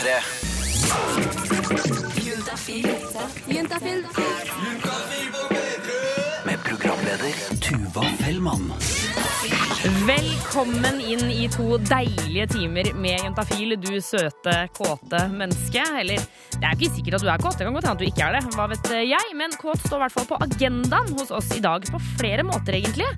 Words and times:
P3. 0.00 0.20
Med 6.44 6.58
programleder 6.64 7.60
Tuva 7.60 8.04
Fellmann. 8.18 8.72
Velkommen 10.06 11.00
inn 11.00 11.30
i 11.30 11.48
to 11.52 11.76
deilige 11.84 12.46
timer 12.46 12.92
med 12.96 13.20
Juntafil, 13.24 13.76
du 13.80 14.00
søte, 14.00 14.68
kåte 14.72 15.20
menneske. 15.34 15.84
Eller 16.00 16.16
det 16.56 16.64
er 16.64 16.72
jo 16.72 16.78
ikke 16.80 16.96
sikkert 16.96 17.18
at 17.18 17.26
du 17.26 17.30
er 17.34 17.44
kåt, 17.44 17.58
det 17.58 17.66
kan 17.68 17.76
godt 17.76 17.90
hende 17.90 17.98
at 17.98 18.00
du 18.00 18.08
ikke 18.08 18.24
er 18.24 18.38
det. 18.38 18.56
Hva 18.56 18.70
vet 18.72 18.92
jeg. 19.04 19.36
Men 19.36 19.56
kåt 19.60 19.84
står 19.84 20.00
i 20.00 20.04
hvert 20.06 20.16
fall 20.16 20.30
på 20.32 20.40
agendaen 20.48 21.12
hos 21.18 21.34
oss 21.42 21.52
i 21.56 21.60
dag, 21.64 21.84
på 21.84 22.00
flere 22.16 22.46
måter 22.48 22.80
egentlig. 22.80 23.10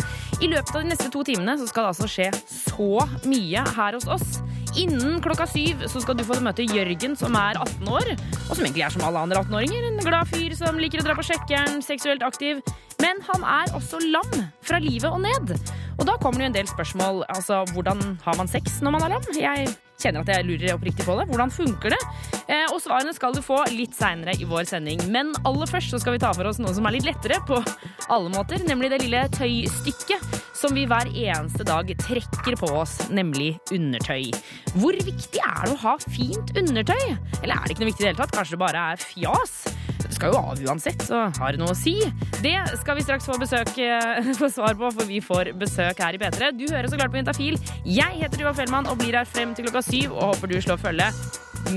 I 0.43 0.51
løpet 0.51 0.75
av 0.75 0.83
de 0.83 0.91
neste 0.91 1.13
to 1.15 1.23
timene 1.31 1.55
så 1.61 1.71
skal 1.71 1.87
det 1.87 1.95
altså 1.95 2.11
skje 2.11 2.33
så 2.51 3.07
mye 3.31 3.67
her 3.79 4.01
hos 4.01 4.11
oss. 4.11 4.43
Innen 4.79 5.21
klokka 5.21 5.45
syv 5.51 5.85
så 5.91 6.01
skal 6.01 6.17
du 6.17 6.25
få 6.25 6.39
møte 6.41 6.65
Jørgen, 6.65 7.17
som 7.19 7.35
er 7.37 7.59
18 7.61 7.91
år, 7.93 8.09
og 8.49 8.55
som 8.55 8.65
egentlig 8.65 8.87
er 8.87 8.95
som 8.95 9.05
alle 9.05 9.21
andre 9.27 9.43
18-åringer. 9.43 9.85
En 9.91 10.01
glad 10.01 10.31
fyr 10.33 10.55
som 10.57 10.81
liker 10.81 11.03
å 11.03 11.07
dra 11.07 11.17
på 11.19 11.27
sjekkeren, 11.29 11.83
seksuelt 11.85 12.25
aktiv. 12.25 12.63
Men 13.03 13.21
han 13.27 13.45
er 13.45 13.73
også 13.77 14.01
lam 14.07 14.45
fra 14.65 14.81
livet 14.81 15.11
og 15.11 15.21
ned. 15.25 15.57
Og 15.99 16.07
da 16.09 16.17
kommer 16.23 16.41
det 16.41 16.47
jo 16.47 16.51
en 16.53 16.59
del 16.61 16.71
spørsmål. 16.71 17.25
Altså, 17.35 17.63
hvordan 17.75 18.01
har 18.25 18.39
man 18.39 18.51
sex 18.51 18.81
når 18.81 18.97
man 18.97 19.07
er 19.07 19.17
lam? 19.17 19.29
Jeg 19.37 19.69
kjenner 20.03 20.25
at 20.25 20.33
jeg 20.33 20.47
lurer 20.49 20.75
oppriktig 20.75 21.05
på 21.07 21.19
det. 21.19 21.29
Hvordan 21.31 21.53
funker 21.53 21.95
det? 21.95 22.01
Eh, 22.47 22.65
og 22.73 22.81
svarene 22.83 23.13
skal 23.15 23.37
du 23.37 23.43
få 23.45 23.61
litt 23.75 23.95
seinere 23.97 24.35
i 24.41 24.49
vår 24.49 24.65
sending. 24.71 25.05
Men 25.13 25.35
aller 25.45 25.69
først 25.71 25.93
så 25.93 26.01
skal 26.03 26.17
vi 26.17 26.23
ta 26.23 26.33
for 26.35 26.49
oss 26.49 26.63
noe 26.63 26.73
som 26.75 26.89
er 26.89 26.97
litt 26.97 27.07
lettere 27.07 27.43
på 27.49 27.61
alle 28.09 28.33
måter, 28.33 28.65
nemlig 28.67 28.91
det 28.93 29.05
lille 29.05 29.27
tøystykket 29.37 30.42
som 30.63 30.77
vi 30.77 30.85
hver 30.87 31.09
eneste 31.11 31.65
dag 31.67 31.89
trekker 31.99 32.57
på 32.61 32.69
oss, 32.79 32.95
nemlig 33.11 33.57
undertøy. 33.75 34.31
Hvor 34.79 34.95
viktig 34.95 35.41
er 35.43 35.65
det 35.67 35.75
å 35.75 35.81
ha 35.83 35.95
fint 36.05 36.53
undertøy? 36.59 37.03
Eller 37.41 37.57
er 37.57 37.65
det 37.65 37.75
ikke 37.75 37.83
noe 37.83 37.91
viktig 37.91 38.05
i 38.05 38.07
det 38.07 38.13
hele 38.13 38.21
tatt? 38.21 38.35
Kanskje 38.37 38.55
det 38.55 38.63
bare 38.63 38.85
er 38.93 39.03
fjas? 39.03 39.57
Det 40.03 40.13
skal 40.15 40.35
jo 40.35 40.39
av 40.39 40.63
uansett, 40.69 41.03
så 41.09 41.25
har 41.35 41.55
det 41.55 41.63
noe 41.63 41.75
å 41.75 41.79
si. 41.79 41.97
Det 42.45 42.55
skal 42.79 42.99
vi 42.99 43.07
straks 43.07 43.27
få, 43.27 43.39
besøk, 43.43 43.75
eh, 43.83 44.33
få 44.41 44.51
svar 44.53 44.79
på, 44.79 44.91
for 44.95 45.09
vi 45.09 45.23
får 45.25 45.55
besøk 45.59 46.03
her 46.05 46.19
i 46.19 46.23
P3. 46.23 46.53
Du 46.59 46.67
hører 46.69 46.91
så 46.91 46.99
klart 47.01 47.15
på 47.15 47.19
Juntafil. 47.19 47.59
Jeg 47.83 48.21
heter 48.23 48.39
Tuva 48.39 48.55
Fellmann 48.57 48.91
og 48.91 49.01
blir 49.03 49.19
her 49.19 49.27
frem 49.27 49.57
til 49.57 49.67
klokka 49.67 49.83
syv, 49.89 50.13
og 50.15 50.35
håper 50.35 50.53
du 50.53 50.61
slår 50.63 50.83
følge 50.83 51.11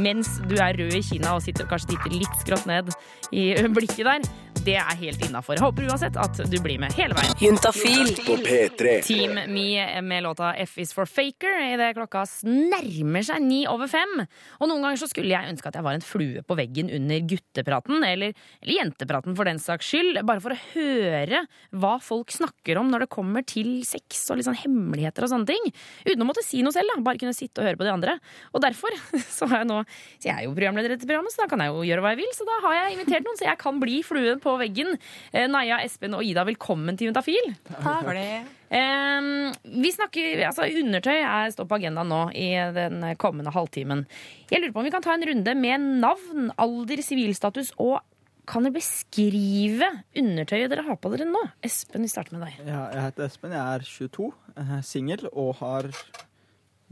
mens 0.01 0.39
du 0.49 0.55
er 0.57 0.75
rød 0.79 0.95
i 0.97 1.03
kinna 1.05 1.35
og 1.37 1.43
sitter, 1.45 1.67
kanskje 1.69 1.93
titter 1.93 2.15
litt 2.17 2.41
skrått 2.41 2.65
ned 2.69 2.89
i 3.35 3.53
blikket 3.75 4.07
der. 4.07 4.25
Det 4.65 4.73
er 4.81 4.97
helt 4.97 5.21
innafor. 5.21 5.59
Håper 5.61 5.85
uansett 5.91 6.15
at 6.17 6.39
du 6.49 6.55
blir 6.63 6.79
med 6.81 6.93
hele 6.97 7.13
veien. 7.13 7.33
Juntafil. 7.37 8.07
På 8.25 8.33
P3. 8.41 8.95
Team 9.05 9.37
Me 9.53 10.01
med 10.01 10.23
låta 10.25 10.55
F 10.63 10.79
is 10.81 10.93
for 10.95 11.05
faker 11.05 11.59
idet 11.67 11.91
klokka 11.93 12.23
nærmer 12.49 13.21
seg 13.27 13.43
ni 13.45 13.59
over 13.69 13.89
fem. 13.91 14.23
Og 14.57 14.65
noen 14.71 14.81
ganger 14.81 14.97
så 15.03 15.09
skulle 15.11 15.29
jeg 15.29 15.51
ønske 15.51 15.69
at 15.69 15.77
jeg 15.77 15.85
var 15.85 15.99
en 15.99 16.05
flue 16.05 16.41
på 16.41 16.57
veggen 16.57 16.89
under 16.97 17.21
guttepraten, 17.29 18.01
eller, 18.07 18.33
eller 18.63 18.73
jentepraten 18.79 19.37
for 19.37 19.45
den 19.45 19.61
saks 19.61 19.91
skyld, 19.91 20.21
bare 20.25 20.41
for 20.41 20.55
å 20.55 20.59
høre 20.73 21.43
hva 21.69 21.93
folk 22.01 22.33
snakker 22.33 22.81
om 22.81 22.89
når 22.89 23.05
det 23.05 23.09
kommer 23.13 23.45
til 23.45 23.69
sex 23.85 24.23
og 24.31 24.39
litt 24.39 24.49
sånn 24.49 24.57
hemmeligheter 24.63 25.27
og 25.27 25.33
sånne 25.35 25.51
ting. 25.51 25.69
Uten 26.07 26.25
å 26.25 26.29
måtte 26.31 26.45
si 26.45 26.63
noe 26.65 26.73
selv, 26.73 26.89
da. 26.89 27.05
Bare 27.05 27.21
kunne 27.21 27.37
sitte 27.37 27.61
og 27.61 27.69
høre 27.69 27.81
på 27.83 27.85
de 27.85 27.93
andre. 27.93 28.17
Og 28.57 28.65
derfor 28.65 28.97
så 29.37 29.51
har 29.51 29.61
jeg 29.61 29.69
nå 29.69 29.83
Så 29.85 30.31
jeg 30.31 30.33
er 30.33 30.47
jo 30.47 30.57
programleder 30.57 30.89
i 30.89 30.97
dette 30.97 31.05
programmet, 31.05 31.37
så 31.37 31.43
da 31.43 31.49
kan 31.53 31.61
jeg 31.61 31.69
jo 31.69 31.85
gjøre 31.91 32.07
hva 32.07 32.15
jeg 32.15 32.23
vil. 32.23 32.33
Så 32.33 32.49
da 32.49 32.59
har 32.65 32.77
jeg 32.79 32.97
invitert 32.97 33.29
noen, 33.29 33.37
så 33.37 33.49
jeg 33.51 33.61
kan 33.61 33.81
bli 33.85 34.01
flue 34.09 34.37
på 34.41 34.54
veggen. 34.61 34.95
Eh, 35.31 35.47
Naja, 35.51 35.77
Espen 35.85 36.13
og 36.17 36.23
Ida, 36.25 36.43
velkommen 36.47 36.97
til 36.97 37.09
Juntafil. 37.11 37.53
Takk 37.69 38.03
for 38.05 38.13
det. 38.17 38.43
Um, 38.75 39.53
vi 39.83 39.91
snakker, 39.93 40.41
altså 40.47 40.65
Undertøy 40.67 41.19
er, 41.21 41.51
står 41.53 41.67
på 41.69 41.77
agendaen 41.77 42.09
nå 42.11 42.23
i 42.35 42.49
den 42.75 43.03
kommende 43.21 43.53
halvtimen. 43.55 44.01
Jeg 44.49 44.63
lurer 44.63 44.73
på 44.75 44.81
om 44.81 44.87
vi 44.89 44.91
kan 44.95 45.05
ta 45.05 45.13
en 45.13 45.23
runde 45.29 45.53
med 45.55 45.85
navn, 46.01 46.49
alder, 46.59 47.03
sivilstatus 47.05 47.71
og 47.77 47.99
kan 48.45 48.61
dere 48.65 48.75
beskrive 48.75 49.87
undertøyet 50.21 50.69
dere 50.69 50.83
har 50.85 50.97
på 51.01 51.09
dere 51.13 51.25
nå? 51.25 51.39
Espen, 51.65 52.03
vi 52.05 52.11
starter 52.11 52.35
med 52.37 52.45
deg. 52.45 52.59
Ja, 52.67 52.83
jeg 52.93 53.05
heter 53.07 53.25
Espen, 53.25 53.55
jeg 53.55 53.79
er 53.79 53.87
22, 53.89 54.27
eh, 54.61 54.75
singel 54.85 55.25
og 55.31 55.55
har 55.63 55.89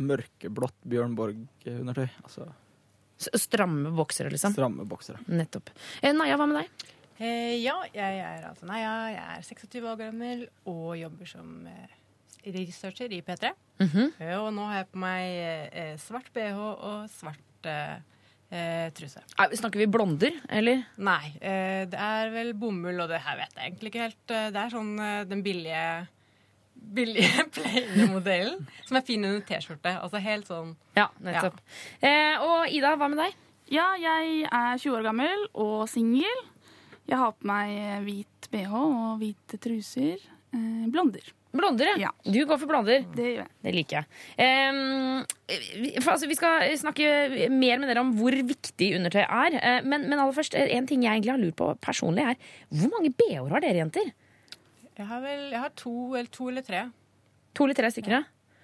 mørkeblått 0.01 0.77
Bjørn 0.89 1.13
Borg-undertøy. 1.17 2.07
Altså 2.25 2.49
Stramme 3.39 3.91
boksere, 3.95 4.31
liksom. 4.33 4.51
stramme 4.57 4.83
boksere. 4.89 5.21
Nettopp. 5.31 5.69
Eh, 6.01 6.11
Naja, 6.17 6.35
hva 6.35 6.47
med 6.49 6.57
deg? 6.63 6.87
Eh, 7.19 7.59
ja, 7.63 7.75
jeg 7.93 8.19
er 8.19 8.47
altså 8.49 8.65
Naja. 8.65 8.93
Jeg 9.13 9.37
er 9.37 9.41
26 9.45 9.89
år 9.91 9.99
gammel 9.99 10.47
og 10.65 10.95
jobber 10.99 11.29
som 11.29 11.67
eh, 11.67 11.99
researcher 12.55 13.11
i 13.13 13.21
P3. 13.21 13.51
Mm 13.79 13.87
-hmm. 13.87 14.37
Og 14.39 14.53
nå 14.53 14.65
har 14.67 14.75
jeg 14.77 14.87
på 14.91 14.97
meg 14.97 15.69
eh, 15.73 15.97
svart 15.97 16.33
bh 16.33 16.57
og 16.57 17.09
svart 17.09 17.65
eh, 17.65 17.95
eh, 18.51 18.89
truse. 18.91 19.19
Er- 19.39 19.55
Snakker 19.55 19.79
vi 19.79 19.85
blonder, 19.87 20.31
eller? 20.49 20.83
Nei, 20.97 21.33
eh, 21.41 21.85
det 21.85 21.99
er 21.99 22.29
vel 22.29 22.53
bomull, 22.53 22.99
og 22.99 23.09
det 23.09 23.19
her 23.21 23.35
vet 23.37 23.53
jeg 23.55 23.65
egentlig 23.65 23.87
ikke 23.87 24.01
helt. 24.01 24.31
Eh, 24.31 24.49
Det 24.51 24.55
er 24.55 24.69
sånn 24.69 24.99
eh, 24.99 25.23
den 25.25 25.43
billige 25.43 26.07
Billige 26.95 27.43
plaine 27.53 28.07
modellen, 28.11 28.67
som 28.85 28.97
er 28.97 29.01
fin 29.01 29.23
under 29.25 29.39
T-skjorte. 29.41 30.01
Altså 30.01 30.17
helt 30.19 30.47
sånn 30.47 30.75
Ja, 30.97 31.07
nettopp. 31.21 31.59
Eh, 32.01 32.35
og 32.41 32.67
Ida, 32.69 32.95
hva 32.95 33.07
med 33.09 33.17
deg? 33.19 33.33
Ja, 33.71 33.93
jeg 33.95 34.43
er 34.51 34.77
20 34.77 34.97
år 34.97 35.03
gammel 35.03 35.47
og 35.53 35.87
singel. 35.89 36.41
Jeg 37.09 37.19
har 37.19 37.33
på 37.35 37.47
meg 37.49 38.03
hvit 38.05 38.49
bh 38.53 38.73
og 38.79 39.17
hvite 39.21 39.57
truser. 39.61 40.21
Eh, 40.53 40.85
blonder. 40.93 41.25
Blonder, 41.53 41.91
ja. 41.91 42.07
Ja. 42.07 42.11
Du 42.25 42.39
går 42.49 42.57
for 42.57 42.69
blonder. 42.69 43.03
Det 43.13 43.25
gjør 43.27 43.41
jeg. 43.43 43.49
Det 43.65 43.73
liker 43.75 43.97
jeg. 43.99 44.07
Ehm, 44.41 45.19
vi, 45.83 45.91
for, 46.01 46.15
altså, 46.15 46.29
vi 46.31 46.37
skal 46.39 46.63
snakke 46.81 47.49
mer 47.53 47.77
med 47.81 47.91
dere 47.91 48.01
om 48.01 48.13
hvor 48.17 48.33
viktig 48.33 48.87
undertøy 48.97 49.21
er. 49.21 49.57
Eh, 49.59 49.79
men, 49.85 50.07
men 50.09 50.17
aller 50.17 50.33
først, 50.33 50.55
eh, 50.57 50.71
en 50.77 50.87
ting 50.89 51.03
jeg 51.05 51.19
egentlig 51.19 51.33
har 51.35 51.41
lurt 51.43 51.57
på 51.59 51.67
personlig, 51.83 52.25
er 52.25 52.39
hvor 52.73 52.89
mange 52.95 53.11
bh-er 53.13 53.51
har 53.53 53.61
dere 53.67 53.83
jenter? 53.83 54.09
Jeg 54.97 55.09
har 55.09 55.21
vel 55.25 55.45
jeg 55.51 55.61
har 55.61 55.73
to 55.77 55.93
eller, 56.15 56.31
to 56.33 56.49
eller 56.49 56.65
tre. 56.65 56.81
To 57.57 57.67
eller 57.67 57.77
tre 57.77 57.91
stykker? 57.93 58.17
ja? 58.17 58.23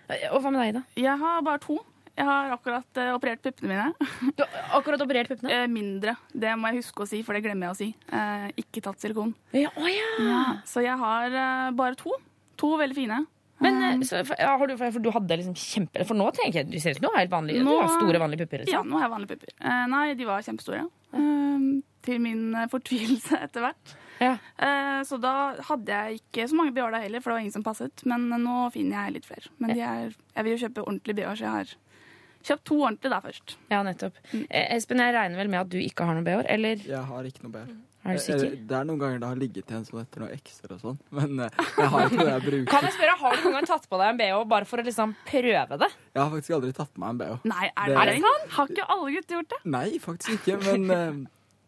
Eh, 0.09 0.25
Og 0.33 0.41
hva 0.41 0.49
med 0.55 0.63
deg, 0.63 0.79
da? 0.79 0.83
Jeg 0.97 1.17
har 1.21 1.43
bare 1.45 1.61
to. 1.67 1.77
Jeg 2.19 2.27
har 2.27 2.51
akkurat 2.51 2.99
uh, 2.99 3.13
operert 3.15 3.41
puppene 3.45 3.71
mine. 3.71 4.09
Du 4.37 4.43
har 4.43 4.77
akkurat 4.79 5.01
operert 5.05 5.31
puppene? 5.31 5.55
Uh, 5.63 5.67
mindre. 5.71 6.17
Det 6.35 6.51
må 6.59 6.71
jeg 6.73 6.81
huske 6.83 7.05
å 7.05 7.09
si, 7.09 7.21
for 7.23 7.37
det 7.37 7.45
glemmer 7.45 7.69
jeg 7.69 7.75
å 7.75 7.79
si. 7.79 7.89
Uh, 8.11 8.47
ikke 8.59 8.83
tatt 8.83 8.99
silikon. 8.99 9.31
Ja, 9.55 9.71
å 9.71 9.87
ja. 9.87 10.39
Så 10.67 10.83
jeg 10.83 10.99
har 10.99 11.39
bare 11.79 11.95
to. 11.99 12.11
To 12.59 12.73
veldig 12.81 12.97
fine. 12.97 13.21
Men 13.59 14.03
så, 14.07 14.21
for, 14.23 14.39
ja, 14.39 14.53
har 14.59 14.67
du, 14.71 14.75
for 14.79 15.03
du 15.03 15.09
hadde 15.11 15.37
liksom 15.41 15.55
kjempe... 15.59 16.03
For 16.07 16.15
nå 16.15 16.29
tenker 16.35 16.61
jeg 16.61 16.69
du 16.71 16.77
ser 16.79 16.95
ut 16.95 17.07
har 17.09 17.17
helt 17.25 17.33
vanlig, 17.33 17.57
Nå- 17.59 17.73
du 17.75 17.81
har 17.81 17.89
store, 17.91 18.21
vanlige 18.21 18.45
pupper. 18.45 18.63
Ja, 18.63 18.67
Liksom. 18.69 18.91
nå 18.91 18.99
har 18.99 19.05
jeg 19.07 19.13
vanlige 19.15 19.33
pupper. 19.33 19.51
Eh, 19.59 19.81
nei, 19.91 20.03
de 20.19 20.27
var 20.29 20.45
kjempestore. 20.45 20.85
Til 22.07 22.21
min 22.23 22.45
fortvilelse 22.71 23.39
etter 23.45 23.65
hvert. 23.65 23.95
Ja. 24.19 24.31
Eh, 24.63 25.01
så 25.07 25.19
da 25.19 25.33
hadde 25.67 25.99
jeg 26.01 26.21
ikke 26.21 26.47
så 26.51 26.55
mange 26.59 26.73
BH 26.75 27.03
heller, 27.03 27.23
for 27.23 27.31
det 27.31 27.35
var 27.37 27.43
ingen 27.43 27.55
som 27.57 27.65
passet. 27.67 28.03
Men 28.07 28.29
nå 28.31 28.61
finner 28.75 29.05
jeg 29.09 29.17
litt 29.19 29.27
flere. 29.27 29.51
Men 29.59 29.75
de 29.75 29.83
er, 29.83 30.15
jeg 30.35 30.47
vil 30.47 30.55
jo 30.55 30.63
kjøpe 30.63 30.85
ordentlig 30.87 31.17
BH, 31.19 31.35
så 31.35 31.47
jeg 31.47 31.55
har 31.57 31.75
kjøpt 32.43 32.63
to 32.69 32.75
ordentlige 32.81 33.11
der 33.11 33.21
først. 33.27 33.57
ja, 33.71 33.83
nettopp. 33.83 34.13
Mm. 34.33 34.45
Espen, 34.49 34.97
jeg 35.03 35.13
regner 35.15 35.37
vel 35.37 35.49
med 35.49 35.59
at 35.59 35.69
du 35.69 35.77
ikke 35.77 36.05
har 36.07 36.15
noe 36.17 36.23
bh-er? 36.23 36.45
Eller 36.49 36.75
Jeg 36.85 37.03
har 37.11 37.23
ikke 37.29 37.43
noe 37.43 37.51
BH-er. 37.51 37.77
du 38.09 38.19
sikker? 38.23 38.53
Det 38.69 38.75
er 38.79 38.83
noen 38.87 38.99
ganger 39.01 39.19
det 39.19 39.27
har 39.29 39.35
ligget 39.41 39.69
igjen 39.73 39.85
sånn 39.85 40.01
etter 40.01 40.23
noe 40.23 40.31
ekstra 40.33 40.71
og 40.77 40.81
sånn, 40.81 40.99
men 41.11 41.39
eh, 41.45 41.49
jeg 41.77 41.89
har 41.93 42.05
ikke 42.07 42.17
noe 42.21 42.29
jeg 42.31 42.45
bruker. 42.47 42.69
Kan 42.71 42.87
jeg 42.87 42.93
spørre, 42.95 43.17
Har 43.19 43.35
du 43.35 43.43
noen 43.43 43.57
gang 43.59 43.67
tatt 43.67 43.89
på 43.91 43.99
deg 43.99 44.13
en 44.13 44.21
bh 44.21 44.45
bare 44.49 44.65
for 44.65 44.79
å 44.79 44.85
liksom 44.87 45.15
prøve 45.27 45.77
det? 45.83 45.89
Jeg 46.15 46.21
har 46.23 46.29
faktisk 46.31 46.55
aldri 46.59 46.71
tatt 46.79 46.93
på 46.95 47.03
meg 47.03 47.09
en 47.09 47.19
bh. 47.19 47.43
Nei, 47.51 47.65
er 47.67 47.85
Det- 47.85 47.95
det, 47.95 47.99
er 47.99 48.05
det 48.13 48.21
sant? 48.23 48.49
Har 48.55 48.67
ikke 48.71 48.87
alle 48.95 49.11
gutter 49.17 49.35
gjort 49.39 49.49
det? 49.49 49.59
Nei, 49.65 49.89
faktisk 49.99 50.39
ikke, 50.39 50.57
men 50.63 50.89
eh, 50.95 51.11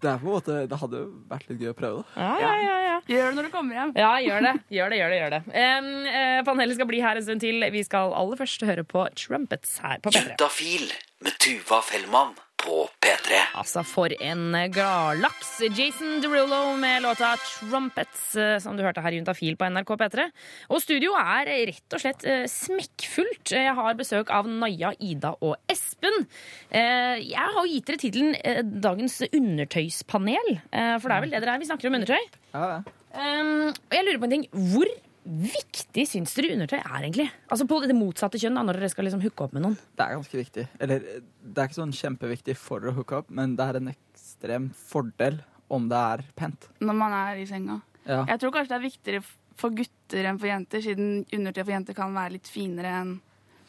det 0.01 0.09
er 0.11 0.21
på 0.21 0.27
en 0.27 0.35
måte 0.35 0.57
Det 0.69 0.77
hadde 0.81 1.01
jo 1.01 1.09
vært 1.29 1.49
litt 1.49 1.61
gøy 1.61 1.71
å 1.71 1.77
prøve, 1.77 2.01
da. 2.01 2.25
Ja, 2.25 2.31
ja, 2.41 2.53
ja, 2.61 2.77
ja. 2.85 2.95
Gjør 3.11 3.29
det 3.29 3.37
når 3.37 3.47
du 3.47 3.51
kommer 3.53 3.77
hjem. 3.77 3.93
Ja, 3.97 4.11
gjør 4.21 4.45
det. 4.45 4.53
Gjør 4.75 4.93
det, 4.93 4.99
gjør 5.01 5.13
det, 5.13 5.19
gjør 5.21 5.33
det. 5.35 5.41
Um, 5.51 5.89
uh, 6.05 6.39
panelet 6.47 6.77
skal 6.77 6.89
bli 6.91 7.01
her 7.03 7.19
en 7.19 7.25
stund 7.25 7.43
til. 7.43 7.67
Vi 7.73 7.83
skal 7.87 8.15
aller 8.17 8.41
først 8.41 8.65
høre 8.67 8.85
på 8.87 9.05
Trumpets 9.17 9.77
her 9.83 10.01
på 10.03 10.13
P3. 10.13 10.33
Juntafil 10.33 10.87
med 11.25 11.37
Tuva 11.41 11.81
Fellmann 11.85 12.35
på 12.61 12.85
P3. 13.01 13.37
Altså, 13.57 13.81
for 13.87 14.13
en 14.21 14.51
gladlaks. 14.73 15.55
Jason 15.73 16.19
Derulo 16.21 16.75
med 16.77 17.01
låta 17.01 17.31
Trumpets, 17.41 18.35
eh, 18.37 18.59
som 18.61 18.77
du 18.77 18.83
hørte 18.85 19.01
her 19.01 19.15
i 19.15 19.19
Juntafil 19.19 19.57
på 19.57 19.69
NRK 19.73 19.95
P3. 20.03 20.27
Og 20.69 20.83
studio 20.83 21.15
er 21.17 21.49
rett 21.71 21.97
og 21.97 22.03
slett 22.03 22.25
eh, 22.29 22.43
smekkfullt. 22.51 23.55
Jeg 23.57 23.73
har 23.77 23.97
besøk 23.99 24.29
av 24.33 24.49
Naja, 24.49 24.93
Ida 25.01 25.33
og 25.41 25.57
Espen. 25.71 26.27
Eh, 26.69 27.17
Jeg 27.31 27.51
har 27.57 27.69
gitt 27.71 27.89
dere 27.89 28.01
tittelen 28.01 28.81
Dagens 28.81 29.19
undertøyspanel, 29.31 30.57
for 31.01 31.07
det 31.09 31.15
er 31.17 31.23
vel 31.25 31.33
det 31.33 31.41
dere 31.43 31.55
er. 31.57 31.61
Vi 31.63 31.69
snakker 31.69 31.89
om 31.89 31.97
undertøy. 31.99 32.29
Ja, 32.53 32.67
ja. 32.77 32.81
Um, 33.11 33.71
og 33.75 33.91
jeg 33.97 34.05
lurer 34.07 34.19
på 34.21 34.27
en 34.29 34.33
ting. 34.37 34.45
Hvor 34.71 34.87
viktig 35.25 36.03
syns 36.09 36.33
dere 36.37 36.53
undertøy 36.55 36.79
er, 36.79 36.97
egentlig? 37.03 37.27
Altså 37.51 37.67
På 37.69 37.79
det 37.85 37.95
motsatte 37.97 38.39
kjønn, 38.41 38.55
da, 38.57 38.63
når 38.65 38.79
dere 38.79 38.89
skal 38.93 39.05
liksom 39.05 39.21
hooke 39.21 39.45
opp 39.45 39.53
med 39.53 39.61
noen. 39.65 39.77
Det 39.97 40.05
er 40.05 40.15
ganske 40.17 40.39
viktig. 40.39 40.67
Eller 40.81 40.99
det 41.05 41.57
er 41.61 41.69
ikke 41.69 41.77
sånn 41.81 41.93
kjempeviktig 41.93 42.55
for 42.57 42.79
å 42.89 42.93
hooke 42.95 43.19
opp, 43.21 43.29
men 43.29 43.55
det 43.59 43.67
er 43.69 43.79
en 43.81 43.91
ekstrem 43.93 44.69
fordel 44.89 45.41
om 45.71 45.85
det 45.91 45.97
er 46.15 46.23
pent. 46.35 46.69
Når 46.81 46.97
man 46.97 47.13
er 47.15 47.41
i 47.43 47.45
senga. 47.49 47.79
Ja. 48.05 48.23
Jeg 48.27 48.41
tror 48.41 48.51
kanskje 48.55 48.73
det 48.73 48.79
er 48.79 48.87
viktigere 48.89 49.23
for 49.61 49.69
gutter 49.77 50.25
enn 50.25 50.39
for 50.41 50.49
jenter, 50.49 50.81
siden 50.81 51.11
undertøy 51.37 51.61
for 51.63 51.75
jenter 51.75 51.93
kan 51.97 52.15
være 52.17 52.33
litt 52.39 52.49
finere 52.49 52.95
enn 53.03 53.11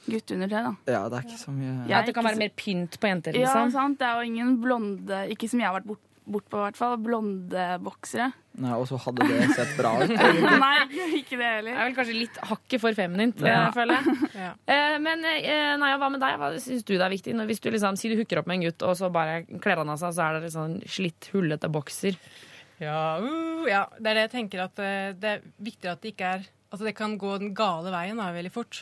gutteundertøy, 0.07 0.63
da. 0.65 0.73
Ja, 0.91 1.03
det 1.13 1.19
er 1.21 1.27
ikke 1.29 1.39
så 1.39 1.53
mye 1.55 1.75
Ja. 1.87 2.01
At 2.01 2.09
det 2.09 2.15
kan 2.17 2.25
være 2.27 2.41
mer 2.41 2.51
pynt 2.59 2.97
på 2.99 3.07
jenter, 3.11 3.37
Ja, 3.37 3.53
liksom. 3.53 3.71
sant. 3.71 3.99
Det 4.01 4.07
er 4.09 4.17
jo 4.19 4.31
ingen 4.33 4.57
blonde 4.63 5.21
Ikke 5.31 5.49
som 5.49 5.61
jeg 5.61 5.69
har 5.69 5.77
vært 5.79 5.87
bort, 5.93 6.01
bort 6.27 6.47
på, 6.51 6.59
i 6.61 6.65
hvert 6.67 6.79
fall. 6.79 6.97
Blonde 7.03 7.65
boksere. 7.83 8.29
Nei, 8.63 8.73
Og 8.77 8.85
så 8.91 8.99
hadde 9.01 9.25
det 9.27 9.49
sett 9.57 9.73
bra 9.79 9.95
ut. 10.03 10.13
Nei, 10.65 10.71
ikke 11.19 11.39
det 11.41 11.49
heller. 11.49 11.71
Det 11.73 11.79
er 11.81 11.89
vel 11.89 11.97
kanskje 11.97 12.17
litt 12.19 12.39
hakket 12.51 12.83
for 12.83 12.97
feminint, 12.99 13.41
Ja. 13.41 13.69
eh, 13.69 13.75
føler 13.77 13.99
jeg. 13.99 14.17
Ja. 14.43 14.51
Eh, 14.75 14.97
men 15.03 15.25
eh, 15.29 15.73
Naja, 15.81 15.99
hva 16.03 16.11
med 16.13 16.21
deg? 16.23 16.39
Hva 16.41 16.53
syns 16.61 16.85
du 16.87 16.95
det 16.95 17.05
er 17.07 17.13
viktig? 17.15 17.35
Når, 17.39 17.49
hvis 17.51 17.63
du 17.65 17.69
liksom, 17.73 17.97
Si 18.01 18.13
du 18.13 18.17
hooker 18.21 18.43
opp 18.43 18.49
med 18.51 18.61
en 18.61 18.67
gutt, 18.69 18.87
og 18.87 18.97
så 18.99 19.11
bare 19.13 19.43
kler 19.63 19.83
han 19.83 19.93
av 19.93 20.01
seg, 20.03 20.15
så 20.17 20.27
er 20.29 20.39
det 20.39 20.47
liksom 20.49 20.79
slitt, 20.99 21.31
hullete 21.35 21.71
bokser. 21.73 22.19
Ja, 22.83 23.19
uh, 23.23 23.63
ja, 23.71 23.85
det 23.99 24.11
er 24.11 24.19
det 24.19 24.27
jeg 24.29 24.35
tenker 24.39 24.65
at 24.65 24.75
det 25.23 25.29
er 25.37 25.45
viktig 25.63 25.91
at 25.93 26.03
det 26.03 26.15
ikke 26.17 26.33
er 26.39 26.49
Altså 26.73 26.87
det 26.89 26.95
kan 26.97 27.19
gå 27.21 27.35
den 27.37 27.51
gale 27.53 27.91
veien 27.93 28.17
da, 28.17 28.31
veldig 28.33 28.51
fort. 28.55 28.79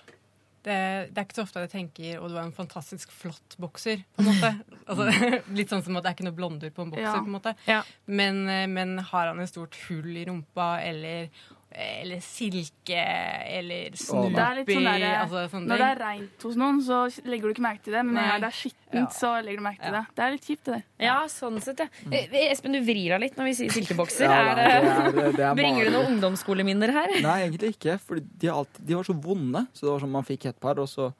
Det, 0.62 0.75
det 1.15 1.17
er 1.19 1.25
ikke 1.25 1.39
så 1.39 1.43
ofte 1.47 1.61
at 1.62 1.71
jeg 1.71 1.73
tenker 1.95 2.19
'å, 2.21 2.29
du 2.29 2.35
er 2.37 2.43
en 2.43 2.53
fantastisk 2.53 3.11
flott 3.17 3.57
bokser', 3.61 4.03
på 4.17 4.21
en 4.23 4.29
måte. 4.29 4.51
Altså, 4.91 5.07
litt 5.59 5.71
sånn 5.71 5.83
som 5.85 5.97
at 5.97 6.03
det 6.05 6.11
er 6.11 6.15
ikke 6.19 6.27
noe 6.29 6.37
blondur 6.37 6.71
på 6.75 6.83
en 6.83 6.91
bokser, 6.91 7.07
Ja. 7.07 7.21
på 7.23 7.31
en 7.31 7.37
måte. 7.39 7.55
Ja. 7.67 7.83
Men, 8.07 8.43
eh, 8.49 8.67
men 8.67 8.99
har 8.99 9.27
han 9.31 9.41
et 9.41 9.49
stort 9.49 9.77
hull 9.89 10.17
i 10.17 10.25
rumpa, 10.29 10.83
eller, 10.83 11.31
eller 11.70 12.19
silke, 12.20 12.99
eller 13.46 13.94
snoopy 13.94 14.32
Det 14.34 14.43
er 14.43 14.56
litt 14.58 14.70
sånn 14.75 14.87
der, 14.88 15.05
altså, 15.20 15.43
sånne 15.52 15.69
Når 15.70 15.78
det 15.82 15.87
er 15.87 16.00
reint 16.02 16.43
hos 16.49 16.56
noen, 16.58 16.81
så 16.82 16.96
legger 17.31 17.46
du 17.46 17.55
ikke 17.55 17.62
merke 17.62 17.84
til 17.87 17.94
det. 17.94 18.02
Men 18.08 18.19
når 18.19 18.43
det 18.43 18.49
er 18.50 18.56
skittent, 18.58 18.96
Ja. 18.99 19.05
så 19.14 19.31
legger 19.44 19.62
du 19.62 19.64
merke 19.69 19.84
til 19.84 19.94
det. 19.94 20.02
Det 20.17 20.25
er 20.26 20.31
litt 20.34 20.49
kjipt, 20.50 20.64
det. 20.72 20.81
Ja, 21.06 21.17
sånn 21.31 21.61
sett, 21.62 21.78
ja. 21.78 21.87
Eh, 22.11 22.34
Espen, 22.50 22.72
du 22.75 22.81
vrir 22.82 23.14
deg 23.14 23.20
litt 23.22 23.37
når 23.38 23.44
vi 23.44 23.55
sier 23.61 23.70
silkebokser. 23.70 24.26
Ja, 24.26 24.40
er 24.50 24.58
det, 24.58 24.67
det 25.14 25.25
er, 25.28 25.32
det 25.38 25.46
er 25.46 25.55
bringer 25.55 25.84
du 25.87 25.90
noen 25.94 26.11
ungdomsskoleminner 26.17 26.90
her? 26.93 27.14
Nei, 27.22 27.38
egentlig 27.46 27.76
ikke. 27.76 27.99
For 28.02 28.19
de, 28.19 28.49
alltid- 28.50 28.84
de 28.90 28.94
var 28.99 29.05
så 29.06 29.14
vonde. 29.23 29.66
Så 29.73 29.87
det 29.87 29.93
var 29.94 30.00
sånn 30.00 30.11
man 30.19 30.26
fikk 30.26 30.46
et 30.50 30.58
par, 30.61 30.75
og 30.82 30.88
så 30.90 31.12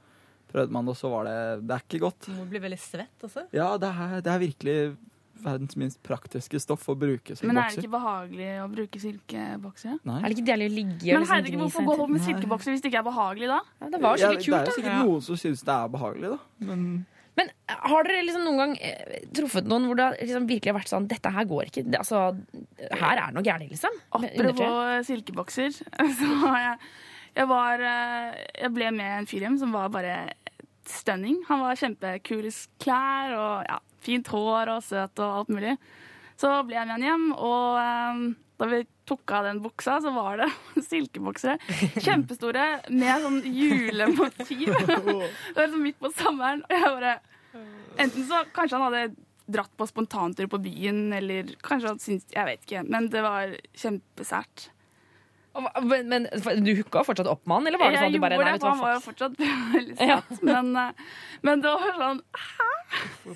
prøvde 0.51 0.75
man 0.75 0.85
det, 0.85 0.91
og 0.91 0.99
så 0.99 1.11
var 1.15 1.25
det 1.31 1.39
Det 1.69 1.77
er 1.79 1.87
ikke 1.87 2.01
godt. 2.03 2.27
Du 2.27 2.33
må 2.35 2.49
bli 2.51 2.59
veldig 2.59 2.79
svett 2.83 3.23
også. 3.23 3.47
Ja, 3.55 3.77
det 3.79 3.87
er, 3.95 4.21
det 4.21 4.33
er 4.35 4.43
virkelig 4.43 4.97
verdens 5.45 5.77
minst 5.81 6.01
praktiske 6.07 6.61
stoff 6.63 6.89
å 6.91 6.97
bruke 6.99 7.35
silkebokser. 7.37 7.51
Men 7.51 7.61
er 7.63 7.71
det 7.75 7.85
ikke 7.85 7.93
behagelig 7.95 8.51
å 8.63 8.67
bruke 8.73 9.03
silkebokser? 9.03 9.97
Nei. 10.09 10.19
Er 10.21 10.27
det 10.27 10.37
ikke 10.37 10.49
deilig 10.51 10.69
å 10.71 10.75
ligge 10.75 10.99
Men 11.15 11.23
liksom 11.25 11.33
herregud, 11.35 11.63
hvorfor 11.65 11.89
gå 11.89 11.97
opp 12.05 12.13
med 12.17 12.27
silkebokser 12.27 12.75
hvis 12.75 12.85
det 12.85 12.93
ikke 12.93 13.01
er 13.03 13.09
behagelig 13.09 13.49
da? 13.53 13.61
Ja, 13.81 13.89
det 13.95 14.03
var 14.05 14.21
skikkelig 14.21 14.45
kult, 14.45 14.53
da. 14.53 14.61
det 14.61 14.61
er 14.61 14.71
jo 14.71 14.77
sikkert 14.81 15.09
noen 15.09 15.25
som 15.29 15.41
syns 15.45 15.65
det 15.69 15.75
er 15.77 15.97
behagelig, 15.97 16.35
da. 16.35 16.69
Men 16.71 16.85
Men 17.39 17.53
har 17.69 18.05
dere 18.05 18.25
liksom 18.27 18.43
noen 18.45 18.59
gang 18.61 18.73
eh, 18.85 19.21
truffet 19.39 19.69
noen 19.71 19.87
hvor 19.89 19.97
det 20.01 20.09
liksom 20.19 20.49
virkelig 20.51 20.73
har 20.73 20.79
vært 20.81 20.91
sånn 20.91 21.07
Dette 21.09 21.31
her 21.33 21.47
går 21.49 21.71
ikke. 21.71 21.85
Det, 21.87 22.01
altså, 22.03 22.25
her 23.01 23.23
er 23.23 23.33
noe 23.33 23.45
gærent, 23.47 23.71
liksom. 23.71 23.95
Apropos 24.19 25.07
silkebokser, 25.09 25.71
så 26.19 26.33
har 26.43 26.59
jeg, 26.65 26.91
jeg 27.39 27.49
var 27.53 27.87
eh, 27.87 28.41
Jeg 28.65 28.75
ble 28.77 28.91
med 28.99 29.15
en 29.23 29.31
fyr 29.31 29.47
hjem 29.47 29.57
som 29.63 29.73
var 29.73 29.89
bare 29.95 30.19
stunning. 30.91 31.39
Han 31.49 31.63
var 31.63 31.79
kjempekule 31.79 32.51
klær 32.83 33.37
og 33.39 33.71
ja, 33.71 33.79
fint 34.05 34.31
hår 34.33 34.75
og 34.77 34.85
søt 34.87 35.23
og 35.23 35.41
alt 35.41 35.53
mulig. 35.53 35.77
Så 36.41 36.53
ble 36.65 36.79
jeg 36.79 36.89
med 36.89 36.97
henne 36.97 37.11
hjem, 37.11 37.27
og 37.37 37.81
eh, 37.81 38.23
da 38.61 38.69
vi 38.71 38.83
tok 39.09 39.33
av 39.37 39.49
den 39.49 39.63
buksa, 39.65 39.99
så 40.05 40.13
var 40.15 40.41
det 40.41 40.51
silkeboksere. 40.91 41.59
Kjempestore 42.01 42.67
med 42.93 43.25
sånn 43.25 43.41
julemotiv. 43.49 44.69
det 44.87 45.01
var 45.57 45.67
liksom 45.67 45.85
midt 45.85 46.01
på 46.01 46.13
sommeren, 46.17 46.65
og 46.69 46.77
jeg 46.77 46.95
bare 47.01 47.19
Enten 48.01 48.23
så 48.29 48.45
kanskje 48.55 48.79
han 48.79 48.85
hadde 48.87 49.17
dratt 49.51 49.73
på 49.77 49.87
spontantur 49.91 50.47
på 50.53 50.61
byen, 50.63 51.09
eller 51.17 51.49
kanskje 51.67 51.91
han 51.91 51.99
syntes 51.99 52.37
Jeg 52.37 52.47
vet 52.47 52.63
ikke, 52.63 52.85
men 52.87 53.09
det 53.11 53.25
var 53.27 53.57
kjempesært. 53.75 54.69
Men, 55.83 56.09
men 56.09 56.29
du 56.63 56.71
hooka 56.79 57.03
fortsatt 57.05 57.27
opp 57.27 57.43
med 57.49 57.57
han, 57.57 57.67
eller 57.67 57.81
var 57.81 57.91
det 57.91 57.99
sånn 57.99 58.13
at 58.13 58.15
du 58.15 58.23
bare 58.23 58.37
Nei, 58.39 58.53
det, 58.55 58.69
han 58.71 58.79
var 58.79 58.93
jo 58.95 59.01
fortsatt 59.03 59.41
veldig 59.41 59.97
Ja. 60.13 60.21
Men, 60.47 60.71
eh, 60.79 61.17
men 61.47 61.65
det 61.65 61.73
var 61.75 61.99
sånn 61.99 62.21
Hæ? 62.39 62.69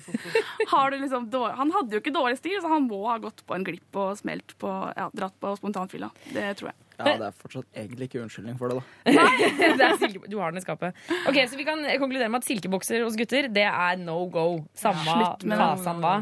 Har 0.71 0.91
du 0.91 0.97
liksom 1.01 1.27
dårlig, 1.31 1.57
han 1.59 1.73
hadde 1.75 1.97
jo 1.97 2.03
ikke 2.03 2.15
dårlig 2.15 2.39
stil, 2.39 2.57
så 2.63 2.71
han 2.71 2.87
må 2.87 3.01
ha 3.07 3.17
gått 3.23 3.43
på 3.47 3.55
en 3.55 3.67
glipp 3.67 3.99
og 3.99 4.15
smelt 4.19 4.55
på 4.59 4.71
ja, 4.95 5.09
dratt 5.15 5.35
på 5.39 5.53
spontanfylla. 5.59 6.09
Det 6.31 6.47
tror 6.59 6.71
jeg. 6.71 6.84
Ja, 6.97 7.15
det 7.19 7.27
er 7.27 7.37
fortsatt 7.37 7.79
egentlig 7.81 8.09
ikke 8.09 8.21
unnskyldning 8.23 8.57
for 8.59 8.71
det, 8.71 8.79
da. 8.79 9.25
det 9.79 9.87
er 9.87 10.17
du 10.29 10.37
har 10.39 10.53
den 10.53 10.61
i 10.61 10.63
skapet. 10.63 10.97
Ok, 11.29 11.39
Så 11.49 11.59
vi 11.59 11.65
kan 11.67 11.83
konkludere 12.01 12.29
med 12.31 12.43
at 12.43 12.47
silkebokser 12.47 13.03
hos 13.05 13.17
gutter, 13.19 13.49
det 13.51 13.65
er 13.67 13.99
no 14.01 14.17
go. 14.31 14.45
Samme 14.77 15.17
det. 15.41 15.57
fasan 15.59 16.03
hva. 16.03 16.15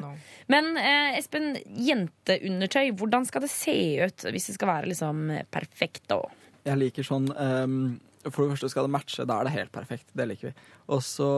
Men 0.52 0.74
eh, 0.80 1.18
Espen, 1.20 1.54
jenteundertøy, 1.88 2.92
hvordan 3.00 3.28
skal 3.30 3.46
det 3.46 3.52
se 3.54 3.78
ut 4.04 4.26
hvis 4.34 4.50
det 4.50 4.58
skal 4.58 4.72
være 4.74 4.90
liksom 4.92 5.30
perfekt? 5.54 6.06
da? 6.12 6.24
Jeg 6.64 6.80
liker 6.80 7.06
sånn 7.06 7.30
um, 7.36 7.78
For 8.30 8.46
det 8.46 8.56
første 8.56 8.72
skal 8.72 8.88
det 8.88 8.96
matche, 8.96 9.28
da 9.28 9.40
er 9.40 9.48
det 9.50 9.56
helt 9.58 9.74
perfekt. 9.76 10.10
Det 10.16 10.28
liker 10.30 10.52
vi. 10.52 10.68
Og 10.96 11.04
så 11.06 11.32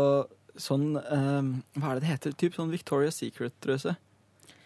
sånn 0.56 0.96
um, 0.96 1.52
Hva 1.76 1.92
er 1.92 2.00
det 2.00 2.06
det 2.06 2.12
heter? 2.14 2.36
Typ 2.40 2.58
sånn 2.58 2.74
Victoria's 2.74 3.20
Secret-truse. 3.20 3.96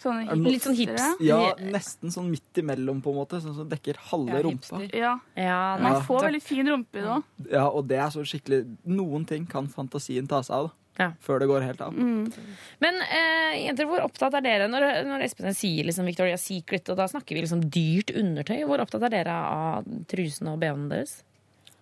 Noe- 0.05 0.35
Litt 0.51 0.63
sånn 0.63 0.75
hipster? 0.77 1.15
Ja, 1.25 1.53
nesten 1.59 2.11
sånn 2.13 2.29
midt 2.31 2.53
imellom, 2.61 3.01
på 3.03 3.11
en 3.11 3.17
måte. 3.19 3.41
Sånn 3.43 3.55
som 3.55 3.67
dekker 3.69 3.97
halve 4.09 4.37
Ja, 4.37 4.41
rumpa. 4.45 4.81
Ja, 4.93 5.19
Ja, 5.35 5.77
man 5.81 5.93
Ja. 5.93 6.01
får 6.01 6.21
veldig 6.29 6.41
fin 6.41 6.65
rumpe 6.67 7.01
da. 7.03 7.21
Ja, 7.51 7.67
og 7.69 7.87
det 7.87 7.97
er 7.99 8.07
så 8.09 8.23
skikkelig 8.23 8.77
Noen 8.87 9.25
ting 9.27 9.45
kan 9.45 9.67
fantasien 9.67 10.27
ta 10.27 10.41
seg 10.41 10.55
av, 10.55 10.67
da. 10.67 10.73
Ja. 10.99 11.11
Før 11.23 11.39
det 11.39 11.47
går 11.47 11.61
helt 11.63 11.79
av. 11.81 11.93
Mm. 11.93 12.33
Men 12.81 12.95
eh, 13.01 13.65
jenter, 13.67 13.85
hvor 13.87 14.01
opptatt 14.03 14.33
er 14.35 14.41
dere 14.41 14.67
når, 14.67 15.05
når 15.05 15.23
Espen 15.23 15.53
sier 15.55 15.85
liksom 15.85 16.05
Victoria's 16.05 16.43
Secret, 16.43 16.89
og 16.89 16.97
da 16.97 17.05
snakker 17.07 17.35
vi 17.37 17.41
liksom 17.45 17.61
dyrt 17.71 18.11
undertøy? 18.13 18.65
Hvor 18.67 18.79
opptatt 18.83 19.03
er 19.03 19.09
dere 19.09 19.31
av 19.31 19.85
trusene 20.11 20.51
og 20.51 20.59
bh-ene 20.59 20.89
deres? 20.89 21.23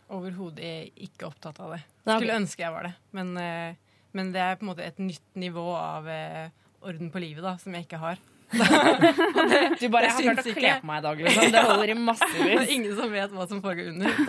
Overhodet 0.09 0.91
ikke 1.03 1.27
opptatt 1.27 1.59
av 1.59 1.73
det. 1.75 1.81
Skulle 2.05 2.37
ønske 2.39 2.63
jeg 2.63 2.71
var 2.71 2.83
det. 2.87 2.93
Men, 3.11 3.35
eh, 3.37 3.73
men 4.13 4.31
det 4.31 4.39
er 4.39 4.55
på 4.55 4.63
en 4.63 4.69
måte 4.75 4.85
et 4.85 4.97
nytt 5.01 5.35
nivå 5.35 5.65
av 5.75 6.07
eh, 6.07 6.49
orden 6.87 7.11
på 7.13 7.21
livet 7.23 7.45
da, 7.45 7.55
som 7.61 7.75
jeg 7.75 7.87
ikke 7.87 7.99
har. 8.01 8.19
Du 9.81 9.89
bare, 9.91 10.07
Jeg 10.07 10.13
har 10.15 10.23
klart 10.23 10.39
å 10.39 10.53
kle 10.55 10.71
på 10.79 10.87
meg 10.87 11.01
i 11.01 11.03
dag, 11.05 11.21
liksom. 11.25 11.51
Det 11.53 11.63
holder 11.67 11.91
i 11.91 11.97
massevis. 11.99 12.69
ingen 12.75 12.95
som 12.97 13.11
vet 13.11 13.33
hva 13.35 13.47
som 13.49 13.61
foregår 13.63 13.91
under. 13.91 14.21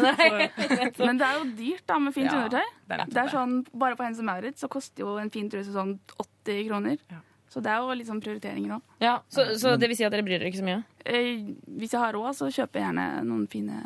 Men 0.99 1.21
det 1.21 1.29
er 1.29 1.39
jo 1.39 1.47
dyrt 1.59 1.87
da 1.89 1.99
med 2.03 2.17
fint 2.17 2.29
Ja, 2.29 2.43
undertøy. 2.43 2.75
det 2.89 2.99
er 2.99 3.15
Det 3.15 3.23
er 3.23 3.33
sånn, 3.33 3.57
Bare 3.73 3.99
på 3.99 4.07
Hennes 4.07 4.21
og 4.23 4.29
Maurits 4.29 4.65
så 4.65 4.71
koster 4.73 5.07
jo 5.07 5.17
en 5.23 5.31
fin 5.35 5.49
truse 5.53 5.73
sånn 5.75 5.97
80 6.19 6.67
kroner. 6.69 6.99
Ja. 7.13 7.23
Så 7.49 7.63
det 7.65 7.71
er 7.73 7.81
jo 7.81 7.95
litt 7.97 8.11
sånn 8.11 8.21
prioriteringer 8.21 8.75
òg. 8.77 8.97
Ja, 9.01 9.15
så, 9.33 9.47
så 9.57 9.77
det 9.81 9.89
vil 9.89 9.97
si 9.97 10.05
at 10.05 10.13
dere 10.13 10.27
bryr 10.27 10.37
dere 10.37 10.51
ikke 10.51 10.61
så 10.61 10.67
mye? 10.67 10.83
Eh, 11.09 11.47
hvis 11.81 11.95
jeg 11.95 12.03
har 12.03 12.13
råd, 12.13 12.37
så 12.37 12.51
kjøper 12.53 12.83
jeg 12.83 12.91
gjerne 12.91 13.07
noen 13.25 13.47
fine 13.49 13.81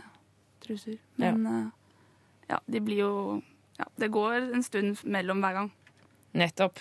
truser. 0.64 0.98
Men 1.22 1.46
ja, 1.46 1.60
ja 2.56 2.58
de 2.66 2.82
blir 2.82 3.04
jo 3.04 3.12
ja, 3.78 3.86
Det 3.98 4.10
går 4.12 4.50
en 4.56 4.66
stund 4.66 5.04
mellom 5.08 5.40
hver 5.44 5.60
gang. 5.60 5.70
Nettopp. 6.38 6.78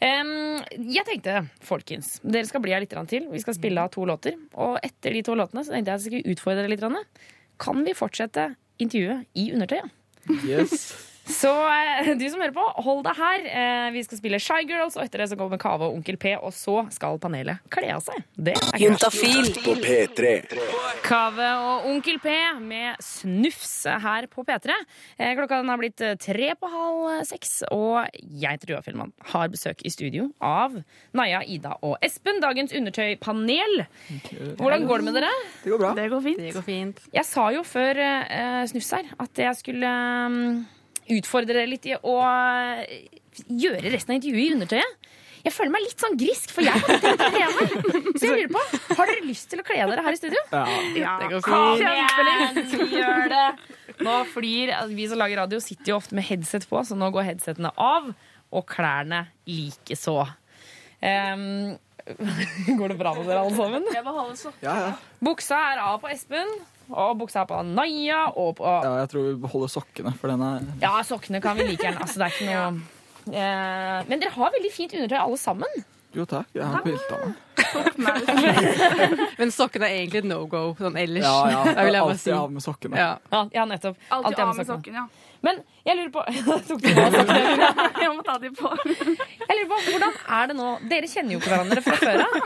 Um, 0.00 0.62
jeg 0.88 1.04
tenkte, 1.08 1.42
folkens, 1.64 2.14
dere 2.24 2.48
skal 2.48 2.62
bli 2.64 2.72
her 2.72 2.84
litt 2.84 2.94
til. 3.10 3.26
Vi 3.32 3.42
skal 3.42 3.56
spille 3.58 3.82
av 3.82 3.92
to 3.92 4.06
låter. 4.08 4.38
Og 4.54 4.78
etter 4.84 5.12
de 5.12 5.24
to 5.26 5.36
låtene 5.36 5.64
så 5.66 5.74
tenkte 5.74 5.92
jeg 5.92 6.00
at 6.00 6.06
jeg 6.06 6.12
skulle 6.12 6.36
utfordre 6.36 6.64
dere 6.64 6.72
litt. 6.72 7.20
Kan 7.60 7.84
vi 7.84 7.96
fortsette 7.96 8.50
intervjuet 8.82 9.28
i 9.36 9.50
undertøyet? 9.56 9.92
Yes. 10.46 11.05
Så 11.26 11.50
eh, 11.50 12.12
du 12.18 12.24
som 12.30 12.40
hører 12.40 12.54
på, 12.54 12.64
hold 12.86 13.02
deg 13.06 13.18
her. 13.18 13.46
Eh, 13.50 13.86
vi 13.96 14.02
skal 14.06 14.20
spille 14.20 14.38
Shy 14.42 14.60
Girls, 14.68 14.94
og 14.98 15.02
etter 15.06 15.22
det 15.22 15.30
så 15.32 15.38
kommer 15.38 15.58
Kave 15.60 15.88
og 15.88 15.96
Onkel 15.98 16.18
P. 16.22 16.36
Og 16.38 16.54
så 16.54 16.84
skal 16.94 17.18
panelet 17.22 17.62
kle 17.72 17.90
av 17.96 18.04
seg. 18.06 18.22
Det 18.36 18.54
er. 18.54 18.78
Juntafil 18.84 19.50
på 19.64 19.74
P3. 19.82 20.36
Kave 21.06 21.48
og 21.66 21.88
Onkel 21.90 22.20
P 22.22 22.34
med 22.62 23.02
Snufs 23.02 23.74
her 24.06 24.28
på 24.30 24.44
P3. 24.46 24.76
Eh, 25.18 25.34
Klokka 25.38 25.60
den 25.62 25.72
har 25.72 25.80
blitt 25.82 26.04
tre 26.22 26.52
på 26.60 26.70
halv 26.70 27.24
seks, 27.26 27.58
og 27.74 28.06
jeg 28.14 28.62
Tuva 28.62 28.80
Fjellmann. 28.86 29.12
Har 29.32 29.50
besøk 29.52 29.82
i 29.86 29.92
studio 29.92 30.28
av 30.44 30.78
Naja, 31.16 31.42
Ida 31.42 31.74
og 31.86 31.98
Espen, 32.04 32.38
dagens 32.42 32.74
undertøypanel. 32.76 33.84
Hvordan 34.60 34.86
går 34.86 35.02
det 35.02 35.08
med 35.10 35.18
dere? 35.20 35.34
Det 35.64 35.74
går 35.74 35.82
bra. 35.82 35.92
Det 35.98 36.08
går 36.12 36.24
fint. 36.28 36.40
Det 36.46 36.54
går 36.54 36.66
fint. 36.66 37.04
Jeg 37.14 37.28
sa 37.28 37.48
jo 37.54 37.66
før 37.66 38.00
eh, 38.06 38.62
Snufs 38.70 38.94
her 38.94 39.12
at 39.22 39.42
jeg 39.46 39.58
skulle 39.58 39.92
mm, 40.30 40.50
utfordre 41.14 41.54
dere 41.54 41.70
litt 41.70 41.86
i 41.88 41.94
å 41.96 42.16
eh, 42.24 43.06
gjøre 43.46 43.92
resten 43.92 44.14
av 44.14 44.18
intervjuet 44.18 44.46
i 44.46 44.56
undertøyet. 44.56 45.12
Jeg 45.46 45.54
føler 45.54 45.70
meg 45.76 45.84
litt 45.84 46.02
sånn 46.02 46.16
grisk, 46.18 46.50
for 46.50 46.66
jeg 46.66 46.74
har 46.74 46.80
ikke 46.82 47.02
tenkt 47.04 47.20
å 47.22 47.26
kle 47.30 47.48
meg. 47.54 47.74
Så 48.18 48.26
jeg 48.26 48.32
lurer 48.32 48.48
på, 48.50 48.62
Har 48.98 49.10
dere 49.12 49.26
lyst 49.28 49.46
til 49.52 49.62
å 49.62 49.66
kle 49.68 49.76
dere 49.78 50.02
her 50.02 50.16
i 50.16 50.18
studio? 50.18 50.40
Ja. 50.50 50.62
Ja, 50.98 51.12
Det 51.20 51.28
går 51.30 51.44
Kom 51.46 51.82
igjen, 51.84 52.90
gjør 52.96 53.30
det! 53.30 53.44
Nå 54.02 54.16
flyr 54.32 54.72
altså, 54.74 54.96
Vi 54.98 55.06
som 55.12 55.20
lager 55.22 55.40
radio, 55.44 55.60
sitter 55.62 55.92
jo 55.92 56.00
ofte 56.00 56.18
med 56.18 56.26
headset 56.26 56.66
på, 56.66 56.82
så 56.82 56.98
nå 56.98 57.12
går 57.14 57.28
headsetene 57.30 57.70
av. 57.78 58.10
Og 58.56 58.66
klærne 58.70 59.26
likeså. 59.46 60.18
Um, 61.02 61.76
går 62.78 62.92
det 62.94 62.98
bra 62.98 63.14
med 63.14 63.26
dere 63.26 63.44
alle 63.44 63.54
sammen? 63.54 63.86
Jeg 63.94 64.02
må 64.06 64.26
sokker. 64.38 64.66
Ja, 64.66 64.76
ja. 64.82 64.92
Buksa 65.22 65.58
er 65.72 65.82
av 65.82 66.00
på 66.02 66.10
Espen, 66.10 66.50
og 66.90 67.16
buksa 67.20 67.46
på 67.48 67.62
Naya. 67.66 68.26
Og 68.36 68.56
på 68.60 68.66
ja, 68.84 68.92
jeg 69.02 69.10
tror 69.14 69.26
vi 69.30 69.34
beholder 69.46 69.72
sokkene, 69.72 70.12
for 70.20 70.32
den 70.32 70.42
er 70.46 70.68
Ja, 70.82 70.94
sokkene 71.06 71.40
kan 71.44 71.56
vi 71.58 71.66
like 71.72 71.82
gjerne. 71.86 72.00
Altså, 72.04 72.20
det 72.22 72.28
er 72.30 72.36
ikke 72.36 72.52
noe 72.52 72.84
Eh, 73.26 74.04
Men 74.06 74.20
dere 74.22 74.30
har 74.30 74.52
veldig 74.54 74.68
fint 74.70 74.92
undertøy 74.94 75.16
alle 75.18 75.38
sammen. 75.42 75.80
Jo 76.14 76.24
takk, 76.30 76.46
jeg 76.54 76.62
har 76.64 76.84
pynta 76.84 77.16
meg. 77.26 77.96
meg. 77.98 79.24
Men 79.40 79.50
sokkene 79.52 79.88
er 79.88 79.96
egentlig 79.98 80.20
et 80.22 80.28
no 80.30 80.38
go 80.46 80.60
sånn 80.78 80.94
ellers. 80.96 81.26
Ja, 81.26 81.48
ja. 81.50 81.62
Det 81.66 81.74
vil 81.88 81.96
jeg 81.98 82.04
bare 82.06 82.14
Alltid 82.14 82.22
si. 82.22 82.30
av 82.38 82.52
med 82.54 82.62
sokkene. 82.64 83.00
Ja. 83.02 83.08
Ja, 83.34 83.40
ja 83.58 83.64
nettopp. 83.68 83.98
Alltid 84.14 84.38
av 84.44 84.52
med 84.54 84.68
sokkene. 84.70 84.70
sokken, 84.70 84.94
ja. 84.94 85.34
Men 85.44 85.58
jeg 85.84 85.98
lurer 85.98 86.12
på 86.14 86.22
Tok 86.70 86.86
du 86.86 86.88
av 87.02 87.18
sokkene? 87.18 87.72
Jeg 88.06 88.14
må 88.14 88.22
ta 88.30 88.38
de 88.40 88.52
på. 88.56 88.70
Jeg 88.86 89.58
lurer 89.58 89.68
på, 89.74 89.80
Hvordan 89.90 90.16
er 90.38 90.48
det 90.52 90.56
nå? 90.62 90.70
Dere 90.94 91.10
kjenner 91.10 91.34
jo 91.36 91.42
ikke 91.42 91.52
hverandre 91.52 91.82
fra 91.84 91.98
før 92.00 92.22
av. 92.24 92.38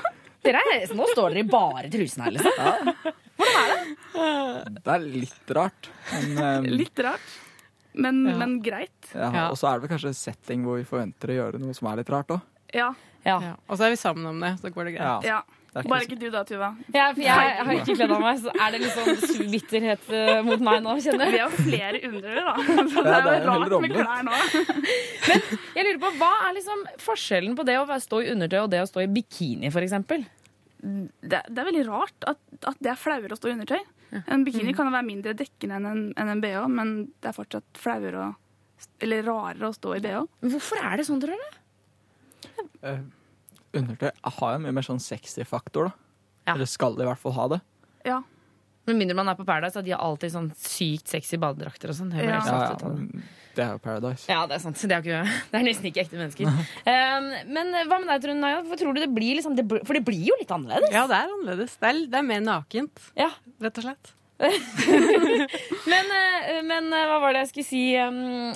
Dere 0.48 0.64
er, 0.72 0.84
nå 0.96 1.06
står 1.12 1.34
dere 1.36 1.44
i 1.44 1.48
bare 1.52 1.92
trusene 1.92 2.26
her, 2.26 2.38
liksom. 2.40 3.12
Det 3.40 4.82
Det 4.84 4.94
er 4.94 5.06
litt 5.06 5.54
rart. 5.56 5.90
Men, 6.12 6.64
um, 6.64 6.64
Litt 6.80 6.98
rart, 7.06 7.30
men, 7.92 8.24
Ja. 8.28 8.36
men 8.44 8.58
greit. 8.62 9.12
ja. 9.14 9.30
Ja. 9.34 9.46
Og 9.50 9.56
så 9.58 9.68
er 9.70 9.78
det 9.80 9.88
vel 9.88 9.96
kanskje 9.96 10.12
en 10.14 10.18
setting 10.18 10.64
hvor 10.66 10.78
vi 10.80 10.84
forventer 10.88 11.32
å 11.32 11.38
gjøre 11.40 11.60
noe 11.62 11.74
som 11.74 11.88
er 11.92 12.02
litt 12.02 12.10
rart 12.12 12.28
òg. 12.36 12.42
Ja. 12.74 12.92
Og 13.68 13.76
så 13.76 13.84
er 13.88 13.90
vi 13.96 13.96
sammen 14.00 14.26
om 14.30 14.38
det, 14.40 14.54
så 14.62 14.70
går 14.72 14.84
det 14.90 14.98
greit. 14.98 15.24
ja. 15.26 15.40
Det 15.70 15.84
er 15.84 15.86
Bare 15.86 16.02
ikke 16.02 16.16
ikke 16.16 16.24
du 16.26 16.30
da, 16.34 16.40
Tuva. 16.42 16.68
Ja, 16.90 17.04
for 17.14 17.22
jeg, 17.22 17.30
jeg 17.30 17.64
har 17.66 17.76
ikke 17.78 17.94
kledd 17.94 18.10
av 18.10 18.22
meg, 18.24 18.38
så 18.42 18.50
er 18.58 18.72
det 18.74 18.78
litt 18.82 18.96
sånn 18.96 19.50
bitterhet 19.52 20.08
eh, 20.18 20.40
mot 20.42 20.58
meg 20.66 20.80
nå, 20.82 20.96
kjenner 20.98 21.30
jeg. 21.30 21.36
Vi 21.36 21.42
har 21.44 21.52
flere 21.54 22.00
underer, 22.08 22.40
da. 22.48 22.54
Så 22.90 23.04
det 23.06 23.12
Ja, 23.12 23.20
er 23.20 23.22
det 23.22 23.34
er 23.36 23.44
jo 23.44 23.52
rart 23.52 23.84
med 23.84 23.94
klær 23.94 24.24
nå. 24.26 24.40
Men 25.28 25.44
Jeg 25.76 25.86
lurer 25.86 26.00
på, 26.02 26.10
Hva 26.18 26.30
er 26.48 26.56
liksom 26.58 26.82
forskjellen 27.06 27.54
på 27.54 27.66
det 27.70 27.76
å 27.78 27.86
stå 28.02 28.18
i 28.24 28.32
undertøy 28.34 28.58
og 28.64 28.72
det 28.74 28.80
å 28.82 28.88
stå 28.90 29.04
i 29.04 29.08
bikini, 29.14 29.70
for 29.70 29.86
eksempel? 29.86 30.26
Det, 30.80 31.42
det 31.48 31.60
er 31.60 31.66
veldig 31.68 31.86
rart 31.88 32.28
at, 32.30 32.40
at 32.66 32.78
det 32.80 32.92
er 32.92 33.00
flauere 33.00 33.36
å 33.36 33.38
stå 33.38 33.50
i 33.50 33.56
undertøy. 33.56 33.80
En 34.26 34.44
bikini 34.46 34.72
kan 34.74 34.88
jo 34.88 34.94
være 34.94 35.06
mindre 35.06 35.34
dekkende 35.38 35.76
enn 35.78 35.86
en, 35.86 36.02
enn 36.18 36.32
en 36.32 36.42
bh, 36.42 36.66
men 36.72 36.94
det 37.22 37.30
er 37.30 37.36
fortsatt 37.36 37.78
flauere 37.78 38.24
å 38.24 38.28
Eller 39.04 39.26
rarere 39.26 39.68
å 39.68 39.76
stå 39.76 39.94
i 39.98 40.02
bh. 40.02 40.24
Hvorfor 40.48 40.80
er 40.80 40.96
det 40.96 41.04
sånn, 41.06 41.20
tror 41.20 41.36
dere? 41.36 41.58
Uh, 42.80 43.02
Undertøy 43.76 44.08
har 44.08 44.54
jo 44.54 44.62
mye 44.64 44.72
mer 44.74 44.86
sånn 44.86 45.02
sexy 45.02 45.44
faktor, 45.46 45.90
da. 45.90 46.06
Ja. 46.48 46.54
Eller 46.56 46.70
skal 46.70 46.96
det 46.96 47.04
i 47.04 47.10
hvert 47.10 47.20
fall 47.20 47.36
ha 47.36 47.44
det. 47.52 47.60
Ja. 48.08 48.22
Med 48.90 48.98
mindre 49.00 49.16
man 49.20 49.30
er 49.32 49.38
på 49.38 49.46
Paradise, 49.48 49.78
at 49.78 49.86
de 49.86 49.94
har 49.94 50.02
alltid 50.04 50.34
sånn 50.34 50.50
sykt 50.58 51.10
sexy 51.12 51.38
badedrakter 51.40 51.92
og 51.92 51.96
sånn. 52.00 52.10
Det 52.12 52.20
er 52.24 52.26
jo 52.26 52.30
Ja. 52.34 52.42
Ja, 52.50 52.60
ja, 52.70 52.76
det. 53.54 53.64
er 53.64 53.72
jo 53.74 53.80
Paradise. 53.82 54.24
Ja, 54.30 54.44
det 54.46 54.54
er 54.56 54.62
sant. 54.62 54.78
Det 54.82 54.94
er, 54.94 55.02
ikke, 55.02 55.22
det 55.50 55.58
er 55.60 55.64
nesten 55.66 55.88
ikke 55.90 56.04
ekte 56.04 56.18
mennesker. 56.20 56.46
Um, 56.86 57.26
men 57.56 57.72
hva 57.90 57.98
med 58.02 58.08
deg, 58.12 58.22
Trond 58.24 58.40
Naja? 58.44 58.62
Tror 58.78 58.94
du 58.96 59.00
det 59.02 59.10
blir 59.14 59.36
liksom 59.40 59.56
det, 59.58 59.66
For 59.84 59.98
det 59.98 60.04
blir 60.06 60.22
jo 60.30 60.36
litt 60.40 60.50
annerledes. 60.54 60.92
Ja, 60.94 61.06
det 61.10 61.18
er 61.18 61.34
annerledes. 61.34 61.74
Det 61.82 61.90
er, 61.90 62.00
det 62.14 62.18
er 62.22 62.26
mer 62.30 62.40
nakent, 62.46 63.04
Ja. 63.18 63.30
rett 63.60 63.78
og 63.82 63.86
slett. 63.88 64.14
Men, 65.90 66.12
eh, 66.16 66.60
men 66.64 66.86
eh, 66.96 67.06
hva 67.10 67.18
var 67.20 67.34
det 67.36 67.42
jeg 67.44 67.50
skulle 67.50 67.68
si? 67.68 67.82
Um, 68.00 68.54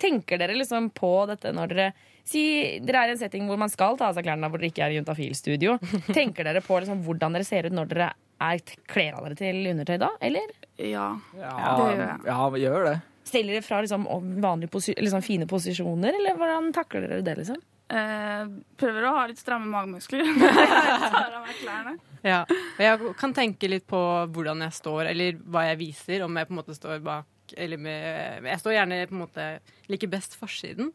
tenker 0.00 0.40
dere 0.40 0.56
liksom 0.56 0.88
på 0.96 1.10
dette 1.28 1.52
når 1.52 1.72
dere 1.74 1.88
Si 2.28 2.42
dere 2.84 3.04
er 3.06 3.12
i 3.12 3.14
en 3.16 3.20
setting 3.20 3.46
hvor 3.48 3.56
man 3.60 3.70
skal 3.72 3.96
ta 3.96 4.10
av 4.10 4.16
seg 4.18 4.26
klærne 4.26 4.50
hvor 4.52 4.60
dere 4.60 4.68
ikke 4.72 4.84
er 4.84 4.92
i 4.92 4.98
juntafil-studio. 4.98 5.78
Tenker 6.18 6.44
dere 6.48 6.60
på 6.64 6.80
liksom 6.82 7.00
hvordan 7.06 7.36
dere 7.38 7.46
ser 7.48 7.68
ut 7.70 7.76
når 7.76 7.88
dere 7.92 8.10
er, 8.44 8.60
kler 8.90 9.16
av 9.16 9.24
dere 9.26 9.38
til 9.38 9.62
undertøy 9.72 9.96
da? 10.02 10.10
Eller 10.22 10.52
ja. 10.78 11.06
Ja, 11.38 11.72
det 11.78 11.86
gjør 11.88 12.04
jeg. 12.04 12.18
ja, 12.28 12.42
vi 12.54 12.60
gjør 12.66 12.84
det. 12.90 12.98
stiller 13.26 13.56
dere 13.58 13.66
fra 13.66 13.80
liksom 13.82 14.04
vanlige 14.44 14.70
posi 14.76 14.94
liksom 14.98 15.24
fine 15.24 15.48
posisjoner? 15.50 16.20
Eller 16.20 16.36
hvordan 16.38 16.68
takler 16.76 17.08
dere 17.08 17.24
det, 17.26 17.34
liksom? 17.40 17.58
Eh, 17.88 18.44
prøver 18.76 19.08
å 19.08 19.14
ha 19.16 19.24
litt 19.30 19.40
stramme 19.40 19.70
magemuskler. 19.72 20.28
Tar 21.08 21.32
av 21.32 21.40
meg 21.48 21.56
klærne. 21.62 21.96
Ja. 22.26 22.42
Jeg 22.78 23.14
kan 23.18 23.32
tenke 23.36 23.70
litt 23.72 23.88
på 23.88 24.00
hvordan 24.34 24.60
jeg 24.66 24.76
står, 24.76 25.08
eller 25.14 25.40
hva 25.48 25.64
jeg 25.70 25.80
viser. 25.80 26.24
Om 26.26 26.36
jeg 26.36 26.50
på 26.50 26.54
en 26.54 26.60
måte 26.60 26.76
står 26.76 27.00
bak 27.04 27.26
eller 27.56 27.80
med 27.80 28.44
Jeg 28.44 28.60
står 28.60 28.74
gjerne 28.74 28.96
på 29.08 29.14
en 29.16 29.22
måte 29.22 29.44
liker 29.88 30.10
best 30.12 30.34
forsiden. 30.36 30.90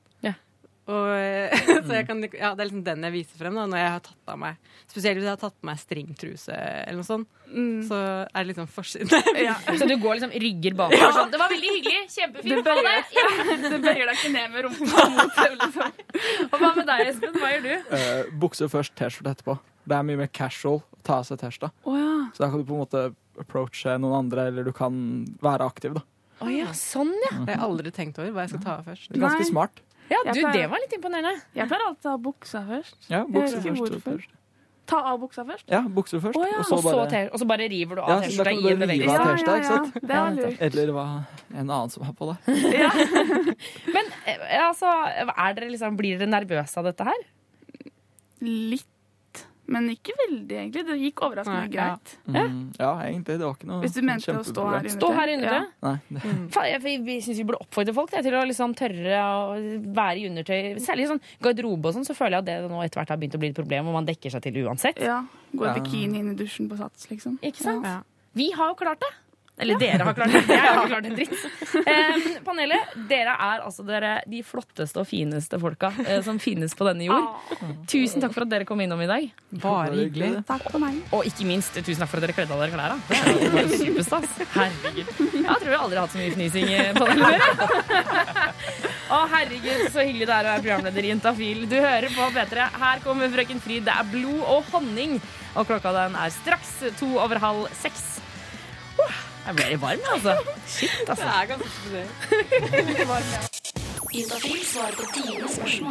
Ja. 0.83 0.93
Og, 0.93 1.53
så 1.87 1.95
jeg 1.95 2.05
kan, 2.09 2.19
ja, 2.35 2.49
det 2.57 2.59
er 2.59 2.67
liksom 2.67 2.81
den 2.83 3.05
jeg 3.07 3.13
viser 3.13 3.39
frem 3.39 3.55
da, 3.55 3.63
når 3.71 3.79
jeg 3.79 3.91
har 3.93 4.01
tatt 4.03 4.31
av 4.33 4.39
meg 4.41 4.57
Spesielt 4.91 5.15
hvis 5.15 5.25
jeg 5.29 5.31
har 5.31 5.39
tatt 5.39 5.55
på 5.55 5.67
meg 5.69 5.79
stringtruse 5.79 6.53
eller 6.57 6.99
noe 6.99 7.07
sånt. 7.07 7.29
Mm. 7.47 7.79
Så 7.87 7.97
er 7.97 8.35
det 8.35 8.43
liksom 8.51 8.67
forsiden. 8.69 9.23
Ja. 9.47 9.55
Så 9.79 9.87
du 9.89 9.95
går 10.01 10.19
liksom 10.19 10.33
rygger 10.43 10.75
bakover 10.77 11.15
sånn. 11.15 11.31
Det 11.33 11.39
var 11.41 11.49
veldig 11.53 11.71
hyggelig. 11.77 12.01
Kjempefint. 12.13 12.59
Ha 12.59 12.65
bøyer, 12.67 12.85
det. 12.89 13.17
Ja. 13.17 13.25
du 13.63 13.77
bøyer 13.87 14.03
deg 14.11 14.19
ikke 14.19 14.33
ned 14.35 14.53
med 14.53 14.67
rumpa 14.67 15.07
mot 15.15 15.41
liksom. 15.63 15.97
Og 16.51 16.57
hva 16.61 16.71
med 16.77 16.89
deg, 16.91 17.05
Espen? 17.13 17.39
Hva 17.41 17.53
gjør 17.55 17.65
du? 17.65 17.73
Uh, 17.95 18.33
bukse 18.43 18.69
først, 18.75 18.93
T-skjorte 18.99 19.33
etterpå. 19.37 19.57
Det 19.87 19.97
er 19.97 20.05
mye 20.11 20.19
mer 20.25 20.29
casual 20.35 20.81
å 20.83 21.01
ta 21.03 21.21
av 21.23 21.27
seg 21.31 21.39
T-skjorta. 21.41 21.71
Oh, 21.89 21.97
ja. 21.97 22.11
Så 22.35 22.43
da 22.45 22.51
kan 22.53 22.61
du 22.61 22.67
på 22.69 22.75
en 22.77 22.83
måte 22.83 23.05
approache 23.41 23.95
noen 24.03 24.19
andre, 24.19 24.49
eller 24.51 24.67
du 24.67 24.73
kan 24.75 24.93
være 25.43 25.65
aktiv. 25.73 25.95
da. 25.97 26.03
Å 26.43 26.51
ja, 26.51 26.69
sånn 26.75 27.11
ja. 27.23 27.33
Det 27.39 27.53
har 27.53 27.55
jeg 27.55 27.63
aldri 27.69 27.91
tenkt 27.95 28.19
over 28.21 28.33
hva 28.35 28.45
jeg 28.45 28.53
skal 28.53 28.63
ta 28.67 28.77
av 28.77 28.87
først. 28.91 29.09
Det 29.09 29.17
er 29.17 29.25
ganske 29.25 29.45
Nei. 29.45 29.49
smart. 29.49 29.81
Ja, 30.11 30.19
du, 30.25 30.31
pleier- 30.39 30.53
Det 30.53 30.69
var 30.69 30.79
litt 30.83 30.93
imponerende. 30.97 31.41
Jeg 31.55 31.67
pleier 31.71 31.87
alltid 31.87 32.05
å 32.05 32.13
ha 32.15 32.17
buksa 32.29 32.63
først. 32.67 32.97
Ja, 33.09 33.23
buksa 33.25 33.59
Jeg 33.63 33.75
først. 33.77 34.01
først. 34.03 34.29
Ta 34.85 34.97
av 35.13 35.19
buksa 35.21 35.45
først. 35.47 35.63
Ja, 35.71 35.79
buksa 35.87 36.19
først. 36.19 36.35
Oh, 36.35 36.43
ja, 36.43 36.57
og 36.59 36.65
så 36.67 36.79
bare, 36.83 37.21
og 37.31 37.39
så 37.39 37.45
bare 37.47 37.67
river 37.71 37.95
du 37.95 38.01
av 38.03 38.09
ja, 38.09 38.17
T-skjorta 38.27 38.51
i 38.51 38.71
en 38.73 38.81
bevegelse. 38.81 39.13
Ja, 39.15 39.19
ja, 39.23 39.55
ja. 39.63 39.77
Det 39.95 40.17
er 40.17 40.33
lurt. 40.35 40.57
eller 40.67 40.89
det 40.89 40.95
var 40.97 41.13
en 41.53 41.69
annen 41.69 41.89
som 41.93 42.03
har 42.03 42.13
på 42.19 42.27
det. 42.33 42.37
Ja. 42.83 42.89
Men 43.95 44.11
eh, 44.27 44.67
altså, 44.67 44.91
er 45.37 45.53
dere 45.55 45.69
liksom, 45.71 45.95
blir 45.97 46.19
dere 46.19 46.27
nervøse 46.33 46.77
av 46.83 46.89
dette 46.91 47.07
her? 47.07 47.23
Litt, 48.43 48.85
men 49.65 49.85
ikke 49.93 50.11
veldig, 50.19 50.55
egentlig. 50.59 50.81
Det 50.89 50.95
gikk 50.99 51.21
overraskende 51.23 51.61
Nei, 51.61 51.69
ja. 51.71 51.85
greit. 51.93 52.13
Mm, 52.27 52.57
ja, 52.75 52.89
egentlig. 53.05 53.37
Det 53.39 53.45
var 53.45 53.53
ikke 53.55 53.69
noe 53.69 53.79
Hvis 53.85 53.95
du 53.95 54.01
mente 54.03 54.35
å 54.35 54.43
stå 54.47 54.65
her 54.67 54.87
inne. 54.89 54.95
Stå 54.97 55.11
her 55.15 55.31
i 55.31 55.37
ja. 55.39 55.59
Nei, 55.87 55.93
Faen, 56.53 56.67
jeg, 56.67 56.81
jeg, 56.83 57.23
syns 57.23 57.39
vi 57.39 57.45
burde 57.47 57.61
oppfordre 57.63 57.95
folk 57.95 58.11
det, 58.11 58.25
til 58.27 58.35
å 58.39 58.43
liksom 58.49 58.75
tørre 58.79 59.21
å 59.23 59.55
være 59.95 60.17
i 60.19 60.27
undertøy. 60.31 60.59
Særlig 60.83 61.07
i 61.07 61.11
sånn 61.13 61.23
garderobe 61.47 61.89
og 61.89 61.97
sånn, 61.97 62.07
så 62.07 62.17
føler 62.17 62.37
jeg 62.37 62.45
at 62.45 62.49
det 62.51 62.73
nå 62.73 62.83
etter 62.83 63.01
hvert 63.01 63.15
har 63.15 63.21
begynt 63.21 63.39
å 63.39 63.43
bli 63.45 63.53
et 63.53 63.61
problem, 63.61 63.91
og 63.91 63.99
man 64.01 64.09
dekker 64.09 64.35
seg 64.35 64.43
til 64.43 64.59
uansett. 64.65 64.99
Ja. 64.99 65.21
Gå 65.53 65.69
i 65.69 65.75
bikini 65.79 66.19
inn 66.19 66.33
i 66.33 66.37
dusjen 66.37 66.67
på 66.67 66.79
Sats, 66.79 67.07
liksom. 67.13 67.39
Ikke 67.45 67.63
sant? 67.63 67.87
Ja. 67.87 68.01
Vi 68.35 68.51
har 68.57 68.73
jo 68.73 68.79
klart 68.83 69.03
det. 69.05 69.13
Eller 69.61 69.77
dere 69.77 70.01
har 70.07 70.15
klart 70.17 70.31
det. 70.33 70.39
Jeg 70.49 70.61
har 70.63 70.79
ikke 70.79 70.91
klart 70.95 71.05
en 71.09 71.17
dritt. 71.19 71.43
Eh, 71.83 72.25
panelet, 72.45 72.91
dere 73.09 73.33
er 73.33 73.63
altså 73.65 73.83
dere, 73.85 74.11
de 74.29 74.39
flotteste 74.45 75.01
og 75.01 75.07
fineste 75.09 75.57
folka 75.59 75.89
eh, 76.03 76.19
som 76.25 76.37
finnes 76.41 76.73
på 76.77 76.85
denne 76.87 77.07
jord. 77.07 77.25
Tusen 77.89 78.21
takk 78.23 78.33
for 78.35 78.45
at 78.45 78.51
dere 78.51 78.67
kom 78.69 78.79
innom 78.83 79.01
i 79.03 79.07
dag. 79.09 79.25
Bare 79.63 79.91
hyggelig. 79.97 80.29
Takk 80.47 80.67
for 80.69 80.81
meg. 80.81 80.99
Og 81.13 81.25
ikke 81.27 81.47
minst 81.49 81.75
tusen 81.75 82.01
takk 82.03 82.11
for 82.11 82.21
at 82.21 82.27
dere 82.27 82.37
kledde 82.37 82.55
av 82.55 82.61
dere 82.63 82.75
klærne. 82.75 83.01
Det 83.09 83.19
er 83.19 83.67
jo 83.67 83.79
superstas. 83.83 84.37
Herregud. 84.53 85.11
Jeg 85.33 85.57
tror 85.63 85.73
jeg 85.73 85.81
aldri 85.81 85.99
har 85.99 86.05
hatt 86.05 86.15
så 86.15 86.21
mye 86.21 86.35
fnising 86.37 86.69
i 86.69 86.79
panelet 86.97 87.27
før. 87.59 88.53
Å, 89.13 89.19
herregud, 89.33 89.83
så 89.93 90.05
hyggelig 90.07 90.29
det 90.29 90.37
er 90.37 90.47
å 90.47 90.53
være 90.53 90.63
programleder 90.63 91.05
i 91.05 91.11
Juntafil. 91.11 91.65
Du 91.69 91.77
hører 91.77 92.09
på 92.15 92.29
P3. 92.37 92.69
Her 92.85 93.03
kommer 93.03 93.33
Frøken 93.33 93.61
Fryd. 93.65 93.85
Det 93.89 93.93
er 93.97 94.09
blod 94.13 94.41
og 94.55 94.71
honning. 94.73 95.19
Og 95.57 95.67
klokka 95.69 95.91
den 95.97 96.17
er 96.17 96.33
straks 96.33 96.77
to 97.01 97.11
over 97.21 97.41
halv 97.43 97.67
seks. 97.81 98.07
Uh, 98.97 99.22
Jeg 99.43 99.55
ble 99.57 99.65
litt 99.73 99.81
varm, 99.81 100.03
altså. 100.13 100.33
Shit, 100.71 101.01
altså. 101.03 101.25
Det 101.25 101.31
er 101.35 101.47
ganske 101.51 101.79
spørsmål. 101.83 102.23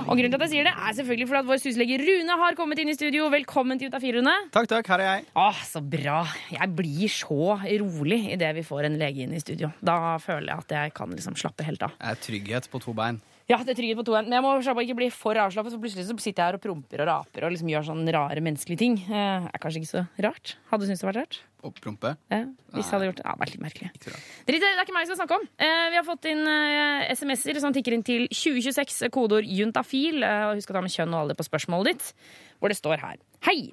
Og 0.06 0.14
grunnen 0.14 0.30
til 0.30 0.38
at 0.38 0.44
jeg 0.46 0.52
sier 0.52 0.68
det, 0.68 0.72
er 0.72 0.92
selvfølgelig 0.96 1.26
fordi 1.28 1.40
at 1.42 1.48
vår 1.50 1.60
syslege 1.60 1.98
Rune 2.00 2.36
har 2.42 2.56
kommet 2.56 2.80
inn 2.80 2.92
i 2.92 2.94
studio. 2.96 3.26
Velkommen 3.34 3.80
til 3.80 3.90
Utafir, 3.92 4.16
Rune. 4.16 4.34
Takk, 4.54 4.70
takk. 4.70 4.88
Her 4.94 5.00
er 5.02 5.10
jeg. 5.10 5.26
Åh, 5.42 5.58
så 5.68 5.82
bra. 5.84 6.22
Jeg 6.54 6.68
blir 6.78 7.12
så 7.12 7.58
rolig 7.82 8.20
idet 8.38 8.54
vi 8.56 8.64
får 8.64 8.88
en 8.88 8.96
lege 9.02 9.26
inn 9.26 9.34
i 9.36 9.42
studio. 9.42 9.72
Da 9.84 10.16
føler 10.22 10.48
jeg 10.54 10.64
at 10.64 10.74
jeg 10.78 10.96
kan 10.96 11.12
liksom 11.12 11.36
slappe 11.42 11.66
helt 11.66 11.84
av. 11.84 11.98
Jeg 11.98 12.16
er 12.16 12.24
trygghet 12.28 12.70
på 12.72 12.80
to 12.86 12.96
bein. 12.96 13.20
Ja, 13.50 13.58
det 13.60 13.74
er 13.74 13.80
trygghet 13.82 13.98
på 14.00 14.06
to 14.06 14.14
bein. 14.16 14.30
Men 14.30 14.38
jeg 14.38 14.46
må 14.46 14.54
slappe 14.64 14.86
ikke 14.86 15.00
bli 15.02 15.10
for 15.12 15.36
avslappet, 15.44 15.74
for 15.76 15.82
plutselig 15.82 16.08
så 16.08 16.16
sitter 16.16 16.40
jeg 16.40 16.46
her 16.46 16.56
og 16.60 16.64
promper 16.64 17.04
og 17.04 17.10
raper 17.10 17.48
og 17.48 17.52
liksom 17.52 17.68
gjør 17.74 17.90
sånne 17.90 18.14
rare 18.16 18.40
menneskelige 18.48 18.80
ting. 18.86 19.00
Det 19.10 19.26
er 19.50 19.60
kanskje 19.60 19.82
ikke 19.82 19.92
så 19.98 20.06
rart. 20.28 20.56
Hadde 20.70 20.86
du 20.86 20.88
syntes 20.92 21.02
det 21.04 21.10
var 21.10 21.18
rart? 21.24 21.42
Og 21.62 21.74
prompe. 21.78 22.16
Ja, 22.32 22.40
hvis 22.74 22.88
jeg 22.88 22.96
hadde 22.96 23.06
gjort 23.10 23.20
det. 23.20 23.24
Ja, 23.24 23.32
det 23.36 23.40
var 23.44 23.50
litt 23.52 23.62
merkelig. 23.62 23.90
Drit 24.02 24.56
i 24.56 24.60
det, 24.64 24.70
er 24.72 24.82
ikke 24.82 24.94
meg 24.96 25.04
vi 25.06 25.10
skal 25.12 25.20
snakke 25.20 25.36
om. 25.38 25.44
Eh, 25.62 25.84
vi 25.94 25.98
har 26.00 26.06
fått 26.08 26.26
inn 26.26 26.42
eh, 26.50 27.12
SMS-er 27.14 27.60
som 27.62 27.72
tikker 27.76 27.94
inn 27.94 28.02
til 28.06 28.24
2026, 28.34 29.08
kodeord 29.14 29.46
juntafil. 29.46 30.22
Eh, 30.26 30.44
og 30.50 30.58
husk 30.58 30.70
å 30.74 30.78
ta 30.78 30.82
med 30.82 30.90
kjønn 30.94 31.14
og 31.14 31.20
alder 31.24 31.38
på 31.38 31.46
spørsmålet 31.46 31.92
ditt, 31.92 32.12
hvor 32.58 32.72
det 32.74 32.78
står 32.82 32.98
her. 33.04 33.20
Hei! 33.46 33.72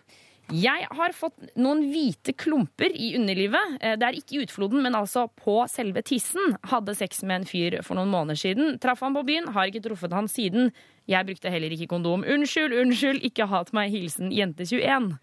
Jeg 0.49 0.87
har 0.97 1.13
fått 1.13 1.35
noen 1.61 1.83
hvite 1.91 2.33
klumper 2.33 2.89
i 2.89 3.11
underlivet. 3.19 3.75
Eh, 3.85 3.95
Det 4.01 4.07
er 4.07 4.15
ikke 4.17 4.37
i 4.39 4.43
utfloden, 4.47 4.81
men 4.81 4.95
altså 4.97 5.27
på 5.37 5.59
selve 5.69 6.01
tissen. 6.01 6.55
Hadde 6.71 6.95
sex 6.97 7.21
med 7.21 7.41
en 7.41 7.45
fyr 7.45 7.79
for 7.85 7.93
noen 7.99 8.09
måneder 8.09 8.37
siden. 8.37 8.79
Traff 8.81 9.01
han 9.05 9.13
på 9.13 9.21
byen, 9.27 9.51
har 9.53 9.69
ikke 9.69 9.83
truffet 9.85 10.13
han 10.17 10.25
siden. 10.29 10.71
Jeg 11.09 11.25
brukte 11.25 11.49
heller 11.53 11.69
ikke 11.73 11.89
kondom. 11.93 12.25
Unnskyld, 12.25 12.73
unnskyld, 12.81 13.21
ikke 13.29 13.45
hat 13.49 13.69
meg. 13.77 13.93
Hilsen 13.93 14.29
jente21. 14.33 15.19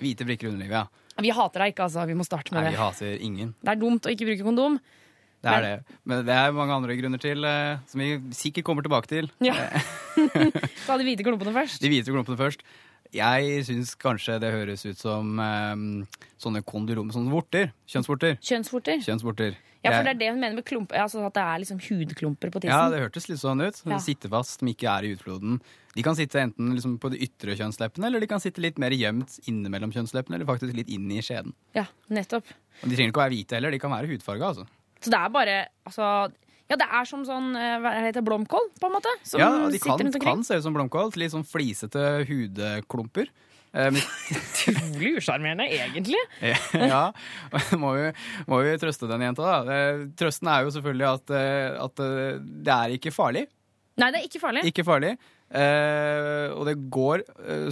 Hvite 0.00 0.24
brikker 0.24 0.48
i 0.48 0.52
underlivet, 0.54 0.72
ja. 0.72 0.86
Vi 1.20 1.30
hater 1.34 1.64
deg 1.64 1.74
ikke, 1.74 1.86
altså. 1.88 2.06
Vi 2.08 2.16
må 2.16 2.24
starte 2.26 2.54
med 2.54 2.62
Nei, 2.62 2.70
vi 2.70 2.76
det. 2.76 2.82
hater 2.82 3.24
ingen. 3.28 3.54
Det 3.60 3.72
er 3.74 3.80
dumt 3.80 4.06
å 4.08 4.12
ikke 4.12 4.28
bruke 4.30 4.46
kondom. 4.46 4.78
Det 5.42 5.50
er 5.50 5.64
det. 5.66 5.96
Men 6.06 6.22
det 6.24 6.34
er 6.38 6.54
mange 6.54 6.74
andre 6.78 6.94
grunner 6.96 7.18
til, 7.20 7.44
eh, 7.44 7.80
som 7.90 8.00
vi 8.00 8.12
sikkert 8.38 8.64
kommer 8.68 8.86
tilbake 8.86 9.10
til. 9.10 9.28
Ja. 9.42 9.56
Ta 10.86 10.96
de 11.00 11.06
hvite 11.08 11.26
klumpene 11.26 11.52
først. 11.56 11.82
De 11.82 11.90
hvite 11.90 12.14
klumpene 12.14 12.38
først. 12.38 12.62
Jeg 13.12 13.64
syns 13.68 13.92
kanskje 14.00 14.38
det 14.40 14.52
høres 14.54 14.86
ut 14.86 14.96
som 14.96 15.34
um, 15.36 15.82
sånne 16.40 16.62
kondylomer, 16.64 17.12
sånne 17.12 17.32
vorter. 17.34 17.72
Kjønnsvorter. 17.90 18.38
Kjønnsvorter. 18.40 19.02
Kjønnsvorter. 19.04 19.58
Ja, 19.82 19.92
for 19.96 20.06
det 20.06 20.12
er 20.14 20.18
det 20.20 20.28
hun 20.30 20.40
mener 20.40 20.54
med 20.58 20.64
klumper. 20.66 21.00
Altså 21.02 21.24
at 21.26 21.34
det 21.34 21.42
er 21.42 21.62
liksom 21.64 21.80
hudklumper 21.82 22.52
på 22.54 22.60
tissen. 22.62 22.74
Ja, 22.74 22.90
det 22.92 23.00
hørtes 23.02 23.26
litt 23.30 23.40
sånn 23.42 23.62
ut. 23.64 23.80
Ja. 23.90 23.98
Sitte 24.02 24.30
fast 24.30 24.60
som 24.60 24.70
ikke 24.70 24.86
er 24.90 25.08
i 25.08 25.14
utfloden. 25.16 25.56
De 25.96 26.04
kan 26.06 26.16
sitte 26.16 26.38
enten 26.40 26.70
liksom 26.76 26.94
på 27.02 27.10
de 27.12 27.18
ytre 27.26 27.56
kjønnsleppene, 27.58 28.06
eller 28.08 28.22
de 28.22 28.28
kan 28.30 28.40
sitte 28.42 28.62
litt 28.62 28.78
mer 28.80 28.94
gjemt 28.94 29.40
innimellom 29.50 29.90
kjønnsleppene, 29.92 30.38
eller 30.38 30.48
faktisk 30.48 30.78
litt 30.78 30.92
inn 30.92 31.10
i 31.12 31.18
skjeden. 31.24 31.52
Ja, 31.76 31.88
nettopp. 32.14 32.46
Og 32.80 32.86
de 32.86 32.94
trenger 32.94 33.12
ikke 33.12 33.20
å 33.20 33.24
være 33.26 33.34
hvite 33.34 33.58
heller, 33.58 33.74
de 33.74 33.82
kan 33.82 33.92
være 33.92 34.08
hudfarga, 34.12 34.52
altså. 34.54 34.68
Så 35.02 35.10
det 35.10 35.18
er 35.18 35.34
bare 35.34 35.58
altså 35.82 36.06
Ja, 36.70 36.76
det 36.78 36.86
er 36.86 37.06
som 37.10 37.24
sånn 37.26 37.56
eh, 37.58 37.72
Hva 37.82 37.90
heter 38.06 38.22
blomkål, 38.24 38.68
på 38.78 38.86
en 38.86 38.94
måte? 38.94 39.10
Som 39.26 39.42
Ja, 39.42 39.48
de 39.68 39.80
kan, 39.82 40.12
kan 40.22 40.44
se 40.46 40.60
ut 40.60 40.64
som 40.64 40.76
blomkål. 40.76 41.10
Litt 41.18 41.34
sånn 41.34 41.44
flisete 41.44 42.22
hudklumper. 42.28 43.28
Eh, 43.72 43.88
Utrolig 44.36 45.14
usjarmerende, 45.18 45.64
egentlig. 45.72 46.20
ja, 46.92 47.06
må 47.80 47.94
vi, 47.96 48.08
må 48.50 48.60
vi 48.64 48.74
trøste 48.82 49.08
den 49.10 49.24
jenta, 49.24 49.62
da. 49.64 49.76
Trøsten 50.20 50.50
er 50.52 50.66
jo 50.66 50.74
selvfølgelig 50.74 51.08
at, 51.08 51.32
eh, 51.38 51.78
at 51.86 52.02
eh, 52.04 52.40
det 52.68 52.74
er 52.76 52.96
ikke 52.98 53.14
farlig. 53.14 53.46
Nei, 54.00 54.10
det 54.12 54.22
er 54.22 54.28
ikke 54.28 54.40
farlig. 54.42 54.64
Ikke 54.70 54.84
farlig. 54.88 55.14
Eh, 55.52 56.48
og 56.56 56.64
det 56.68 56.78
går 56.92 57.24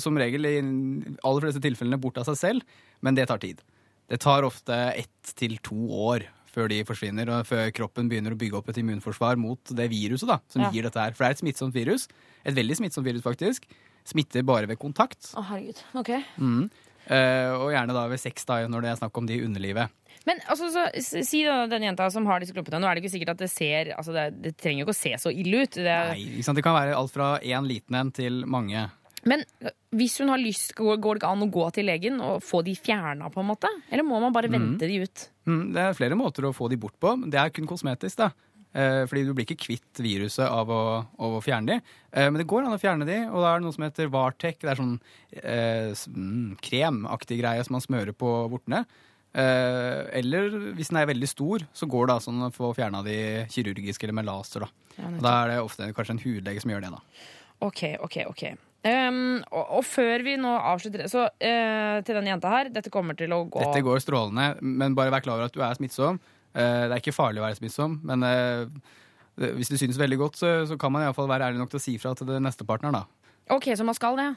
som 0.02 0.18
regel 0.20 0.44
i 0.48 0.56
aller 0.60 1.46
fleste 1.46 1.62
tilfellene 1.64 2.00
bort 2.00 2.18
av 2.20 2.26
seg 2.28 2.36
selv, 2.40 2.74
men 3.04 3.16
det 3.16 3.28
tar 3.30 3.40
tid. 3.40 3.62
Det 4.10 4.18
tar 4.20 4.44
ofte 4.44 4.76
ett 5.00 5.34
til 5.38 5.56
to 5.64 5.78
år 6.10 6.26
før 6.50 6.66
de 6.72 6.80
forsvinner, 6.82 7.28
og 7.30 7.46
før 7.46 7.68
kroppen 7.76 8.08
begynner 8.10 8.34
å 8.34 8.38
bygge 8.40 8.58
opp 8.58 8.68
et 8.72 8.80
immunforsvar 8.82 9.38
mot 9.38 9.70
det 9.78 9.86
viruset 9.92 10.26
da, 10.28 10.40
som 10.50 10.64
Ja. 10.64 10.70
gir 10.74 10.82
dette 10.88 10.98
her. 10.98 11.14
For 11.14 11.22
det 11.24 11.28
er 11.28 11.36
et 11.38 11.42
smittsomt 11.44 11.76
virus. 11.76 12.08
Et 12.44 12.56
veldig 12.56 12.76
smittsomt 12.80 13.06
virus, 13.06 13.22
faktisk. 13.22 13.68
Smitter 14.10 14.44
bare 14.46 14.68
ved 14.70 14.80
kontakt. 14.80 15.32
Å, 15.38 15.44
herregud. 15.52 15.82
Ok. 16.00 16.12
Mm. 16.42 16.68
Eh, 17.10 17.52
og 17.56 17.72
gjerne 17.74 17.96
da 17.96 18.04
ved 18.10 18.20
sex, 18.22 18.44
da, 18.46 18.60
når 18.70 18.84
det 18.84 18.92
er 18.92 19.00
snakk 19.00 19.18
om 19.18 19.26
de 19.26 19.38
i 19.38 19.44
underlivet. 19.46 19.96
Men 20.28 20.40
altså, 20.52 20.68
så, 20.74 20.84
si 21.24 21.42
da 21.46 21.64
den 21.70 21.86
jenta 21.88 22.10
som 22.12 22.26
har 22.28 22.42
disse 22.42 22.54
klumpene. 22.54 22.80
Nå 22.82 22.88
er 22.90 22.96
det 22.96 23.04
ikke 23.04 23.14
sikkert 23.14 23.34
at 23.34 23.42
det 23.42 23.50
ser 23.52 23.92
altså 23.96 24.14
det, 24.14 24.26
det 24.44 24.54
trenger 24.60 24.82
jo 24.82 24.88
ikke 24.88 24.96
å 24.96 25.00
se 25.00 25.12
så 25.22 25.32
ille 25.32 25.64
ut. 25.64 25.78
Det, 25.80 25.98
Nei, 26.12 26.24
ikke 26.36 26.48
sant? 26.48 26.60
Det 26.60 26.66
kan 26.66 26.76
være 26.76 26.96
alt 26.98 27.14
fra 27.14 27.36
én 27.40 27.68
liten 27.68 27.96
en 27.98 28.12
til 28.14 28.42
mange. 28.50 28.84
Men 29.28 29.42
øh, 29.64 29.72
hvis 29.96 30.18
hun 30.20 30.30
har 30.32 30.40
lyst, 30.40 30.74
går, 30.76 31.00
går 31.00 31.16
det 31.16 31.22
ikke 31.22 31.32
an 31.34 31.44
å 31.44 31.50
gå 31.52 31.66
til 31.76 31.88
legen 31.88 32.20
og 32.24 32.44
få 32.44 32.62
de 32.66 32.76
fjerna, 32.76 33.32
på 33.32 33.42
en 33.42 33.50
måte? 33.50 33.72
Eller 33.90 34.06
må 34.06 34.20
man 34.22 34.34
bare 34.36 34.52
vente 34.52 34.88
de 34.88 35.00
ut? 35.02 35.26
Mm, 35.48 35.64
det 35.74 35.82
er 35.82 35.98
flere 35.98 36.18
måter 36.20 36.46
å 36.48 36.54
få 36.56 36.70
de 36.72 36.78
bort 36.80 36.96
på. 37.00 37.16
Det 37.26 37.40
er 37.40 37.52
kun 37.54 37.68
kosmetisk. 37.68 38.20
da. 38.20 38.30
Eh, 38.70 39.02
fordi 39.10 39.24
du 39.26 39.32
blir 39.34 39.48
ikke 39.48 39.64
kvitt 39.64 40.00
viruset 40.02 40.46
av 40.46 40.70
å, 40.70 40.82
av 41.02 41.36
å 41.36 41.42
fjerne 41.42 41.74
de. 41.74 41.94
Eh, 42.14 42.28
men 42.30 42.38
det 42.38 42.48
går 42.50 42.66
an 42.66 42.76
å 42.76 42.80
fjerne 42.80 43.08
de, 43.08 43.18
og 43.26 43.42
da 43.42 43.50
er 43.50 43.60
det 43.60 43.66
noe 43.66 43.74
som 43.74 43.86
heter 43.86 44.10
Vartec. 44.12 44.60
Det 44.62 44.70
er 44.70 44.78
sånn 44.78 44.96
eh, 45.42 45.90
mm, 45.90 46.58
kremaktig 46.62 47.40
greie 47.42 47.64
som 47.66 47.78
man 47.78 47.84
smører 47.84 48.14
på 48.14 48.30
vortene. 48.52 48.84
Eh, 49.30 50.06
eller 50.20 50.54
hvis 50.78 50.90
den 50.90 51.00
er 51.02 51.10
veldig 51.10 51.28
stor, 51.30 51.66
så 51.74 51.90
går 51.90 52.08
det 52.08 52.16
altså 52.16 52.32
an 52.34 52.48
å 52.48 52.54
få 52.54 52.72
fjerna 52.78 53.02
de 53.06 53.18
kirurgisk 53.50 54.06
eller 54.06 54.18
med 54.20 54.30
laser. 54.30 54.66
Da. 54.66 54.70
og 55.06 55.20
da 55.22 55.36
er 55.36 55.52
det 55.52 55.60
ofte 55.66 55.92
kanskje 55.96 56.16
en 56.16 56.24
hudlege 56.24 56.62
som 56.62 56.74
gjør 56.74 56.86
det. 56.86 56.96
da. 56.96 57.28
Ok, 57.66 57.84
ok, 58.06 58.22
ok. 58.30 58.44
Um, 58.80 59.42
og, 59.52 59.64
og 59.76 59.82
før 59.84 60.22
vi 60.24 60.38
nå 60.40 60.54
avslutter 60.56 61.04
Så 61.12 61.26
uh, 61.28 61.96
til 62.00 62.16
den 62.16 62.30
jenta 62.30 62.48
her, 62.48 62.70
dette 62.72 62.88
kommer 62.88 63.12
til 63.12 63.28
å 63.36 63.42
gå 63.44 63.60
Dette 63.60 63.82
går 63.84 64.00
strålende, 64.00 64.54
men 64.64 64.96
bare 64.96 65.12
vær 65.12 65.20
klar 65.20 65.36
over 65.36 65.50
at 65.50 65.56
du 65.56 65.60
er 65.60 65.76
smittsom. 65.76 66.16
Eh, 66.54 66.88
Det 66.88 66.94
er 66.96 67.02
ikke 67.02 67.14
farlig 67.14 67.42
å 67.42 67.46
være 67.46 67.58
smittsom, 67.60 68.00
men 68.04 68.22
eh, 68.26 68.66
hvis 69.56 69.70
det 69.72 69.78
synes 69.80 69.98
veldig 70.00 70.18
godt, 70.18 70.36
så, 70.40 70.52
så 70.66 70.76
kan 70.80 70.92
man 70.92 71.02
i 71.02 71.08
hvert 71.08 71.16
fall 71.16 71.30
være 71.30 71.50
ærlig 71.50 71.62
nok 71.62 71.70
til 71.70 71.80
å 71.80 71.84
si 71.84 71.94
fra 72.02 72.14
til 72.18 72.32
neste 72.42 72.66
partner, 72.66 72.92
da. 72.92 73.04
Ok, 73.50 73.72
så 73.76 73.86
man 73.86 73.96
skal 73.98 74.18
det? 74.20 74.28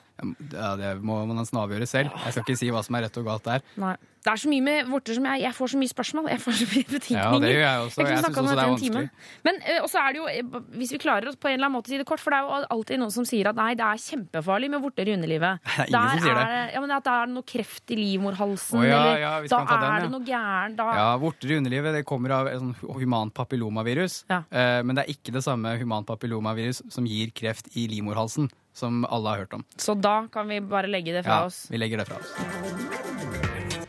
Ja, 0.53 0.74
det 0.79 0.96
må 1.05 1.20
man 1.27 1.38
nesten 1.41 1.60
avgjøre 1.62 1.88
selv. 1.89 2.15
Jeg 2.25 2.36
skal 2.36 2.46
ikke 2.46 2.60
si 2.60 2.72
hva 2.74 2.82
som 2.86 2.98
er 2.98 3.08
rett 3.08 3.22
og 3.22 3.29
galt 3.29 3.48
der. 3.48 3.63
Nei. 3.82 3.96
Det 4.24 4.32
er 4.32 4.39
så 4.39 4.48
mye 4.48 4.63
med 4.63 4.88
vorter 4.88 5.17
som 5.17 5.25
jeg 5.27 5.41
Jeg 5.43 5.55
får 5.58 5.72
så 5.74 5.79
mye 5.82 5.91
spørsmål. 5.91 6.27
Jeg 6.32 6.39
får 6.39 6.55
så 6.62 6.65
mye 6.70 6.88
betenkninger. 6.88 7.24
Ja, 7.24 7.39
det 7.43 7.50
gjør 7.51 7.63
jeg 7.63 7.79
også. 7.86 8.00
Jeg, 8.00 8.10
Jeg 8.13 8.24
syns 8.24 8.38
også 8.38 8.43
det 8.43 8.63
er 8.63 8.72
vanskelig. 8.72 9.10
Men 9.43 9.60
også 9.84 10.00
er 10.00 10.15
det 10.15 10.22
jo, 10.22 10.27
eh, 10.32 10.62
hvis 10.79 10.93
vi 10.96 11.00
klarer 11.03 11.27
oss 11.27 11.36
på 11.36 11.50
en 11.50 11.58
eller 11.58 11.67
annen 11.67 11.75
måte 11.75 11.91
si 11.91 12.00
det 12.00 12.08
kort, 12.08 12.24
for 12.24 12.32
det 12.32 12.39
er 12.39 12.48
jo 12.48 12.70
alltid 12.77 13.01
noen 13.01 13.12
som 13.12 13.27
sier 13.27 13.50
at 13.51 13.60
nei, 13.60 13.74
det 13.79 13.84
er 13.84 14.00
kjempefarlig 14.05 14.70
med 14.72 14.84
vorter 14.86 15.12
i 15.12 15.15
underlivet. 15.17 15.60
Det 15.67 15.75
er 15.84 15.91
ingen 15.91 16.15
som 16.15 16.24
sier 16.24 16.39
det. 16.39 16.46
Er, 16.48 16.72
ja, 16.77 16.86
men 16.86 16.96
at 16.96 17.10
det 17.10 17.17
er 17.17 17.34
noe 17.34 17.48
kreft 17.53 17.96
i 17.96 18.00
livmorhalsen, 18.00 18.79
oh, 18.79 18.88
ja, 18.88 19.03
ja, 19.20 19.34
eller 19.41 19.51
da 19.51 19.60
er 19.60 19.74
den, 19.74 19.84
ja. 19.84 20.00
det 20.05 20.12
noe 20.15 20.27
gærent. 20.32 20.84
Ja, 21.01 21.10
Vorter 21.20 21.51
i 21.51 21.60
underlivet 21.60 22.00
det 22.00 22.05
kommer 22.08 22.38
av 22.39 22.51
et 22.53 22.63
sånn 22.63 22.75
humant 23.03 23.36
papillomavirus. 23.36 24.22
Ja. 24.32 24.43
Eh, 24.48 24.79
men 24.88 24.96
det 24.96 25.03
er 25.03 25.17
ikke 25.17 25.36
det 25.36 25.43
samme 25.43 25.75
humant 25.82 26.08
papillomavirus 26.08 26.86
som 26.93 27.08
gir 27.10 27.36
kreft 27.36 27.74
i 27.75 27.89
livmorhalsen, 27.91 28.48
som 28.74 29.03
alle 29.10 29.30
har 29.36 29.44
hørt 29.46 29.53
om. 29.60 29.65
Så 29.77 29.96
da 30.01 30.27
kan 30.34 30.48
vi 30.50 30.60
bare 30.60 30.89
legge 30.89 31.13
det 31.13 31.24
fra 31.25 31.42
Ja, 31.44 31.46
oss. 31.46 31.68
vi 31.72 31.77
legger 31.77 31.98
det 32.03 32.08
fra 32.10 32.18
oss. 32.18 32.34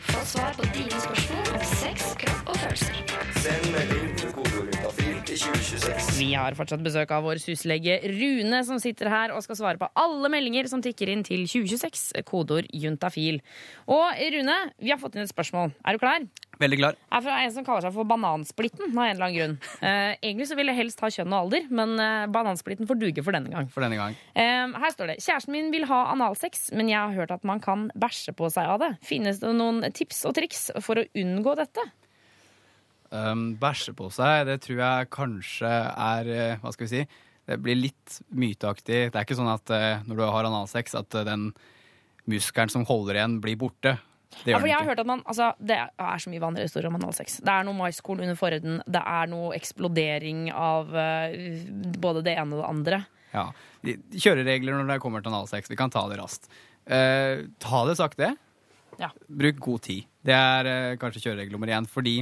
Få 0.05 0.21
svar 0.29 0.53
på 0.57 0.65
dine 0.75 1.01
spørsmål 1.01 1.55
om 1.59 1.65
sex, 1.75 2.15
kropp 2.21 2.49
og 2.53 2.57
følelser. 2.61 3.01
Send 3.45 3.67
melding 3.75 4.13
til 4.21 4.31
kodeordet 4.33 4.79
til 5.27 5.39
2026. 5.41 6.19
Vi 6.21 6.29
har 6.37 6.55
fortsatt 6.57 6.83
besøk 6.85 7.11
av 7.17 7.25
vår 7.27 7.41
syslege 7.43 7.97
Rune, 8.09 8.61
som 8.69 8.79
sitter 8.81 9.11
her 9.13 9.33
og 9.35 9.43
skal 9.45 9.59
svare 9.59 9.81
på 9.81 9.89
alle 10.01 10.31
meldinger 10.33 10.69
som 10.71 10.83
tikker 10.85 11.11
inn 11.13 11.25
til 11.27 11.45
2026, 11.49 12.23
kodeord 12.29 12.69
juntafil. 12.73 13.41
Og 13.91 14.21
Rune, 14.37 14.57
vi 14.81 14.93
har 14.95 15.01
fått 15.03 15.17
inn 15.19 15.25
et 15.27 15.33
spørsmål. 15.33 15.75
Er 15.85 15.97
du 15.99 16.03
klar? 16.05 16.25
Veldig 16.61 16.79
klar. 16.81 16.99
er 17.11 17.25
fra 17.25 17.39
en 17.43 17.55
som 17.55 17.67
kaller 17.67 17.87
seg 17.87 17.97
for 17.97 18.09
Banansplitten. 18.09 18.93
av 18.93 19.05
en 19.05 19.15
eller 19.15 19.27
annen 19.29 19.39
grunn. 19.39 19.57
Eh, 19.85 20.15
egentlig 20.23 20.47
så 20.49 20.57
vil 20.57 20.71
jeg 20.71 20.79
helst 20.79 21.03
ha 21.03 21.11
kjønn 21.13 21.33
og 21.35 21.45
alder, 21.45 21.67
men 21.75 21.99
eh, 22.01 22.27
Banansplitten 22.33 22.89
får 22.89 22.99
duge 23.01 23.25
for 23.27 23.37
denne 23.37 23.53
gang. 23.53 23.67
For 23.73 23.85
denne 23.85 23.99
gang. 23.99 24.17
Eh, 24.33 24.71
her 24.81 24.95
står 24.95 25.13
det 25.13 25.19
Kjæresten 25.21 25.53
min 25.53 25.69
vil 25.75 25.85
ha 25.91 25.99
analsex, 26.13 26.71
men 26.73 26.89
jeg 26.89 27.01
har 27.01 27.13
hørt 27.19 27.35
at 27.35 27.45
man 27.45 27.61
kan 27.65 27.91
bæsje 27.99 28.33
på 28.37 28.49
seg 28.55 28.71
av 28.71 28.81
det. 28.81 28.95
Finnes 29.05 29.43
det 29.43 29.53
noen 29.59 29.85
tips 29.93 30.25
og 30.31 30.37
triks 30.39 30.71
for 30.85 31.03
å 31.03 31.07
unngå 31.21 31.57
dette? 31.61 31.85
Um, 33.15 33.53
bæsje 33.61 33.93
på 33.95 34.09
seg, 34.11 34.47
det 34.49 34.57
tror 34.65 34.81
jeg 34.81 35.11
kanskje 35.15 35.71
er 35.71 36.31
eh, 36.35 36.57
Hva 36.63 36.73
skal 36.75 36.89
vi 36.89 36.93
si? 36.97 37.03
Det 37.45 37.59
blir 37.61 37.77
litt 37.77 38.17
myteaktig. 38.33 39.11
Det 39.13 39.19
er 39.19 39.27
ikke 39.27 39.37
sånn 39.37 39.53
at 39.53 39.71
eh, 39.75 40.01
når 40.09 40.19
du 40.19 40.25
har 40.25 40.49
analsex, 40.49 40.97
at 40.97 41.15
eh, 41.15 41.27
den 41.29 41.51
muskelen 42.31 42.73
som 42.73 42.87
holder 42.89 43.21
igjen, 43.21 43.37
blir 43.45 43.59
borte. 43.61 43.99
Ja, 44.45 44.59
for 44.59 44.69
jeg 44.69 44.77
har 44.77 44.89
hørt 44.89 45.01
at 45.03 45.09
man, 45.09 45.23
altså, 45.25 45.53
Det 45.59 45.77
er 45.79 46.23
så 46.23 46.31
mye 46.33 46.43
vanlige 46.43 46.69
historier 46.69 46.91
om 46.91 46.99
analsex. 46.99 47.39
Det 47.45 47.53
er 47.53 47.67
noe 47.67 47.77
maiskorn 47.79 48.23
under 48.25 48.39
forhuden. 48.39 48.81
Det 48.87 49.03
er 49.15 49.31
noe 49.33 49.53
eksplodering 49.57 50.49
av 50.53 50.91
uh, 50.95 51.37
både 52.03 52.25
det 52.27 52.37
ene 52.37 52.57
og 52.57 52.63
det 52.63 52.71
andre. 52.71 53.03
Ja. 53.35 53.47
Kjøreregler 53.85 54.79
når 54.79 54.95
det 54.95 55.01
kommer 55.03 55.25
til 55.25 55.33
analsex. 55.33 55.71
Vi 55.71 55.79
kan 55.79 55.93
ta 55.93 56.05
det 56.11 56.19
raskt. 56.21 56.51
Uh, 56.85 57.47
ta 57.63 57.85
det 57.89 57.99
sakte. 58.01 58.35
Ja. 59.01 59.13
Bruk 59.29 59.63
god 59.65 59.87
tid. 59.89 60.11
Det 60.25 60.35
er 60.35 60.71
uh, 60.71 60.99
kanskje 61.01 61.29
kjøreregel 61.29 61.57
nummer 61.57 61.73
én. 61.73 61.89
Fordi 61.91 62.21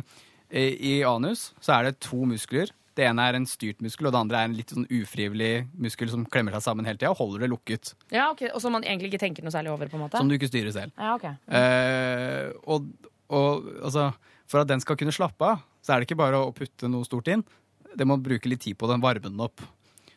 i 0.53 0.99
anus 1.09 1.55
så 1.65 1.79
er 1.79 1.87
det 1.87 2.03
to 2.05 2.27
muskler. 2.29 2.69
Det 2.99 3.07
ene 3.09 3.25
er 3.25 3.39
en 3.39 3.47
styrt 3.49 3.81
muskel, 3.81 4.07
og 4.09 4.13
det 4.13 4.21
andre 4.21 4.41
er 4.43 4.49
en 4.51 4.57
litt 4.59 4.73
sånn 4.75 4.85
ufrivillig 4.93 5.67
muskel 5.81 6.11
som 6.13 6.27
klemmer 6.29 6.53
seg 6.59 6.67
sammen 6.67 6.85
hele 6.89 7.01
tida 7.01 7.13
og 7.15 7.21
holder 7.23 7.47
det 7.47 7.49
lukket. 7.53 7.95
Ja, 8.13 8.27
ok, 8.35 8.43
Og 8.53 8.61
som 8.61 8.75
man 8.77 8.85
egentlig 8.85 9.13
ikke 9.13 9.23
tenker 9.25 9.47
noe 9.47 9.55
særlig 9.55 9.73
over? 9.73 9.89
på 9.89 9.97
en 9.97 10.05
måte 10.05 10.21
Som 10.21 10.29
du 10.29 10.37
ikke 10.37 10.51
styrer 10.51 10.75
selv. 10.75 10.93
Ja, 10.99 11.15
ok. 11.17 11.25
Eh, 11.49 12.53
og, 12.69 12.91
og 13.33 13.71
altså, 13.83 14.11
for 14.47 14.61
at 14.61 14.69
den 14.69 14.85
skal 14.85 14.99
kunne 15.01 15.15
slappe 15.15 15.55
av, 15.55 15.63
så 15.83 15.95
er 15.95 16.01
det 16.03 16.11
ikke 16.11 16.21
bare 16.21 16.43
å 16.43 16.53
putte 16.53 16.91
noe 16.91 17.09
stort 17.09 17.31
inn. 17.33 17.45
Det 17.97 18.07
må 18.09 18.21
bruke 18.21 18.49
litt 18.49 18.61
tid 18.67 18.77
på 18.77 18.89
den, 18.91 19.01
varme 19.01 19.25
den 19.25 19.41
opp. 19.41 19.65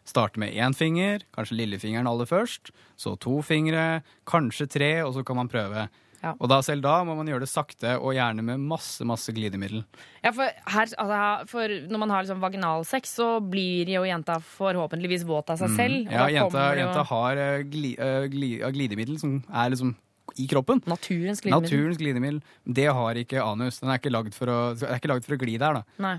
Starte 0.06 0.38
med 0.38 0.54
én 0.54 0.76
finger, 0.78 1.24
kanskje 1.34 1.58
lillefingeren 1.58 2.08
aller 2.08 2.28
først. 2.30 2.70
Så 3.00 3.16
to 3.18 3.40
fingre, 3.42 4.04
kanskje 4.30 4.68
tre, 4.70 4.92
og 5.02 5.16
så 5.16 5.24
kan 5.26 5.40
man 5.40 5.50
prøve. 5.50 5.88
Ja. 6.26 6.32
Og 6.40 6.50
da, 6.50 6.58
selv 6.66 6.82
da 6.82 6.96
må 7.06 7.14
man 7.18 7.28
gjøre 7.30 7.44
det 7.46 7.52
sakte, 7.52 7.96
og 8.00 8.16
gjerne 8.18 8.46
med 8.46 8.64
masse 8.66 9.06
masse 9.06 9.34
glidemiddel. 9.36 9.84
Ja, 10.24 10.32
for, 10.34 10.50
her, 10.74 10.90
altså, 10.90 11.50
for 11.52 11.74
Når 11.92 12.02
man 12.02 12.14
har 12.14 12.26
liksom 12.26 12.42
vaginalsex, 12.42 13.14
så 13.20 13.28
blir 13.44 13.92
jo 13.94 14.02
jenta 14.08 14.40
forhåpentligvis 14.42 15.28
våt 15.30 15.54
av 15.54 15.62
seg 15.62 15.76
selv. 15.78 16.00
Mm. 16.08 16.16
Ja, 16.16 16.26
jenta, 16.34 16.66
jo 16.74 16.82
jenta 16.82 17.06
har 17.12 17.44
eh, 17.44 17.62
gli, 17.70 17.94
eh, 18.02 18.26
gli, 18.32 18.52
ja, 18.64 18.72
glidemiddel 18.74 19.20
som 19.22 19.38
er 19.46 19.72
liksom 19.76 19.94
i 20.42 20.48
kroppen. 20.50 20.82
Naturens 20.90 21.44
glidemiddel. 21.44 21.70
Naturens 21.70 22.02
glidemiddel. 22.02 22.42
Det 22.66 22.88
har 22.98 23.22
ikke 23.22 23.44
anus. 23.46 23.80
Den 23.84 23.94
er 23.94 24.02
ikke 24.02 24.14
lagd 24.16 24.34
for 24.36 24.52
å, 24.52 24.60
er 24.82 24.98
ikke 24.98 25.14
lagd 25.14 25.28
for 25.28 25.38
å 25.38 25.42
gli 25.46 25.60
der, 25.62 25.80
da. 25.80 26.02
Nei. 26.02 26.18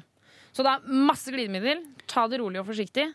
Så 0.57 0.65
da 0.65 0.79
masse 0.87 1.35
glidemiddel. 1.35 1.83
Ta 2.09 2.29
det 2.31 2.39
rolig 2.41 2.63
og 2.63 2.71
forsiktig. 2.71 3.11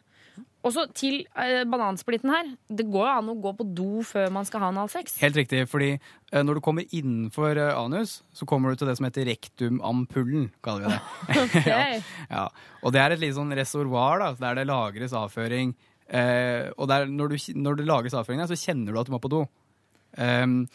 Og 0.62 0.74
så 0.76 0.84
til 0.94 1.24
eh, 1.42 1.64
banansplitten 1.66 2.30
her. 2.30 2.50
Det 2.70 2.86
går 2.92 3.08
jo 3.08 3.14
an 3.16 3.30
å 3.34 3.38
gå 3.42 3.54
på 3.58 3.66
do 3.78 4.04
før 4.06 4.30
man 4.34 4.46
skal 4.46 4.62
ha 4.62 4.70
analsex. 4.70 5.16
Helt 5.22 5.40
riktig, 5.40 5.64
fordi 5.72 5.96
eh, 5.96 6.44
når 6.46 6.60
du 6.60 6.64
kommer 6.66 6.86
innenfor 6.94 7.58
eh, 7.58 7.74
anus, 7.74 8.20
så 8.38 8.46
kommer 8.50 8.72
du 8.72 8.82
til 8.82 8.92
det 8.92 8.98
som 9.00 9.08
heter 9.08 9.26
rektumampullen, 9.32 10.52
kaller 10.66 10.86
vi 10.86 10.94
det. 10.94 11.02
Ok. 11.42 11.58
ja. 12.36 12.46
Og 12.86 12.94
det 12.94 13.02
er 13.02 13.16
et 13.16 13.24
lite 13.24 13.40
sånn 13.40 13.58
reservoar 13.58 14.22
da, 14.22 14.30
der 14.38 14.62
det 14.62 14.70
lagres 14.70 15.18
avføring. 15.18 15.74
Eh, 16.12 16.70
og 16.78 16.92
der, 16.92 17.10
når, 17.10 17.34
du, 17.34 17.52
når 17.58 17.82
det 17.82 17.90
lagres 17.90 18.18
avføring, 18.18 18.44
der, 18.44 18.54
så 18.54 18.70
kjenner 18.70 18.94
du 18.94 19.02
at 19.02 19.10
du 19.10 19.16
må 19.16 19.22
på 19.24 19.32
do. 19.34 19.46
Um, 20.20 20.66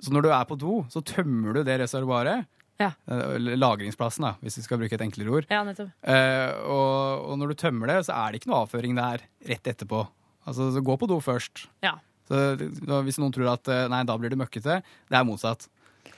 så 0.00 0.14
når 0.14 0.24
du 0.24 0.30
er 0.32 0.46
på 0.48 0.56
do, 0.58 0.78
så 0.90 1.02
tømmer 1.04 1.58
du 1.58 1.64
det 1.66 1.78
reservoaret. 1.82 2.48
Ja. 2.78 2.92
eh, 3.10 3.38
lagringsplassen, 3.58 4.22
da, 4.26 4.34
hvis 4.42 4.58
vi 4.60 4.62
skal 4.66 4.78
bruke 4.78 4.94
et 4.94 5.02
enklere 5.02 5.32
ord. 5.40 5.48
Ja, 5.50 5.64
nettopp. 5.66 5.90
Eh, 6.02 6.52
og, 6.62 7.24
og 7.32 7.38
når 7.40 7.52
du 7.54 7.58
tømmer 7.64 7.90
det, 7.90 7.96
så 8.06 8.14
er 8.14 8.30
det 8.32 8.40
ikke 8.42 8.52
noe 8.52 8.62
avføring 8.66 8.94
der 8.98 9.24
rett 9.50 9.72
etterpå. 9.72 10.04
Altså, 10.48 10.70
så 10.72 10.82
gå 10.84 10.94
på 11.00 11.08
do 11.10 11.18
først. 11.20 11.66
Ja. 11.84 11.96
Så, 12.28 12.38
hvis 13.06 13.18
noen 13.20 13.32
tror 13.34 13.50
at 13.54 13.68
eh, 13.72 13.86
nei, 13.90 14.02
da 14.08 14.16
blir 14.20 14.30
det 14.32 14.38
møkkete, 14.40 14.78
det 14.84 15.18
er 15.18 15.26
motsatt. 15.26 15.66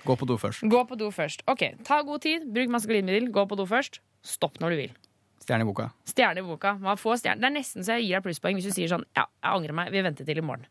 Gå 0.06 0.16
på 0.16 0.26
do 0.28 0.36
først. 0.40 0.62
Gå 0.70 0.80
på 0.88 0.96
do 1.00 1.10
først. 1.14 1.42
Ok, 1.50 1.64
Ta 1.84 2.00
god 2.06 2.22
tid, 2.24 2.46
bruk 2.54 2.70
masse 2.72 2.88
glidemiddel, 2.88 3.30
gå 3.34 3.44
på 3.50 3.56
do 3.58 3.66
først. 3.68 4.00
Stopp 4.26 4.60
når 4.60 4.74
du 4.74 4.80
vil. 4.84 4.92
Stjerne 5.40 5.64
i 5.64 5.68
boka. 5.70 5.86
Stjerne 6.06 6.42
i 6.42 6.44
boka. 6.46 6.74
Man 6.82 6.98
får 7.00 7.22
stjerne. 7.22 7.40
Det 7.40 7.48
er 7.48 7.54
nesten 7.54 7.84
så 7.86 7.94
jeg 7.96 8.04
gir 8.10 8.18
deg 8.18 8.26
plusspoeng 8.26 8.58
hvis 8.58 8.66
du 8.68 8.74
sier 8.76 8.90
sånn 8.92 9.06
Ja, 9.16 9.24
jeg 9.40 9.54
angrer 9.56 9.72
meg, 9.78 9.88
vi 9.94 10.02
venter 10.04 10.26
til 10.28 10.38
i 10.42 10.44
morgen. 10.44 10.66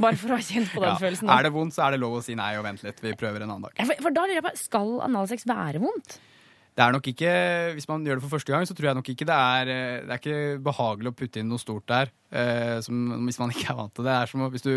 Bare 0.00 0.16
for 0.20 0.34
å 0.34 0.38
ha 0.38 0.44
kjent 0.44 0.70
på 0.74 0.80
den 0.84 0.90
Ja. 0.94 1.00
følelsen. 1.02 1.32
Er 1.34 1.42
det 1.48 1.50
vondt, 1.54 1.74
så 1.76 1.82
er 1.88 1.96
det 1.96 2.00
lov 2.04 2.20
å 2.20 2.22
si 2.24 2.36
nei 2.38 2.52
og 2.58 2.64
vente 2.68 2.86
litt. 2.86 3.02
Vi 3.02 3.12
prøver 3.18 3.42
en 3.42 3.50
annen 3.50 3.66
dag. 3.66 3.74
Ja, 3.80 3.88
for, 3.90 3.98
for 4.06 4.14
da 4.14 4.24
lurer 4.28 4.38
jeg 4.40 4.46
på, 4.46 4.54
Skal 4.62 4.94
analsex 5.08 5.46
være 5.50 5.82
vondt? 5.82 6.16
Det 6.74 6.82
er 6.82 6.90
nok 6.94 7.06
ikke, 7.06 7.32
Hvis 7.76 7.86
man 7.90 8.02
gjør 8.06 8.18
det 8.18 8.24
for 8.24 8.32
første 8.34 8.50
gang, 8.54 8.64
så 8.66 8.74
tror 8.74 8.88
jeg 8.90 8.98
nok 8.98 9.10
ikke 9.12 9.26
det 9.30 9.34
er 9.38 9.68
eh, 9.70 9.98
Det 10.06 10.14
er 10.16 10.22
ikke 10.22 10.62
behagelig 10.66 11.12
å 11.12 11.16
putte 11.20 11.38
inn 11.42 11.50
noe 11.52 11.62
stort 11.62 11.84
der. 11.90 12.10
eh, 12.34 12.78
som, 12.82 13.02
hvis 13.28 13.38
man 13.42 13.52
ikke 13.54 13.68
er 13.74 13.78
vant 13.78 13.94
til 13.94 14.06
det. 14.06 14.10
Det 14.10 14.16
er 14.24 14.30
som 14.32 14.46
hvis 14.54 14.66
du 14.66 14.72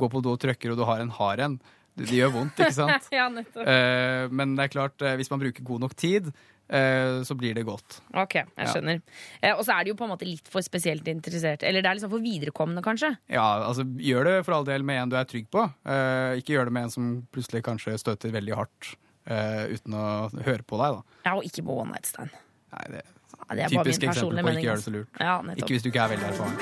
går 0.00 0.12
på 0.14 0.22
do 0.24 0.32
og 0.36 0.40
trykker 0.44 0.72
og 0.72 0.80
du 0.80 0.84
har 0.88 1.00
en 1.04 1.12
hard 1.18 1.42
en. 1.44 1.58
Det, 1.94 2.08
gjør 2.10 2.32
vondt, 2.34 2.58
ikke 2.58 2.74
sant? 2.80 3.04
ja, 3.14 3.28
nettopp. 3.30 3.68
Eh, 3.70 4.24
men 4.34 4.56
det 4.58 4.64
er 4.64 4.72
klart, 4.72 4.96
eh, 5.04 5.12
hvis 5.20 5.28
man 5.30 5.40
bruker 5.44 5.62
god 5.68 5.84
nok 5.84 5.92
tid, 6.00 6.32
så 6.68 7.34
blir 7.36 7.54
det 7.54 7.62
godt. 7.68 7.98
Ok, 8.16 8.34
jeg 8.40 8.68
skjønner. 8.72 9.00
Ja. 9.42 9.52
og 9.58 9.64
så 9.66 9.74
er 9.76 9.84
det 9.84 9.92
jo 9.92 9.96
på 10.00 10.06
en 10.06 10.10
måte 10.14 10.24
litt 10.26 10.48
for 10.50 10.64
spesielt 10.64 11.06
interessert. 11.12 11.62
Eller 11.62 11.84
det 11.84 11.90
er 11.90 11.98
liksom 11.98 12.10
for 12.14 12.24
viderekomne, 12.24 12.80
kanskje. 12.82 13.10
Ja, 13.28 13.44
altså 13.68 13.84
Gjør 13.84 14.24
det 14.30 14.36
for 14.46 14.56
all 14.56 14.64
del 14.68 14.82
med 14.82 15.02
en 15.02 15.12
du 15.12 15.16
er 15.20 15.24
trygg 15.28 15.50
på. 15.52 15.66
Eh, 15.84 16.38
ikke 16.40 16.54
gjør 16.56 16.70
det 16.70 16.72
med 16.78 16.88
en 16.88 16.94
som 16.94 17.10
plutselig 17.34 17.62
kanskje 17.66 17.98
støter 18.00 18.32
veldig 18.32 18.56
hardt 18.56 18.94
eh, 19.28 19.74
uten 19.76 19.92
å 20.00 20.06
høre 20.40 20.64
på 20.64 20.80
deg. 20.80 20.96
da. 20.96 21.20
Ja, 21.28 21.34
Og 21.36 21.44
ikke 21.44 21.62
på 21.68 21.76
one 21.84 21.92
night 21.92 22.06
stand. 22.08 22.32
Nei, 22.74 22.86
det 22.96 23.02
Ja, 23.04 23.54
det 23.54 23.62
er 23.64 23.68
bare 23.76 23.84
Typisk 23.84 24.00
min 24.00 24.10
eksempel 24.10 24.38
på 24.38 24.44
mening. 24.46 24.56
ikke 24.56 24.68
gjøre 24.70 24.78
det 24.78 24.80
altså. 24.80 24.90
så 24.90 24.96
lurt. 24.96 25.08
Ja. 25.20 25.34
Ikke 25.60 25.72
hvis 25.74 25.84
du 25.84 25.88
ikke 25.92 26.00
er 26.00 26.08
veldig 26.14 26.28
erfaren. 26.32 26.56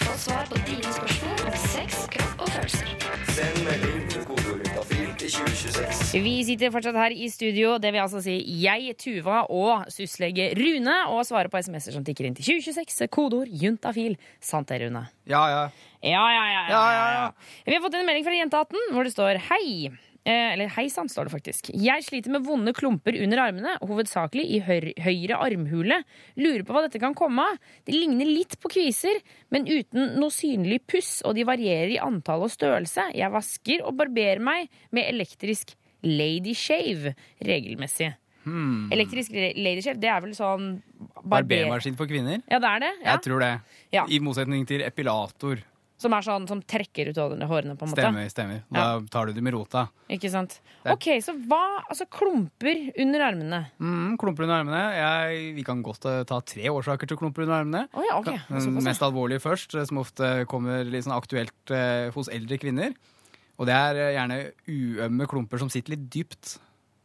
Få 0.00 0.12
svar 0.18 0.44
på 0.50 0.56
dine 0.68 0.92
spørsmål 0.92 1.38
om 1.48 1.56
sex, 1.64 1.90
kropp 2.12 2.44
og 2.44 2.48
følelser. 2.52 2.86
Send 3.32 3.56
melding 3.64 3.89
2026. 5.34 6.12
Vi 6.24 6.32
sitter 6.48 6.72
fortsatt 6.74 6.98
her 6.98 7.14
i 7.14 7.28
studio, 7.32 7.76
det 7.82 7.92
vil 7.94 8.02
altså 8.02 8.20
si 8.24 8.34
jeg, 8.62 8.94
Tuva 9.00 9.44
og 9.52 9.86
syslege 9.92 10.50
Rune, 10.58 10.96
og 11.12 11.22
svarer 11.28 11.50
på 11.52 11.60
SMS-er 11.62 11.96
som 11.96 12.04
tikker 12.06 12.28
inn 12.28 12.36
til 12.38 12.46
2026. 12.60 13.08
Kodeord 13.14 13.50
juntafil. 13.62 14.16
Sant 14.42 14.68
det, 14.72 14.82
Rune? 14.84 15.06
Ja, 15.30 15.42
ja. 15.52 15.62
Ja, 16.00 16.22
ja, 16.32 16.44
ja. 16.48 16.62
ja, 16.70 16.84
Ja, 16.96 17.08
ja. 17.16 17.26
Vi 17.66 17.74
har 17.76 17.82
fått 17.84 17.98
en 17.98 18.06
melding 18.08 18.24
fra 18.24 18.36
Jente18 18.38 18.94
hvor 18.94 19.04
det 19.04 19.12
står 19.12 19.40
hei. 19.50 19.90
Eh, 20.20 20.52
eller 20.52 20.68
hei 20.74 20.86
sann, 20.92 21.08
står 21.08 21.28
det 21.28 21.32
faktisk. 21.32 21.70
Jeg 21.72 22.04
sliter 22.04 22.32
med 22.34 22.44
vonde 22.44 22.74
klumper 22.76 23.16
under 23.24 23.40
armene, 23.40 23.76
hovedsakelig 23.80 24.44
i 24.52 24.60
høyre, 24.60 25.38
armhule. 25.40 26.02
Lurer 26.36 26.64
på 26.66 26.76
hva 26.76 26.84
dette 26.84 27.00
kan 27.00 27.16
komme 27.16 27.46
av. 27.48 27.60
Det 27.88 27.96
ligner 27.96 28.28
litt 28.28 28.58
på 28.60 28.68
kviser, 28.72 29.22
men 29.48 29.68
uten 29.70 30.18
noe 30.20 30.34
synlig 30.34 30.82
puss, 30.90 31.20
og 31.24 31.38
de 31.38 31.46
varierer 31.48 31.94
i 31.96 32.00
antall 32.04 32.44
og 32.44 32.52
størrelse. 32.52 33.08
Jeg 33.16 33.32
vasker 33.32 33.86
og 33.86 33.96
barberer 34.00 34.44
meg 34.44 34.68
med 34.92 35.08
elektrisk 35.08 35.72
lady 36.04 36.52
shave 36.56 37.14
regelmessig. 37.44 38.12
Elektrisk 38.92 39.32
lady 39.32 39.80
shave, 39.84 40.00
det 40.00 40.08
er 40.12 40.20
vel 40.24 40.36
sånn 40.36 40.70
barber... 41.22 41.48
Barbermaskin 41.48 41.96
for 41.96 42.08
kvinner? 42.10 42.40
Ja, 42.50 42.60
det 42.60 42.70
er 42.70 42.84
det. 42.84 42.92
Ja. 43.00 43.10
Jeg 43.14 43.24
tror 43.24 43.44
det. 43.44 43.52
Ja. 43.94 44.04
I 44.08 44.20
motsetning 44.24 44.68
til 44.68 44.84
epilator. 44.84 45.60
Som 46.00 46.14
er 46.16 46.24
sånn 46.24 46.46
som 46.48 46.62
trekker 46.64 47.10
ut 47.10 47.18
hårene, 47.20 47.44
på 47.76 47.84
en 47.84 47.90
måte. 47.92 48.00
Stemmer. 48.00 48.28
stemmer. 48.32 48.62
Da 48.72 48.84
tar 49.12 49.26
du 49.28 49.34
det 49.36 49.42
med 49.44 49.52
rota. 49.52 49.82
Ikke 50.08 50.30
sant? 50.32 50.60
Det- 50.82 50.94
Ok, 50.94 51.08
så 51.20 51.34
hva 51.46 51.60
Altså 51.90 52.06
klumper 52.08 52.92
under 52.98 53.20
armene. 53.20 53.58
Mm, 53.78 54.16
klumper 54.16 54.44
under 54.46 54.60
armene. 54.62 54.80
Jeg, 54.96 55.54
vi 55.56 55.62
kan 55.66 55.82
godt 55.82 56.06
eh, 56.06 56.22
ta 56.24 56.40
tre 56.40 56.62
årsaker 56.72 57.06
til 57.10 57.18
klumper 57.20 57.42
under 57.44 57.60
armene. 57.60 57.88
Oh, 57.92 58.02
ja, 58.08 58.16
okay. 58.18 58.38
Den 58.48 58.80
mest 58.82 59.02
alvorlige 59.02 59.42
først, 59.44 59.74
eh, 59.76 59.84
som 59.84 59.98
ofte 59.98 60.46
kommer 60.48 60.84
litt 60.88 61.04
sånn 61.04 61.16
aktuelt 61.18 61.70
eh, 61.74 62.08
hos 62.16 62.28
eldre 62.32 62.56
kvinner. 62.62 62.94
Og 63.58 63.66
det 63.68 63.74
er 63.76 63.94
eh, 64.00 64.14
gjerne 64.16 64.40
uømme 64.72 65.26
klumper 65.28 65.58
som 65.60 65.68
sitter 65.68 65.96
litt 65.98 66.08
dypt 66.14 66.56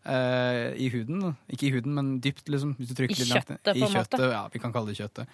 eh, 0.05 0.71
i 0.79 0.87
huden. 0.93 1.35
Ikke 1.51 1.67
i 1.67 1.73
huden, 1.75 1.93
men 1.97 2.13
dypt, 2.23 2.47
liksom. 2.47 2.75
I 2.79 2.85
langt 2.85 3.19
kjøttet, 3.19 3.59
på 3.65 3.75
en 3.75 3.91
måte. 3.97 4.31
Ja, 4.31 4.47
vi 4.53 4.59
kan 4.63 4.71
kalle 4.71 4.93
det 4.93 4.99
kjøttet. 5.01 5.27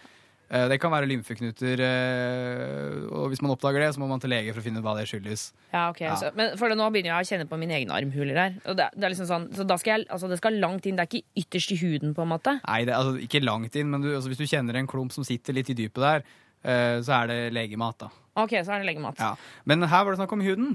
Eh, 0.51 0.65
det 0.67 0.81
kan 0.83 0.91
være 0.91 1.07
lymfeknuter, 1.07 1.79
eh, 1.79 2.95
og 3.15 3.29
hvis 3.31 3.39
man 3.43 3.53
oppdager 3.53 3.79
det, 3.79 3.93
så 3.95 4.01
må 4.01 4.09
man 4.09 4.19
til 4.19 4.33
lege 4.33 4.51
for 4.51 4.59
å 4.59 4.65
finne 4.65 4.81
ut 4.81 4.83
hva 4.83 4.97
det 4.97 5.05
skyldes. 5.07 5.45
Ja, 5.71 5.85
ok. 5.93 6.01
Ja. 6.03 6.09
Altså. 6.11 6.31
men 6.35 6.57
for 6.59 6.67
det, 6.67 6.75
nå 6.75 6.89
begynner 6.91 7.13
jeg 7.13 7.23
å 7.23 7.29
kjenne 7.29 7.47
på 7.47 7.59
mine 7.61 7.77
egne 7.77 7.95
armhuler 7.95 8.39
her. 8.41 8.57
Og 8.65 8.75
det, 8.75 8.89
det 8.97 9.07
er 9.07 9.13
liksom 9.13 9.29
sånn, 9.29 9.45
så 9.55 9.63
da 9.69 9.77
skal 9.79 9.93
jeg, 9.93 10.09
altså 10.11 10.27
det 10.27 10.41
skal 10.41 10.57
langt 10.59 10.89
inn. 10.89 10.97
Det 10.99 11.05
er 11.05 11.11
ikke 11.11 11.43
ytterst 11.45 11.71
i 11.71 11.77
huden, 11.79 12.11
på 12.17 12.25
en 12.25 12.31
måte. 12.33 12.57
Nei, 12.65 12.81
det, 12.89 12.97
altså, 12.97 13.13
ikke 13.23 13.43
langt 13.45 13.77
inn, 13.79 13.93
men 13.93 14.03
du, 14.03 14.09
altså, 14.11 14.33
hvis 14.33 14.41
du 14.41 14.49
kjenner 14.51 14.75
en 14.81 14.89
klump 14.91 15.15
som 15.15 15.27
sitter 15.27 15.55
litt 15.55 15.71
i 15.71 15.75
dypet 15.77 16.03
der, 16.03 16.25
eh, 16.67 16.97
så 16.99 17.21
er 17.21 17.31
det 17.31 17.37
legemat, 17.55 18.01
da. 18.03 18.09
Ok, 18.43 18.57
så 18.59 18.75
er 18.75 18.83
det 18.83 18.89
legemat. 18.89 19.21
Ja, 19.23 19.31
Ja. 19.31 19.61
Men 19.71 19.87
her 19.87 20.03
var 20.03 20.11
det 20.11 20.19
snakk 20.19 20.33
om 20.35 20.43
huden, 20.43 20.73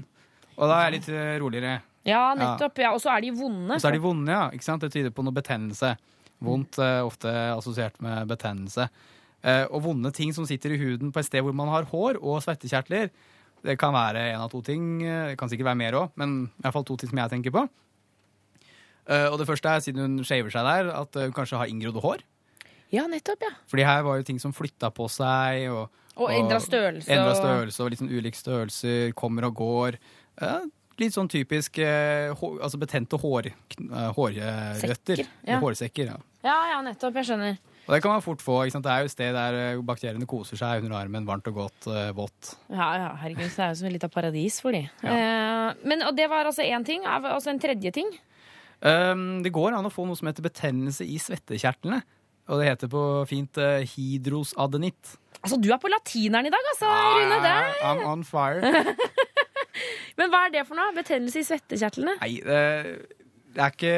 og 0.55 0.71
da 0.71 0.79
er 0.79 0.89
jeg 0.89 0.95
litt 0.97 1.11
roligere. 1.43 1.75
roligere. 2.07 2.39
nettopp. 2.41 2.81
Ja. 2.81 2.95
Og 2.97 3.03
så 3.03 3.13
er 3.13 3.21
de 3.21 3.29
vonde. 3.37 3.77
Og 3.77 3.83
så 3.83 3.91
er 3.91 3.99
de 3.99 4.01
vonde, 4.01 4.33
ja. 4.33 4.49
Ikke 4.49 4.65
sant? 4.65 4.81
Det 4.81 4.89
tyder 4.95 5.13
på 5.13 5.21
noe 5.21 5.37
betennelse. 5.37 5.93
Vondt 6.41 6.77
ofte 6.81 7.29
assosiert 7.53 8.01
med 8.01 8.25
betennelse. 8.29 8.89
Eh, 9.43 9.65
og 9.69 9.83
vonde 9.85 10.11
ting 10.11 10.33
som 10.33 10.45
sitter 10.49 10.73
i 10.73 10.77
huden 10.81 11.11
på 11.13 11.19
et 11.21 11.27
sted 11.29 11.43
hvor 11.45 11.53
man 11.55 11.69
har 11.69 11.85
hår 11.91 12.17
og 12.21 12.39
svettekjertler. 12.43 13.11
Det 13.63 13.75
kan 13.79 13.93
være 13.93 14.31
en 14.33 14.41
av 14.41 14.49
to 14.51 14.61
ting. 14.61 15.01
eh, 15.05 15.27
Det 15.29 15.37
kan 15.37 15.49
sikkert 15.49 15.65
være 15.71 15.77
mer 15.83 15.93
òg, 15.93 16.09
men 16.15 16.47
i 16.47 16.61
hvert 16.65 16.73
fall 16.73 16.83
to 16.87 16.97
ting 16.97 17.09
som 17.09 17.17
jeg 17.21 17.29
tenker 17.29 17.51
på. 17.53 17.67
Eh, 19.07 19.27
og 19.31 19.37
det 19.39 19.47
første 19.47 19.69
er, 19.69 19.79
siden 19.85 20.01
hun 20.03 20.23
shaver 20.27 20.51
seg 20.51 20.65
der, 20.67 20.89
at 20.93 21.13
hun 21.15 21.31
kanskje 21.35 21.57
har 21.61 21.69
inngrodde 21.71 22.01
hår. 22.03 22.23
Ja, 22.91 23.05
nettopp, 23.07 23.41
ja. 23.43 23.53
Fordi 23.67 23.83
her 23.83 24.01
var 24.03 24.17
jo 24.17 24.23
ting 24.23 24.39
som 24.39 24.53
flytta 24.55 24.89
på 24.95 25.07
seg. 25.11 25.67
Og, 25.71 25.89
Og 26.17 26.29
endra 26.31 26.59
størrelse. 26.63 27.07
Endra 27.11 27.33
størrelse 27.35 27.83
og 27.83 27.89
litt 27.91 27.99
sånn 27.99 28.11
ulike 28.11 28.39
størrelser. 28.39 29.11
Kommer 29.13 29.45
og 29.49 29.55
går. 29.59 29.97
Litt 30.97 31.13
sånn 31.13 31.27
typisk 31.29 31.77
altså 31.83 32.79
betente 32.79 33.19
hår, 33.21 33.51
hårrøtter. 34.15 35.25
Ja. 35.45 35.59
Hårsekker, 35.61 36.13
ja. 36.13 36.17
Ja, 36.47 36.55
ja, 36.71 36.79
nettopp. 36.85 37.19
Jeg 37.19 37.27
skjønner. 37.29 37.57
Og 37.87 37.93
det 37.95 38.01
kan 38.03 38.11
man 38.11 38.23
fort 38.23 38.43
få. 38.43 38.59
Ikke 38.65 38.75
sant? 38.75 38.83
Det 38.83 38.91
er 38.91 39.03
jo 39.03 39.07
et 39.07 39.13
sted 39.13 39.35
der 39.37 39.57
eh, 39.61 39.81
bakteriene 39.87 40.27
koser 40.27 40.59
seg 40.59 40.83
under 40.83 40.99
armen. 40.99 41.27
Varmt 41.27 41.47
og 41.47 41.61
godt, 41.61 41.87
eh, 41.87 42.09
vått. 42.15 42.53
Ja, 42.67 42.89
ja, 42.99 43.11
herregud, 43.21 43.47
så 43.47 43.61
det 43.61 43.65
er 43.65 43.71
jo 43.71 43.79
som 43.79 43.87
et 43.87 43.95
lite 43.95 44.09
paradis 44.11 44.59
for 44.63 44.75
de. 44.75 44.83
Ja. 45.05 45.13
Eh, 45.13 45.85
men, 45.87 46.03
og 46.03 46.17
det 46.17 46.27
var 46.31 46.49
altså 46.49 46.67
én 46.67 46.83
ting. 46.87 47.07
Altså 47.07 47.53
en 47.53 47.63
tredje 47.63 47.93
ting. 47.95 48.11
Um, 48.77 49.39
det 49.41 49.49
går 49.55 49.73
an 49.73 49.87
å 49.87 49.93
få 49.93 50.03
noe 50.05 50.19
som 50.19 50.27
heter 50.29 50.45
betennelse 50.45 51.07
i 51.07 51.15
svettekjertlene. 51.21 52.03
Og 52.47 52.61
det 52.61 52.67
heter 52.69 52.91
på 52.91 53.03
fint 53.27 53.57
uh, 53.59 53.79
hydrosadenitt. 53.95 55.15
Altså, 55.41 55.57
du 55.61 55.71
er 55.71 55.79
på 55.81 55.89
latineren 55.91 56.47
i 56.47 56.51
dag, 56.53 56.69
altså, 56.73 56.91
Rune. 56.91 57.39
Det. 57.43 57.55
I'm 57.87 58.03
on 58.07 58.27
fire. 58.27 58.83
Men 60.17 60.31
hva 60.33 60.45
er 60.47 60.53
det 60.53 60.63
for 60.67 60.77
noe? 60.77 60.93
Betennelse 60.95 61.41
i 61.41 61.47
svettekjertlene? 61.47 62.17
Nei, 62.21 62.31
det, 62.43 63.16
det 63.57 63.63
er 63.65 63.73
ikke, 63.73 63.93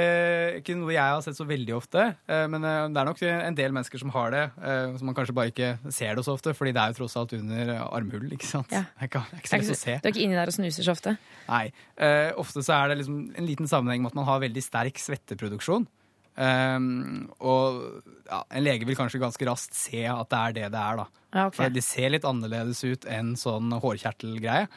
ikke 0.62 0.76
noe 0.80 0.94
jeg 0.94 1.04
har 1.04 1.24
sett 1.26 1.36
så 1.36 1.44
veldig 1.48 1.74
ofte. 1.76 2.04
eh, 2.32 2.46
Men 2.48 2.64
eh, 2.64 2.86
det 2.96 3.02
er 3.02 3.08
nok 3.10 3.24
en 3.28 3.58
del 3.58 3.74
mennesker 3.76 4.00
som 4.00 4.14
har 4.16 4.32
det, 4.32 4.44
eh, 4.64 4.96
som 4.96 5.10
man 5.10 5.18
kanskje 5.18 5.36
bare 5.36 5.52
ikke 5.52 5.72
ser 5.92 6.16
det 6.16 6.24
så 6.24 6.38
ofte. 6.38 6.54
Fordi 6.56 6.72
det 6.76 6.80
er 6.80 6.94
jo 6.94 7.00
tross 7.02 7.18
alt 7.20 7.36
under 7.36 7.74
armhulen, 7.84 8.32
ikke 8.38 8.48
sant? 8.48 8.72
Ja. 8.72 8.86
Det 8.96 9.10
er 9.10 9.12
ikke, 9.12 9.26
det 9.28 9.36
er 9.36 9.44
ikke 9.44 9.52
så 9.52 9.60
lett 9.60 9.76
å 9.76 9.80
se. 9.82 9.98
Du 10.00 10.08
er 10.08 10.16
ikke 10.16 10.24
inni 10.24 10.40
der 10.40 10.54
og 10.54 10.56
snuser 10.56 10.88
så 10.88 10.96
ofte? 10.96 11.16
Nei. 11.50 11.66
Ofte 12.40 12.64
så 12.64 12.78
er 12.78 12.94
det 12.94 13.02
liksom 13.02 13.22
en 13.36 13.50
liten 13.50 13.68
sammenheng 13.68 14.06
med 14.06 14.14
at 14.14 14.20
man 14.22 14.30
har 14.32 14.44
veldig 14.48 14.64
sterk 14.64 15.02
svetteproduksjon. 15.04 15.90
Um, 16.40 17.26
og 17.44 17.82
ja, 18.30 18.46
en 18.48 18.64
lege 18.64 18.88
vil 18.88 18.96
kanskje 18.96 19.20
ganske 19.20 19.44
raskt 19.50 19.76
se 19.76 20.06
at 20.08 20.30
det 20.32 20.40
er 20.40 20.54
det 20.56 20.68
det 20.72 20.80
er, 20.80 21.02
da. 21.02 21.08
Ja, 21.34 21.48
okay. 21.50 21.58
For 21.58 21.74
det 21.76 21.84
ser 21.84 22.14
litt 22.14 22.28
annerledes 22.28 22.80
ut 22.88 23.04
enn 23.12 23.34
sånn 23.40 23.74
hårkjertelgreie. 23.76 24.70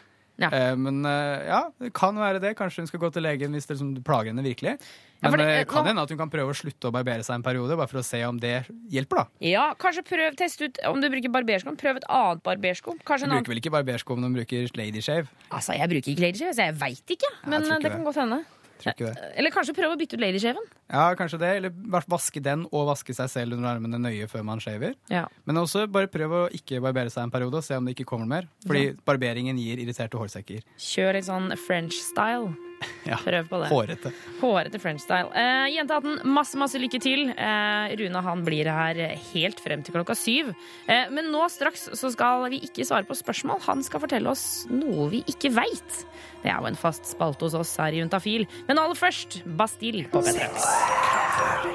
Ja. 0.42 0.50
Eh, 0.52 0.74
men 0.76 1.05
eh, 1.07 1.46
ja, 1.48 1.62
det 1.81 1.92
kan 1.94 2.14
være 2.18 2.40
det. 2.42 2.57
Kanskje 2.59 2.83
hun 2.83 2.87
skal 2.90 3.00
gå 3.00 3.12
til 3.14 3.22
legen 3.22 3.52
hvis 3.55 3.66
det 3.70 3.76
liksom 3.78 3.94
plager 4.05 4.33
henne 4.33 4.42
virkelig. 4.44 4.76
Men 5.22 5.37
det- 5.38 5.46
det 5.46 5.68
kan 5.70 5.85
nå- 5.85 5.88
hende 5.92 6.02
at 6.02 6.09
hun 6.11 6.18
kan 6.18 6.31
prøve 6.31 6.50
å 6.50 6.57
slutte 6.59 6.90
å 6.90 6.92
barbere 6.92 7.22
seg 7.22 7.37
en 7.38 7.42
periode, 7.46 7.76
bare 7.78 7.87
for 7.87 7.98
å 8.00 8.05
se 8.05 8.24
om 8.26 8.38
det 8.42 8.66
hjelper, 8.90 9.22
da. 9.22 9.26
Ja, 9.40 9.72
kanskje 9.78 10.02
prøv, 10.02 10.35
test 10.37 10.61
ut 10.62 10.78
om 10.85 11.00
du 11.00 11.09
bruker 11.09 11.31
barberskum. 11.31 11.76
Prøv 11.78 11.96
et 12.02 12.05
annet 12.11 12.42
barberskum. 12.42 12.98
Kanskje 13.07 13.28
Hun 13.28 13.31
en 13.31 13.37
annen 13.38 13.44
bruker 13.44 13.55
vel 13.55 13.62
ikke 13.62 13.70
barbersko 13.76 14.16
når 14.18 14.22
hun 14.22 14.35
bruker 14.35 14.68
ladyshave? 14.76 15.28
Altså, 15.52 15.78
jeg 15.78 15.88
bruker 15.88 16.11
ikke 16.11 16.24
ladyshave, 16.26 16.55
så 16.59 16.66
jeg 16.66 16.74
veit 16.74 17.07
ikke. 17.07 17.31
Men 17.46 17.62
tror 17.62 17.76
ikke 17.78 17.83
det 17.83 17.92
kan 17.92 18.05
det. 18.05 18.07
godt 18.11 18.20
hende. 18.24 18.44
Tror 18.82 18.94
ikke 18.96 19.10
det. 19.12 19.30
Eller 19.38 19.54
kanskje 19.54 19.74
prøv 19.76 19.94
å 19.94 19.98
bytte 20.00 20.18
ut 20.18 20.24
ladyshaven. 20.24 20.66
Ja, 20.92 21.04
kanskje 21.18 21.40
det. 21.42 21.52
Eller 21.60 22.02
vaske 22.10 22.42
den 22.44 22.66
og 22.70 22.88
vaske 22.90 23.14
seg 23.16 23.30
selv 23.32 23.56
under 23.56 23.72
armene 23.76 24.00
nøye 24.02 24.28
før 24.30 24.44
man 24.48 24.62
shaver. 24.62 24.96
Ja. 25.12 25.26
Men 25.48 25.62
også 25.62 25.86
bare 25.92 26.10
prøv 26.12 26.36
å 26.36 26.42
ikke 26.54 26.82
barbere 26.84 27.12
seg 27.12 27.26
en 27.26 27.34
periode 27.34 27.62
og 27.62 27.66
se 27.66 27.78
om 27.78 27.86
det 27.86 27.96
ikke 27.96 28.08
kommer 28.12 28.28
mer. 28.34 28.50
Fordi 28.66 28.90
barberingen 29.06 29.60
gir 29.62 29.80
irriterte 29.82 30.20
hårsekker. 30.20 30.66
Kjør 30.82 31.18
litt 31.18 31.30
sånn 31.30 31.54
French 31.66 31.98
style. 32.02 32.52
Ja. 33.12 33.18
Prøv 33.18 33.48
på 33.50 33.58
det. 33.62 33.68
Hårete. 33.72 34.12
Hårete 34.40 34.78
French 34.80 35.02
style. 35.04 35.28
Eh, 35.36 35.72
Jente 35.74 35.96
18, 35.98 36.20
masse 36.32 36.58
masse 36.60 36.78
lykke 36.80 37.00
til. 37.02 37.26
Eh, 37.34 37.94
Rune 37.98 38.22
han 38.24 38.44
blir 38.46 38.70
her 38.72 39.00
helt 39.32 39.60
frem 39.60 39.82
til 39.84 39.96
klokka 39.96 40.16
syv. 40.18 40.52
Eh, 40.86 41.10
men 41.12 41.30
nå 41.34 41.42
straks 41.52 41.88
så 41.98 42.12
skal 42.14 42.46
vi 42.52 42.62
ikke 42.68 42.86
svare 42.88 43.08
på 43.08 43.16
spørsmål. 43.18 43.60
Han 43.66 43.82
skal 43.86 44.04
fortelle 44.04 44.30
oss 44.32 44.64
noe 44.70 45.08
vi 45.12 45.24
ikke 45.28 45.52
veit. 45.56 46.02
Det 46.42 46.50
er 46.50 46.58
jo 46.58 46.70
en 46.70 46.78
fast 46.78 47.06
spalte 47.10 47.46
hos 47.46 47.54
oss 47.58 47.76
her 47.82 47.94
i 47.94 48.02
Juntafil. 48.02 48.46
Men 48.70 48.80
aller 48.82 48.98
først 48.98 49.42
Bastille 49.58 50.08
på 50.10 50.22
P3. 50.26 50.48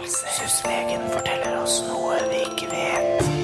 Syslegen 0.08 1.10
forteller 1.14 1.60
oss 1.62 1.82
noe 1.88 2.20
vi 2.32 2.44
ikke 2.50 2.72
vet. 2.74 3.37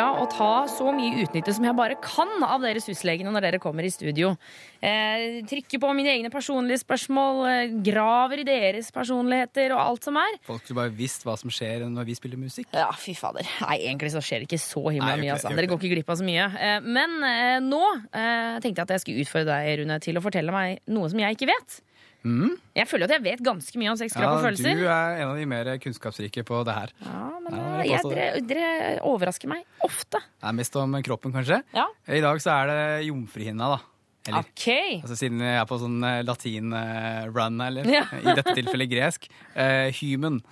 Glad 0.00 0.20
å 0.22 0.26
ta 0.30 0.50
så 0.70 0.90
mye 0.94 1.24
utnytte 1.24 1.52
som 1.54 1.64
jeg 1.66 1.76
bare 1.76 1.96
kan 2.02 2.30
av 2.46 2.62
dere 2.64 2.80
SUS-legene 2.82 3.32
når 3.34 3.46
dere 3.46 3.60
kommer 3.62 3.84
i 3.86 3.92
studio. 3.92 4.32
Eh, 4.80 5.40
trykker 5.48 5.80
på 5.82 5.90
mine 5.96 6.12
egne 6.14 6.30
personlige 6.32 6.80
spørsmål, 6.82 7.40
eh, 7.50 7.74
graver 7.84 8.40
i 8.40 8.46
deres 8.48 8.90
personligheter 8.94 9.74
og 9.74 9.82
alt 9.82 10.08
som 10.08 10.16
er. 10.16 10.38
Folk 10.46 10.64
skulle 10.64 10.80
bare 10.80 10.96
visst 10.96 11.26
hva 11.26 11.36
som 11.38 11.52
skjer 11.52 11.84
når 11.90 12.08
vi 12.08 12.16
spiller 12.16 12.40
musikk. 12.40 12.70
Ja, 12.72 12.88
fy 12.96 13.14
fader. 13.14 13.44
Nei, 13.66 13.78
egentlig 13.90 14.12
så 14.14 14.22
skjer 14.24 14.40
det 14.40 14.48
ikke 14.48 14.62
så 14.62 14.84
himla 14.88 15.16
mye. 15.20 15.34
Altså. 15.36 15.52
Dere 15.54 15.68
går 15.68 15.80
ikke 15.82 15.94
glipp 15.96 16.14
av 16.14 16.20
så 16.22 16.24
mye. 16.24 16.48
Eh, 16.56 16.80
Men 16.80 17.20
eh, 17.26 17.58
nå 17.60 17.82
eh, 18.14 18.56
tenkte 18.64 18.80
jeg 18.80 18.88
at 18.88 18.96
jeg 18.96 19.04
skulle 19.04 19.26
utfordre 19.26 19.52
deg, 19.52 19.78
Rune, 19.82 20.00
til 20.00 20.16
å 20.16 20.24
fortelle 20.24 20.54
meg 20.54 20.80
noe 20.88 21.10
som 21.12 21.20
jeg 21.20 21.36
ikke 21.36 21.50
vet. 21.52 21.80
Mm. 22.24 22.56
Jeg 22.76 22.88
føler 22.90 23.08
at 23.08 23.14
jeg 23.16 23.24
vet 23.24 23.42
ganske 23.44 23.78
mye 23.80 23.92
om 23.92 23.96
sex, 23.96 24.12
kropp 24.12 24.44
Ja, 24.44 24.50
og 24.50 24.56
du 24.60 24.86
er 24.92 25.20
en 25.22 25.28
av 25.30 25.38
de 25.40 25.46
mer 25.48 25.70
kunnskapsrike 25.80 26.44
på 26.44 26.58
det 26.68 26.74
her. 26.76 26.92
Ja, 27.00 27.20
men 27.40 27.54
Ja, 27.56 27.68
eh, 27.80 27.86
jeg 27.88 28.10
dere, 28.10 28.42
dere 28.44 28.98
overrasker 29.08 29.48
meg 29.48 29.64
ofte. 29.86 30.20
Det 30.20 30.50
er 30.50 30.56
mest 30.58 30.76
om 30.76 30.98
kroppen, 31.06 31.32
kanskje. 31.32 31.62
Ja. 31.72 31.86
I 32.08 32.20
dag 32.20 32.42
så 32.44 32.52
er 32.58 32.72
det 32.72 33.06
jomfruhinna, 33.08 33.70
da. 33.76 33.80
Eller, 34.28 34.44
OK. 34.44 34.66
altså, 35.00 35.16
siden 35.16 35.40
jeg 35.40 35.56
er 35.56 35.64
på 35.68 35.78
sånn 35.80 36.02
eh, 36.04 36.22
latin-run, 36.28 37.60
eller 37.64 37.88
Ja. 37.88 38.04
i 38.20 38.34
dette 38.36 38.52
tilfellet 38.58 38.90
gresk. 38.90 39.30
Uh, 39.56 39.88
hymen. 39.96 40.42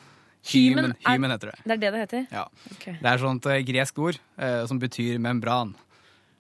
Hymen 0.49 0.95
er- 1.05 1.35
heter 1.35 1.51
det. 1.53 1.59
Det 1.65 1.75
er 1.75 1.77
det 1.83 1.93
det 1.93 2.01
heter? 2.07 2.27
Ja. 2.33 2.47
Okay. 2.73 2.97
Det 3.03 3.11
er 3.13 3.19
sånt 3.21 3.47
eh, 3.47 3.61
gresk 3.67 3.99
ord 3.99 4.19
uh, 4.41 4.65
som 4.67 4.81
betyr 4.81 5.19
membran. 5.21 5.75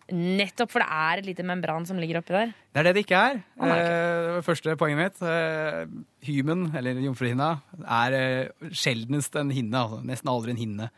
Nettopp, 0.08 0.70
for 0.72 0.80
det 0.80 0.88
er 0.88 1.20
et 1.20 1.26
lite 1.28 1.44
membran 1.44 1.84
som 1.84 1.98
ligger 2.00 2.22
oppi 2.22 2.32
der. 2.32 2.52
Det 2.72 2.80
er 2.80 2.86
det 2.86 2.94
det 2.96 3.02
ikke 3.04 3.18
er. 3.18 3.42
Oh, 3.58 3.66
nei. 3.68 3.76
Eh, 3.82 4.38
første 4.46 4.76
poenget 4.80 5.02
mitt. 5.02 5.18
Eh, 5.20 5.82
hymen, 6.24 6.70
eller 6.78 7.02
jomfruhinna, 7.04 7.50
er 7.84 8.16
eh, 8.16 8.70
sjeldnest 8.72 9.36
en 9.36 9.52
hinne. 9.52 9.82
Altså. 9.82 10.00
Nesten 10.08 10.32
aldri 10.32 10.54
en 10.54 10.62
hinne. 10.62 10.88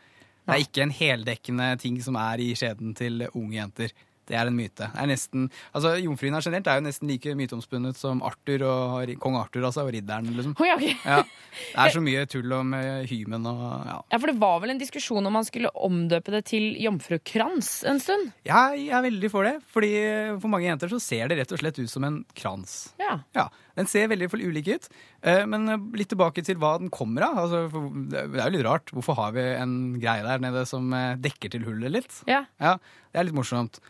Det 0.41 0.55
er 0.55 0.63
ikke 0.63 0.85
en 0.85 0.95
heldekkende 0.95 1.67
ting 1.81 1.99
som 2.03 2.15
er 2.19 2.41
i 2.41 2.53
skjeden 2.57 2.95
til 2.97 3.27
unge 3.33 3.57
jenter. 3.57 3.91
Det 4.29 4.35
er 4.37 4.47
en 4.47 4.55
myte. 4.55 4.85
Er 4.95 5.07
nesten, 5.09 5.47
altså 5.75 5.95
Jomfruhinna 5.99 6.39
generelt 6.45 6.67
er 6.69 6.77
jo 6.79 6.83
nesten 6.85 7.09
like 7.09 7.33
myteomspunnet 7.35 7.97
som 7.99 8.21
Arthur 8.23 8.61
og, 8.67 9.09
kong 9.19 9.35
Arthur 9.39 9.65
altså, 9.67 9.83
og 9.87 9.91
ridderen. 9.95 10.29
liksom. 10.37 10.53
Oh, 10.61 10.67
ja, 10.67 10.75
okay. 10.77 10.93
Ja. 11.03 11.23
Det 11.25 11.81
er 11.83 11.95
så 11.95 12.03
mye 12.07 12.25
tull 12.31 12.53
om 12.55 12.73
eh, 12.77 13.01
hymen 13.09 13.47
og 13.49 13.63
ja. 13.89 13.97
Ja, 14.13 14.19
for 14.21 14.31
det 14.31 14.37
var 14.39 14.61
vel 14.63 14.75
en 14.75 14.79
diskusjon 14.81 15.25
om 15.27 15.33
man 15.35 15.47
skulle 15.47 15.71
omdøpe 15.75 16.31
det 16.31 16.43
til 16.51 16.69
jomfrukrans 16.79 17.71
en 17.89 17.99
stund? 17.99 18.31
Ja, 18.47 18.69
Jeg 18.77 18.93
er 18.95 19.03
veldig 19.09 19.31
for 19.33 19.47
det, 19.47 19.57
fordi 19.73 19.91
for 20.39 20.47
mange 20.53 20.69
jenter 20.69 20.91
så 20.93 21.01
ser 21.01 21.27
det 21.31 21.41
rett 21.41 21.51
og 21.57 21.59
slett 21.63 21.79
ut 21.81 21.91
som 21.91 22.05
en 22.07 22.21
krans. 22.37 22.77
Ja. 23.01 23.17
Ja, 23.35 23.49
Den 23.75 23.87
ser 23.89 24.07
veldig 24.11 24.29
ulik 24.37 24.67
ut. 24.67 24.87
Eh, 25.23 25.43
Men 25.49 25.67
litt 25.97 26.09
tilbake 26.13 26.43
til 26.45 26.55
hva 26.61 26.77
den 26.79 26.89
kommer 26.93 27.25
av. 27.27 27.37
Altså, 27.45 27.65
det 28.11 28.23
er 28.39 28.47
jo 28.47 28.55
litt 28.57 28.65
rart. 28.67 28.91
Hvorfor 28.95 29.17
har 29.19 29.31
vi 29.35 29.43
en 29.57 29.75
greie 29.99 30.23
der 30.23 30.39
nede 30.43 30.63
som 30.69 30.91
eh, 30.93 31.15
dekker 31.19 31.51
til 31.51 31.65
hullet 31.67 31.91
litt? 31.99 32.21
Ja. 32.29 32.45
Ja, 32.61 32.77
Det 33.11 33.19
er 33.19 33.27
litt 33.27 33.35
morsomt. 33.37 33.81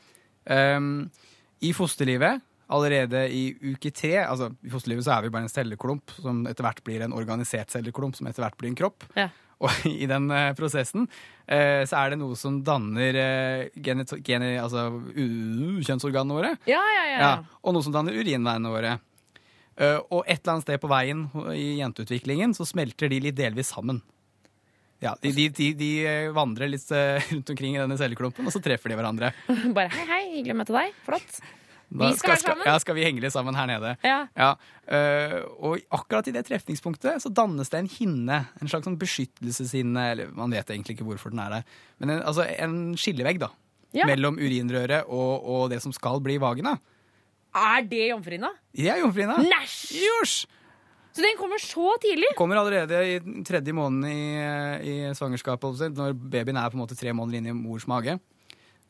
Um, 0.46 1.10
I 1.62 1.74
fosterlivet, 1.78 2.42
allerede 2.72 3.26
i 3.36 3.42
uke 3.74 3.92
tre 3.92 4.14
altså 4.24 4.48
I 4.64 4.72
fosterlivet 4.72 5.04
så 5.04 5.12
er 5.18 5.26
vi 5.26 5.32
bare 5.34 5.44
en 5.44 5.52
celleklump 5.52 6.14
som 6.16 6.46
etter 6.48 6.64
hvert 6.64 6.80
blir 6.88 7.04
en 7.04 7.14
organisert 7.14 7.74
celleklump, 7.74 8.16
som 8.18 8.30
etter 8.32 8.46
hvert 8.46 8.58
blir 8.58 8.72
en 8.72 8.80
kropp. 8.80 9.06
Ja. 9.18 9.28
Og 9.62 9.86
i 9.86 10.08
den 10.10 10.32
uh, 10.34 10.56
prosessen 10.58 11.06
uh, 11.06 11.84
så 11.86 12.00
er 12.00 12.14
det 12.14 12.22
noe 12.24 12.40
som 12.40 12.62
danner 12.66 13.20
uh, 13.20 13.82
genet, 13.86 14.16
gene, 14.26 14.56
altså, 14.64 14.88
kjønnsorganene 15.14 16.40
våre. 16.40 16.56
Ja, 16.70 16.82
ja, 16.96 17.32
og 17.62 17.76
noe 17.76 17.86
som 17.86 17.94
danner 17.94 18.18
urinveiene 18.18 18.74
våre. 18.74 18.98
Eh, 19.82 20.00
og 20.12 20.26
et 20.28 20.42
eller 20.42 20.58
annet 20.58 20.68
sted 20.68 20.82
på 20.82 20.90
veien 20.92 21.28
i 21.56 21.80
jenteutviklingen 21.80 22.54
så 22.58 22.68
smelter 22.68 23.12
de 23.12 23.22
litt 23.24 23.38
delvis 23.38 23.72
sammen. 23.74 24.02
Ja, 25.02 25.16
De, 25.22 25.32
de, 25.34 25.48
de, 25.50 25.72
de 25.74 25.88
eh, 26.06 26.28
vandrer 26.36 26.70
litt 26.70 26.86
eh, 26.94 27.24
rundt 27.34 27.50
omkring 27.56 27.76
i 27.76 27.82
denne 27.82 27.98
celleklumpen, 27.98 28.46
og 28.46 28.54
så 28.54 28.62
treffer 28.62 28.94
de 28.94 29.00
hverandre. 29.00 29.32
Bare 29.78 29.90
hei, 29.96 30.06
hei, 30.12 30.22
hyggelig 30.38 30.54
å 30.54 30.60
møte 30.62 30.76
deg. 30.78 30.94
Flott. 31.08 31.40
Da 31.92 32.08
Vi 32.08 32.16
skal 32.22 32.32
være 32.32 32.40
sammen. 32.46 32.68
Ja, 32.70 32.76
skal 32.80 32.96
vi 32.96 33.04
henge 33.04 33.20
litt 33.20 33.34
sammen 33.34 33.58
her 33.58 33.68
nede. 33.68 33.96
Ja. 34.08 34.20
Ja, 34.40 34.54
Uh, 34.92 35.46
og 35.64 35.78
akkurat 35.96 36.28
i 36.28 36.34
det 36.36 36.42
trefningspunktet 36.50 37.22
så 37.24 37.30
dannes 37.32 37.70
det 37.72 37.80
en 37.80 37.88
hinne. 37.88 38.40
En 38.60 38.68
slags 38.68 38.84
sånn 38.84 38.98
beskyttelseshinne, 39.00 40.02
eller 40.12 40.34
man 40.36 40.52
vet 40.52 40.68
egentlig 40.74 40.98
ikke 40.98 41.06
hvorfor 41.08 41.32
den 41.32 41.40
er 41.40 41.54
der. 41.54 41.70
Men 42.02 42.12
en, 42.18 42.24
altså 42.28 42.44
en 42.60 42.74
skillevegg 43.00 43.40
da, 43.40 43.48
Ja. 43.96 44.04
mellom 44.10 44.36
urinrøret 44.42 45.08
og, 45.08 45.46
og 45.48 45.70
det 45.72 45.80
som 45.86 45.94
skal 45.96 46.20
bli 46.26 46.36
vagina. 46.44 46.74
Er 47.56 47.88
det 47.88 48.10
jomfruhinna? 48.10 48.50
Det 48.76 48.90
er 48.92 49.00
jomfruhinna. 49.00 49.38
Næsj! 49.48 49.78
Jors! 50.04 50.36
Så 51.12 51.24
den 51.26 51.40
kommer 51.40 51.60
så 51.60 51.96
tidlig? 52.02 52.30
Kommer 52.40 52.62
allerede 52.62 53.00
i 53.04 53.16
tredje 53.48 53.76
måneden 53.76 54.08
i, 54.08 54.20
i 54.88 54.94
svangerskapet, 55.18 55.82
jeg 55.84 55.96
når 55.98 56.16
babyen 56.16 56.60
er 56.62 56.72
på 56.72 56.80
en 56.80 56.84
måte 56.86 57.00
tre 57.00 57.12
måneder 57.16 57.42
inn 57.42 57.52
i 57.52 57.56
mors 57.58 57.88
mage. 57.90 58.16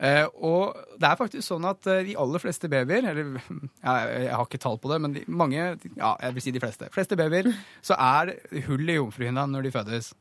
Eh, 0.01 0.25
og 0.41 0.73
det 0.97 1.05
er 1.05 1.17
faktisk 1.19 1.45
sånn 1.45 1.65
at 1.69 1.85
eh, 1.89 2.01
de 2.07 2.15
aller 2.17 2.41
fleste 2.41 2.69
babyer, 2.71 3.05
eller 3.11 3.35
ja, 3.85 3.93
jeg 4.09 4.33
har 4.33 4.47
ikke 4.47 4.61
tall 4.63 4.79
på 4.81 4.89
det, 4.89 4.97
men 5.03 5.13
de, 5.13 5.21
mange, 5.29 5.75
ja, 5.93 6.15
jeg 6.25 6.37
vil 6.37 6.45
si 6.45 6.53
de 6.55 6.61
fleste, 6.63 6.89
fleste 6.93 7.17
babyer, 7.19 7.51
så 7.85 7.97
er 8.01 8.33
hull 8.65 8.89
i 8.89 8.97
jomfruhinna 8.97 9.45
når 9.49 9.67
de 9.67 9.73
fødes. 9.75 10.11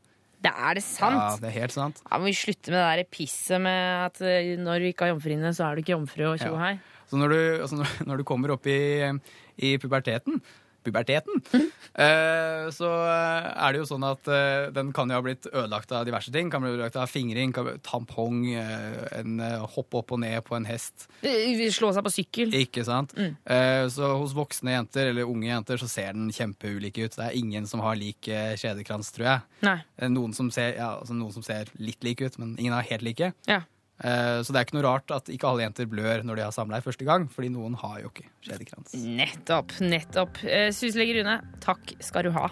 Det 0.41 0.53
er 0.53 0.77
det 0.77 0.85
sant? 0.85 1.17
Ja, 1.17 1.33
det 1.41 1.49
er 1.49 1.57
helt 1.63 1.77
sant. 1.77 2.01
Ja, 2.05 2.21
må 2.21 2.29
vi 2.29 2.37
slutte 2.37 2.73
med 2.73 2.81
det 2.81 2.85
der 3.01 3.09
pisset 3.13 3.61
med 3.61 4.07
at 4.07 4.21
eh, 4.25 4.53
når 4.61 4.85
du 4.85 4.91
ikke 4.91 5.09
har 5.09 5.15
jomfruhinne, 5.15 5.53
så 5.57 5.67
er 5.67 5.77
du 5.77 5.85
ikke 5.85 5.97
jomfru 5.97 6.27
og 6.33 6.41
tjo 6.41 6.55
Ja. 6.57 6.75
Så 7.11 7.19
når 7.19 7.33
du, 7.33 7.39
altså 7.65 7.77
når, 7.81 7.95
når 8.09 8.21
du 8.21 8.25
kommer 8.29 8.53
opp 8.55 8.69
i, 8.71 8.81
i 9.65 9.73
puberteten, 9.83 10.43
puberteten, 10.85 11.41
eh, 12.05 12.67
så 12.75 12.91
eh, 13.07 13.49
er 13.51 13.73
det 13.73 13.83
jo 13.83 13.89
sånn 13.89 14.07
at 14.09 14.31
eh, 14.31 14.69
den 14.75 14.93
kan 14.97 15.11
jo 15.11 15.19
ha 15.19 15.25
blitt 15.25 15.49
ødelagt 15.51 15.93
av 15.97 16.07
diverse 16.09 16.33
ting. 16.35 16.51
Kan 16.53 16.65
bli 16.65 16.73
ødelagt 16.75 16.99
av 17.01 17.11
fingring, 17.11 17.55
bli 17.57 17.77
tampong, 17.87 18.43
en 18.55 19.43
hoppe 19.75 20.01
opp 20.01 20.15
og 20.17 20.23
ned 20.23 20.41
på 20.47 20.57
en 20.59 20.69
hest. 20.69 21.09
Slå 21.21 21.93
seg 21.95 22.07
på 22.07 22.15
sykkel. 22.15 22.55
Ikke 22.57 22.85
sant? 22.87 23.13
Mm. 23.17 23.35
så 23.93 24.13
hos 24.21 24.35
voksne 24.37 24.75
jenter 24.75 25.11
eller 25.11 25.29
unge 25.29 25.49
jenter 25.49 25.81
så 25.81 25.89
ser 25.91 26.15
den 26.17 26.31
kjempeulik 26.35 26.99
ut. 27.01 27.17
Det 27.17 27.27
er 27.27 27.37
ingen 27.39 27.67
som 27.71 27.83
har 27.85 27.99
lik 27.99 28.29
kjedekrans, 28.29 29.13
tror 29.17 29.29
jeg. 29.29 29.83
Noen 30.11 30.35
som, 30.37 30.51
ser, 30.55 30.75
ja, 30.79 30.95
altså 31.01 31.17
noen 31.17 31.35
som 31.35 31.45
ser 31.47 31.71
litt 31.81 32.03
lik 32.07 32.25
ut, 32.25 32.39
men 32.41 32.57
ingen 32.59 32.77
er 32.77 32.89
helt 32.91 33.07
like. 33.07 33.33
Ja. 33.51 33.63
Eh, 34.01 34.41
så 34.41 34.53
det 34.53 34.61
er 34.61 34.67
ikke 34.67 34.79
noe 34.79 34.87
rart 34.89 35.13
at 35.13 35.29
ikke 35.33 35.51
alle 35.51 35.67
jenter 35.67 35.89
blør 35.91 36.25
når 36.25 36.41
de 36.41 36.47
har 36.47 36.57
samleie 36.57 36.85
første 36.85 37.07
gang, 37.09 37.29
fordi 37.33 37.53
noen 37.53 37.77
har 37.83 38.01
jo 38.05 38.13
ikke 38.13 38.27
kjedekrans. 38.47 38.97
Nettopp. 38.97 39.77
Nettopp. 39.85 40.43
Eh, 40.49 40.71
Syslege 40.75 41.21
Rune, 41.21 41.41
takk 41.65 41.95
skal 42.01 42.29
du 42.29 42.35
ha. 42.37 42.49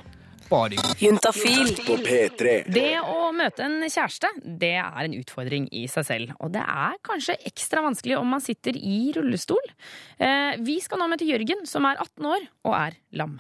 Bare. 0.49 0.79
Juntafil 0.97 1.75
på 1.85 1.99
P3. 2.01 2.53
Det 2.73 2.95
å 3.05 3.29
møte 3.37 3.67
en 3.67 3.83
kjæreste, 3.85 4.31
det 4.41 4.79
er 4.81 5.03
en 5.03 5.17
utfordring 5.19 5.67
i 5.77 5.83
seg 5.93 6.07
selv. 6.09 6.33
Og 6.41 6.55
det 6.55 6.63
er 6.65 6.97
kanskje 7.05 7.37
ekstra 7.51 7.83
vanskelig 7.85 8.17
om 8.17 8.33
man 8.33 8.41
sitter 8.41 8.77
i 8.81 9.13
rullestol. 9.17 9.61
Eh, 10.17 10.57
vi 10.65 10.79
skal 10.81 11.03
nå 11.03 11.11
møte 11.13 11.29
Jørgen, 11.29 11.67
som 11.69 11.85
er 11.89 12.01
18 12.01 12.31
år 12.33 12.49
og 12.65 12.79
er 12.81 12.97
lam. 13.21 13.37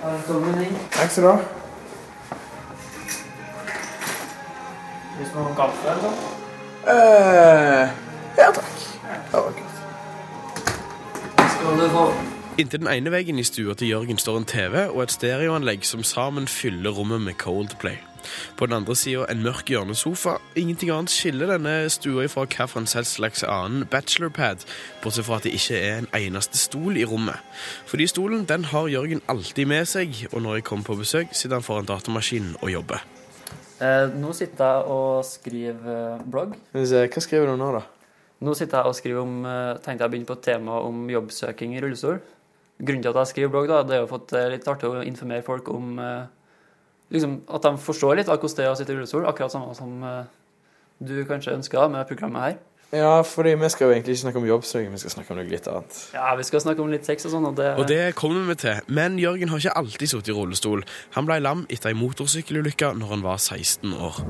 Takk 0.00 1.12
skal 1.12 1.24
du 1.26 1.30
ha. 1.34 1.38
Hvis 5.18 5.32
noen 5.34 5.56
kaffe 5.58 5.88
eller 5.90 6.04
sånn? 6.08 6.37
Eh, 6.88 7.88
ja 8.38 8.50
takk. 8.54 8.76
Det 9.04 9.32
var 9.32 9.52
kult. 9.52 9.64
Inntil 12.58 12.80
den 12.80 12.88
ene 12.88 13.10
veggen 13.12 13.38
i 13.38 13.44
stua 13.44 13.74
til 13.78 13.90
Jørgen 13.92 14.18
står 14.18 14.36
en 14.40 14.46
TV 14.48 14.76
og 14.88 15.02
et 15.02 15.12
stereoanlegg 15.12 15.84
som 15.86 16.02
sammen 16.02 16.48
fyller 16.48 16.90
rommet 16.90 17.20
med 17.20 17.36
Coldplay. 17.38 17.98
På 18.56 18.66
den 18.66 18.74
andre 18.74 18.96
sida 18.96 19.26
en 19.30 19.42
mørk 19.42 19.68
hjørnesofa. 19.70 20.38
Ingenting 20.56 20.90
annet 20.90 21.12
skiller 21.12 21.52
denne 21.52 21.90
stua 21.92 22.26
fra 22.26 22.46
hvilken 22.48 22.88
slags 22.88 23.44
annen 23.44 23.84
bachelorpad, 23.84 24.64
bortsett 25.02 25.28
fra 25.28 25.36
at 25.36 25.44
det 25.44 25.54
ikke 25.60 25.76
er 25.76 25.98
en 25.98 26.10
eneste 26.16 26.58
stol 26.58 26.96
i 26.96 27.04
rommet. 27.04 27.36
Fordi 27.86 28.06
stolen 28.06 28.48
den 28.48 28.64
har 28.64 28.88
Jørgen 28.88 29.22
alltid 29.28 29.66
med 29.66 29.84
seg, 29.86 30.26
og 30.32 30.42
når 30.42 30.54
jeg 30.54 30.64
kommer 30.64 30.84
på 30.84 30.98
besøk, 31.04 31.30
sitter 31.32 31.60
han 31.60 31.68
foran 31.68 31.86
datamaskinen 31.86 32.56
og 32.62 32.72
jobber. 32.72 33.04
Eh, 33.84 34.14
Nå 34.18 34.32
sitter 34.36 34.64
jeg 34.64 34.94
og 34.94 35.26
skriver 35.26 35.92
eh, 35.94 36.24
blogg. 36.28 36.56
Hva 36.74 37.22
skriver 37.24 37.50
du 37.50 37.56
nå, 37.60 37.70
da? 37.78 37.84
Nå 38.44 38.54
sitter 38.54 38.80
jeg 38.80 38.92
og 38.92 38.98
skriver 38.98 39.22
om 39.22 39.38
eh, 39.48 39.78
Tenkte 39.84 40.06
jeg 40.06 40.14
begynne 40.14 40.28
på 40.28 40.38
et 40.38 40.44
tema 40.46 40.80
om 40.86 41.06
jobbsøking 41.12 41.76
i 41.76 41.82
rullestol. 41.84 42.20
Grunnen 42.78 43.02
til 43.02 43.10
at 43.10 43.20
jeg 43.24 43.32
skriver 43.32 43.52
blogg, 43.54 43.70
da, 43.70 43.82
det 43.86 43.96
er 43.96 44.04
jo 44.04 44.10
fått 44.12 44.34
litt 44.52 44.68
artig 44.70 44.90
å 44.90 45.02
informere 45.02 45.46
folk 45.46 45.70
om 45.74 45.98
eh, 46.02 46.26
liksom, 47.14 47.40
At 47.50 47.66
de 47.66 47.74
forstår 47.88 48.20
litt 48.20 48.30
av 48.30 48.38
hvordan 48.38 48.60
det 48.60 48.66
er 48.68 48.74
å 48.74 48.78
sitte 48.78 48.94
i 48.94 48.98
rullestol, 48.98 49.26
akkurat 49.26 49.54
samme 49.54 49.74
som 49.78 50.02
du 50.98 51.14
kanskje 51.26 51.54
ønsker 51.54 51.90
med 51.90 52.06
programmet 52.10 52.44
her. 52.44 52.58
Ja, 52.92 53.20
fordi 53.20 53.52
vi 53.60 53.68
skal 53.68 53.84
jo 53.84 53.92
egentlig 53.92 54.14
ikke 54.14 54.20
snakke 54.22 54.40
om 54.40 54.46
jobbsøking, 54.48 54.92
vi 54.92 54.98
skal 55.02 55.12
snakke 55.12 55.34
om 55.34 55.36
noe 55.36 55.48
litt 55.50 55.66
annet. 55.68 55.96
Ja, 56.14 56.30
vi 56.38 56.46
skal 56.48 56.62
snakke 56.64 56.80
om 56.80 56.88
litt 56.88 57.04
sex 57.04 57.26
og 57.28 57.34
sånn, 57.34 57.48
og 57.50 57.58
det, 57.58 57.66
Og 57.76 57.88
det 57.90 58.14
kommer 58.16 58.46
vi 58.48 58.56
til, 58.62 58.78
men 58.88 59.18
Jørgen 59.20 59.52
har 59.52 59.60
ikke 59.60 59.74
alltid 59.76 60.08
sittet 60.08 60.30
i 60.32 60.36
rullestol. 60.38 60.84
Han 61.18 61.28
ble 61.28 61.36
lam 61.44 61.66
etter 61.68 61.92
ei 61.92 61.98
motorsykkelulykke 61.98 62.94
når 62.96 63.12
han 63.12 63.26
var 63.26 63.36
16 63.36 63.92
år. 63.92 64.22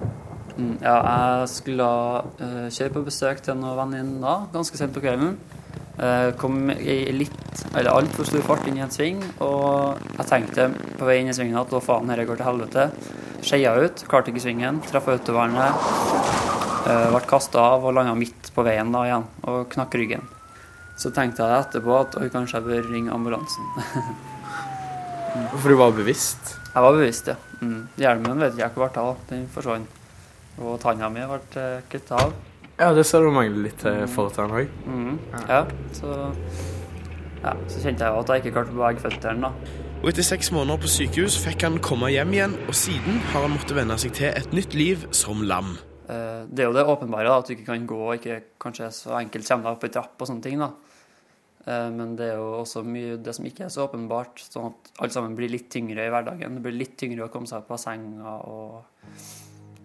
Mm, 0.58 0.74
Ja, 0.82 0.96
jeg 1.38 1.52
skulle 1.52 1.86
uh, 1.86 2.66
kjøre 2.74 2.90
på 2.96 3.04
besøk 3.06 3.44
til 3.46 3.54
noen 3.60 3.78
venninner 3.78 4.48
ganske 4.50 4.80
sent 4.80 4.96
på 4.96 5.04
kvelden. 5.06 5.38
Eh, 5.98 6.32
kom 6.38 6.70
i 6.70 7.12
litt, 7.12 7.64
eller 7.74 7.90
altfor 7.90 8.26
stor 8.28 8.44
fart 8.46 8.66
inn 8.70 8.76
i 8.78 8.82
en 8.84 8.92
sving, 8.92 9.18
og 9.42 9.98
jeg 10.14 10.28
tenkte 10.30 10.68
på 10.94 11.08
vei 11.08 11.16
inn 11.18 11.30
i 11.32 11.34
svingen 11.34 11.58
at 11.58 11.72
å 11.74 11.80
faen, 11.82 12.06
dette 12.06 12.26
går 12.28 12.38
til 12.38 12.46
helvete. 12.46 12.84
Skeia 13.42 13.72
ut, 13.74 14.04
klarte 14.06 14.30
ikke 14.30 14.44
svingen, 14.44 14.78
traff 14.86 15.08
autovernet. 15.10 15.74
Eh, 16.86 17.08
ble 17.10 17.22
kasta 17.26 17.64
av 17.74 17.82
og 17.82 17.96
landa 17.96 18.14
midt 18.14 18.52
på 18.54 18.62
veien 18.66 18.94
da 18.94 19.02
igjen 19.08 19.26
og 19.50 19.66
knakk 19.74 19.98
ryggen. 19.98 20.22
Så 20.98 21.10
tenkte 21.14 21.42
jeg 21.42 21.66
etterpå 21.66 21.96
at 21.98 22.14
oi, 22.22 22.28
kanskje 22.30 22.60
jeg 22.60 22.68
bør 22.68 22.90
ringe 22.92 23.14
ambulansen. 23.14 23.66
For 25.58 25.66
du 25.66 25.80
var 25.82 25.98
bevisst? 25.98 26.54
Jeg 26.70 26.84
var 26.84 26.94
bevisst, 26.94 27.32
ja. 27.32 27.36
Mm. 27.58 27.88
Hjelmen 27.98 28.46
vet 28.46 28.54
jeg 28.54 28.70
ikke 28.70 28.84
hvor 28.84 28.94
ble 28.94 29.02
av. 29.02 29.18
Den 29.30 29.48
forsvant. 29.50 29.98
Og 30.62 30.78
tanna 30.82 31.10
mi 31.10 31.26
ble 31.26 31.66
kutta 31.90 32.22
av. 32.22 32.38
Ja, 32.78 32.92
det 32.94 33.04
ser 33.08 33.24
du 33.26 33.32
mangler 33.34 33.64
litt 33.66 33.80
til 33.82 34.04
fortann 34.12 34.52
òg. 34.54 34.68
Mhm. 34.86 35.18
Ja, 35.48 35.64
så, 35.96 36.12
ja, 37.42 37.54
så 37.66 37.80
kjente 37.82 38.04
jeg 38.06 38.12
jo 38.14 38.20
at 38.22 38.30
jeg 38.30 38.44
ikke 38.44 38.54
klarte 38.54 38.74
å 38.74 38.78
bevege 38.78 39.02
føttene. 39.02 39.40
da. 39.48 39.52
Og 39.98 40.10
etter 40.12 40.22
seks 40.22 40.52
måneder 40.54 40.78
på 40.84 40.90
sykehus 40.92 41.34
fikk 41.42 41.64
han 41.66 41.80
komme 41.82 42.06
hjem 42.14 42.30
igjen, 42.36 42.54
og 42.68 42.74
siden 42.78 43.18
har 43.32 43.42
han 43.48 43.56
måttet 43.56 43.74
venne 43.74 43.96
seg 43.98 44.12
til 44.14 44.28
et 44.30 44.52
nytt 44.54 44.74
liv 44.78 45.08
som 45.10 45.42
lam. 45.42 45.72
Eh, 46.08 46.44
Det 46.46 46.60
er 46.62 46.68
jo 46.70 46.72
det 46.72 46.86
åpenbare, 46.86 47.26
da, 47.26 47.38
at 47.38 47.46
du 47.48 47.54
ikke 47.56 47.66
kan 47.66 47.86
gå 47.86 47.98
og 47.98 48.14
ikke 48.20 48.42
kanskje 48.60 48.92
så 48.94 49.18
enkelt 49.18 49.48
kommer 49.48 49.64
deg 49.64 49.72
opp 49.74 49.84
ei 49.84 49.90
trapp 49.90 50.22
og 50.22 50.28
sånne 50.28 50.42
ting. 50.42 50.58
da. 50.58 50.70
Eh, 51.66 51.90
Men 51.90 52.14
det 52.14 52.30
er 52.30 52.36
jo 52.36 52.62
også 52.62 52.84
mye 52.86 53.16
det 53.20 53.34
som 53.34 53.44
ikke 53.44 53.64
er 53.66 53.68
så 53.74 53.88
åpenbart, 53.90 54.38
sånn 54.38 54.66
at 54.70 54.92
alt 55.02 55.12
sammen 55.12 55.34
blir 55.34 55.50
litt 55.50 55.68
tyngre 55.68 56.06
i 56.06 56.10
hverdagen. 56.10 56.54
Det 56.54 56.62
blir 56.62 56.78
litt 56.78 56.96
tyngre 56.96 57.26
å 57.26 57.32
komme 57.32 57.48
seg 57.48 57.58
opp 57.58 57.72
av 57.72 57.78
senga 57.78 58.38
og 58.46 58.84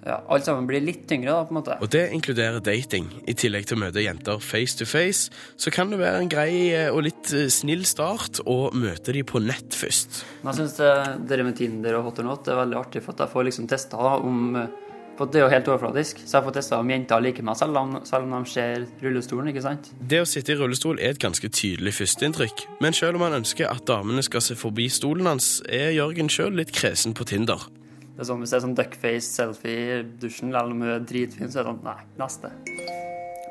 Ja, 0.03 0.17
alt 0.27 0.43
sammen 0.43 0.67
blir 0.67 0.83
litt 0.83 1.05
tyngre, 1.07 1.31
da, 1.31 1.47
på 1.47 1.53
en 1.53 1.59
måte. 1.61 1.77
Og 1.79 1.91
det 1.93 2.03
inkluderer 2.15 2.59
dating. 2.63 3.07
I 3.29 3.35
tillegg 3.39 3.69
til 3.69 3.77
å 3.77 3.83
møte 3.85 4.03
jenter 4.03 4.41
face 4.43 4.75
to 4.79 4.87
face, 4.87 5.31
så 5.55 5.71
kan 5.71 5.93
det 5.93 6.01
være 6.01 6.25
en 6.25 6.31
grei 6.31 6.51
eh, 6.75 6.89
og 6.91 7.05
litt 7.07 7.31
eh, 7.31 7.47
snill 7.53 7.85
start 7.87 8.41
å 8.43 8.67
møte 8.75 9.15
de 9.15 9.23
på 9.23 9.39
nett 9.43 9.75
først. 9.77 10.23
Jeg 10.43 10.57
syns 10.59 10.75
det, 10.79 10.93
det 11.29 11.43
med 11.47 11.55
Tinder 11.55 11.99
og 11.99 12.09
Hot 12.09 12.19
or 12.19 12.27
Not 12.27 12.49
er 12.51 12.59
veldig 12.59 12.79
artig, 12.81 13.03
for 13.05 13.15
at 13.15 13.23
jeg 13.23 13.31
får 13.31 13.47
liksom 13.47 13.69
testa 13.71 14.17
om 14.19 14.57
eh, 14.59 14.73
For 15.13 15.29
det 15.29 15.39
er 15.39 15.43
jo 15.43 15.51
helt 15.53 15.67
overfladisk, 15.69 16.23
så 16.25 16.39
jeg 16.39 16.45
får 16.47 16.55
testa 16.55 16.79
om 16.81 16.89
jenter 16.89 17.21
liker 17.21 17.45
meg, 17.45 17.55
selv 17.59 17.77
om, 17.77 17.91
selv 18.09 18.25
om 18.25 18.33
de 18.33 18.49
ser 18.49 18.87
rullestolen, 19.03 19.51
ikke 19.51 19.61
sant? 19.61 19.91
Det 20.01 20.23
å 20.23 20.25
sitte 20.25 20.55
i 20.55 20.57
rullestol 20.57 20.97
er 20.97 21.13
et 21.13 21.21
ganske 21.21 21.51
tydelig 21.53 21.93
førsteinntrykk, 21.99 22.65
men 22.81 22.97
selv 22.97 23.21
om 23.21 23.27
han 23.27 23.37
ønsker 23.37 23.69
at 23.69 23.85
damene 23.85 24.25
skal 24.25 24.41
se 24.41 24.57
forbi 24.57 24.89
stolen 24.89 25.29
hans, 25.29 25.59
er 25.69 25.93
Jørgen 25.93 26.33
sjøl 26.33 26.57
litt 26.57 26.73
kresen 26.73 27.13
på 27.13 27.29
Tinder. 27.29 27.69
Det 28.13 28.21
er 28.21 28.29
sånn, 28.29 28.43
Hvis 28.43 28.51
det 28.53 28.57
er 28.59 28.65
sånn 28.67 28.75
duckface-selfie 28.77 29.83
i 29.99 30.03
dusjen, 30.21 30.51
eller 30.53 30.71
om 30.71 30.81
hun 30.85 30.91
er 30.93 31.05
dritfin, 31.09 31.49
så 31.49 31.61
er 31.61 31.65
det 31.65 31.71
sånn 31.71 31.83
Nei, 31.83 31.97
neste. 32.19 32.51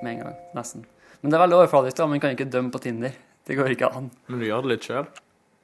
Med 0.02 0.12
en 0.12 0.22
gang. 0.22 0.36
Nesten. 0.54 0.84
Men 1.22 1.30
det 1.30 1.38
er 1.38 1.44
veldig 1.44 1.58
overfladisk, 1.60 1.96
da. 1.98 2.06
Man 2.10 2.22
kan 2.22 2.34
ikke 2.36 2.50
dømme 2.50 2.70
på 2.74 2.80
Tinder. 2.82 3.12
Det 3.46 3.56
går 3.58 3.74
ikke 3.74 3.90
an. 3.94 4.10
Men 4.30 4.42
du 4.42 4.46
gjør 4.46 4.62
det 4.62 4.70
litt 4.76 4.86
sjøl? 4.86 5.06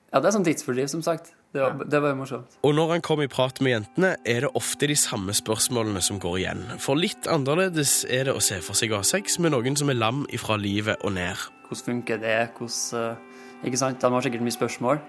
Ja, 0.09 0.21
det 0.21 0.31
er 0.31 0.35
sånn 0.39 0.47
tidsfordriv, 0.47 0.89
som 0.91 1.03
sagt. 1.05 1.35
Det 1.53 1.63
var, 1.63 1.85
det 1.89 2.01
var 2.03 2.13
jo 2.13 2.19
morsomt. 2.19 2.57
Og 2.67 2.75
når 2.77 2.91
han 2.95 3.03
kommer 3.05 3.25
i 3.25 3.31
prat 3.33 3.61
med 3.65 3.73
jentene, 3.73 4.11
er 4.29 4.45
det 4.45 4.51
ofte 4.59 4.89
de 4.91 4.97
samme 4.99 5.33
spørsmålene 5.37 6.01
som 6.05 6.19
går 6.21 6.37
igjen. 6.43 6.63
For 6.83 6.99
litt 6.99 7.29
annerledes 7.31 8.03
er 8.05 8.29
det 8.29 8.35
å 8.37 8.43
se 8.45 8.59
for 8.65 8.77
seg 8.77 8.93
å 8.93 9.01
ha 9.01 9.07
sex 9.07 9.39
med 9.41 9.55
noen 9.55 9.77
som 9.79 9.89
er 9.93 9.97
lam 9.97 10.27
ifra 10.35 10.59
livet 10.61 11.01
og 11.07 11.15
ned. 11.17 11.41
Hvordan 11.69 11.87
funker 11.87 12.21
det? 12.21 12.37
Hvordan, 12.59 13.17
eh, 13.17 13.69
ikke 13.69 13.81
sant? 13.81 14.01
De 14.01 14.11
har 14.13 14.27
sikkert 14.27 14.45
mye 14.45 14.57
spørsmål. 14.59 15.01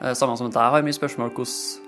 Eh, 0.00 0.14
Samme 0.14 0.36
som 0.38 0.48
at 0.50 0.58
jeg 0.58 0.74
har 0.74 0.86
mye 0.86 0.98
spørsmål 0.98 1.30
hvordan, 1.36 1.85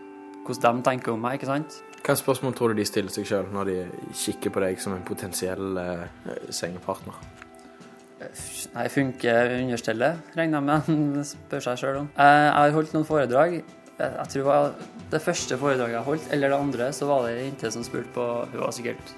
hvordan 0.49 0.81
de 0.81 0.87
tenker 0.89 1.15
om 1.15 1.21
meg, 1.23 1.39
ikke 1.39 1.51
sant? 1.51 1.81
Hva 2.07 2.15
spørsmål 2.17 2.55
tror 2.57 2.73
du 2.73 2.81
de 2.81 2.87
stiller 2.89 3.13
seg 3.13 3.27
sjøl 3.29 3.51
når 3.53 3.69
de 3.69 3.77
kikker 4.17 4.55
på 4.55 4.63
deg 4.65 4.81
som 4.81 4.95
en 4.97 5.05
potensiell 5.07 5.81
eh, 5.83 6.07
sengepartner? 6.55 7.19
Nei, 8.75 8.87
funker 8.91 9.53
understellet, 9.61 10.33
regner 10.37 10.59
jeg 10.59 10.67
med. 10.69 10.89
Det 11.19 11.27
spør 11.29 11.67
seg 11.69 11.83
sjøl 11.83 12.01
om. 12.05 12.09
Jeg 12.17 12.39
jeg 12.39 12.57
har 12.57 12.79
holdt 12.79 12.97
noen 12.97 13.07
foredrag. 13.09 13.61
Jeg 13.61 13.79
jeg 13.99 14.31
tror 14.31 14.45
var 14.47 14.75
det 15.11 15.19
første 15.23 15.57
foredraget 15.59 15.97
jeg 15.97 16.07
holdt, 16.07 16.27
eller 16.35 16.53
det 16.53 16.59
andre, 16.59 16.93
så 16.95 17.07
var 17.09 17.25
det 17.27 17.33
ei 17.35 17.47
jente 17.49 17.71
som 17.75 17.83
spurte 17.83 18.13
på 18.15 18.27
Hun 18.53 18.61
var 18.61 18.75
sikkert 18.77 19.15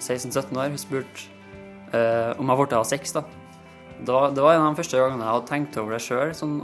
16-17 0.00 0.58
år. 0.58 0.68
Hun 0.68 0.80
spurte 0.80 1.28
eh, 1.96 2.32
om 2.36 2.52
jeg 2.52 2.60
ble 2.60 2.76
av 2.76 2.88
sex, 2.88 3.14
da. 3.16 3.24
Det 4.02 4.12
var, 4.12 4.34
det 4.34 4.42
var 4.44 4.56
en 4.56 4.66
av 4.66 4.74
de 4.74 4.80
første 4.82 4.98
gangene 4.98 5.24
jeg 5.24 5.32
hadde 5.32 5.48
tenkt 5.48 5.78
over 5.80 5.94
det 5.94 6.02
sjøl, 6.02 6.34
sånn 6.36 6.58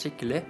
skikkelig. 0.00 0.42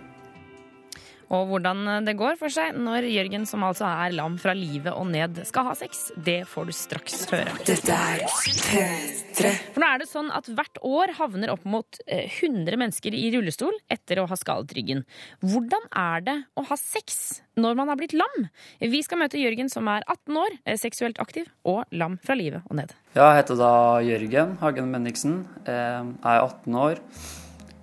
Og 1.30 1.46
hvordan 1.46 2.02
det 2.02 2.16
går 2.18 2.34
for 2.40 2.50
seg 2.50 2.74
når 2.74 3.06
Jørgen, 3.06 3.44
som 3.46 3.62
altså 3.62 3.86
er 3.86 4.14
lam 4.16 4.34
fra 4.42 4.50
livet 4.56 4.90
og 4.90 5.06
ned, 5.12 5.38
skal 5.46 5.68
ha 5.68 5.74
sex, 5.78 6.08
det 6.18 6.40
får 6.50 6.66
du 6.66 6.72
straks 6.74 7.20
høre. 7.30 7.52
Dette 7.68 7.94
er 7.94 8.24
P3. 8.26 9.52
For 9.76 9.82
nå 9.82 9.90
er 9.92 10.02
det 10.02 10.08
sånn 10.10 10.32
at 10.34 10.48
hvert 10.50 10.80
år 10.86 11.12
havner 11.20 11.52
opp 11.54 11.62
mot 11.70 12.00
eh, 12.06 12.26
100 12.26 12.74
mennesker 12.80 13.14
i 13.14 13.28
rullestol 13.36 13.76
etter 13.94 14.18
å 14.22 14.26
ha 14.30 14.38
skadet 14.38 14.74
ryggen. 14.76 15.04
Hvordan 15.44 15.86
er 16.02 16.26
det 16.26 16.36
å 16.58 16.66
ha 16.66 16.78
sex 16.80 17.40
når 17.60 17.78
man 17.78 17.92
har 17.92 18.00
blitt 18.00 18.16
lam? 18.18 18.48
Vi 18.82 19.02
skal 19.06 19.22
møte 19.22 19.38
Jørgen 19.38 19.70
som 19.70 19.86
er 19.92 20.02
18 20.10 20.40
år, 20.42 20.58
eh, 20.66 20.80
seksuelt 20.82 21.22
aktiv 21.22 21.46
og 21.62 21.84
lam 21.94 22.18
fra 22.26 22.34
livet 22.38 22.66
og 22.66 22.80
ned. 22.82 22.94
Jeg 23.14 23.38
heter 23.38 23.58
da 23.58 23.72
Jørgen 24.06 24.58
Hagen 24.60 24.90
Menniksen. 24.92 25.44
Eh, 25.62 26.02
Jeg 26.10 26.36
er 26.36 26.42
18 26.42 26.74
år. 26.74 27.00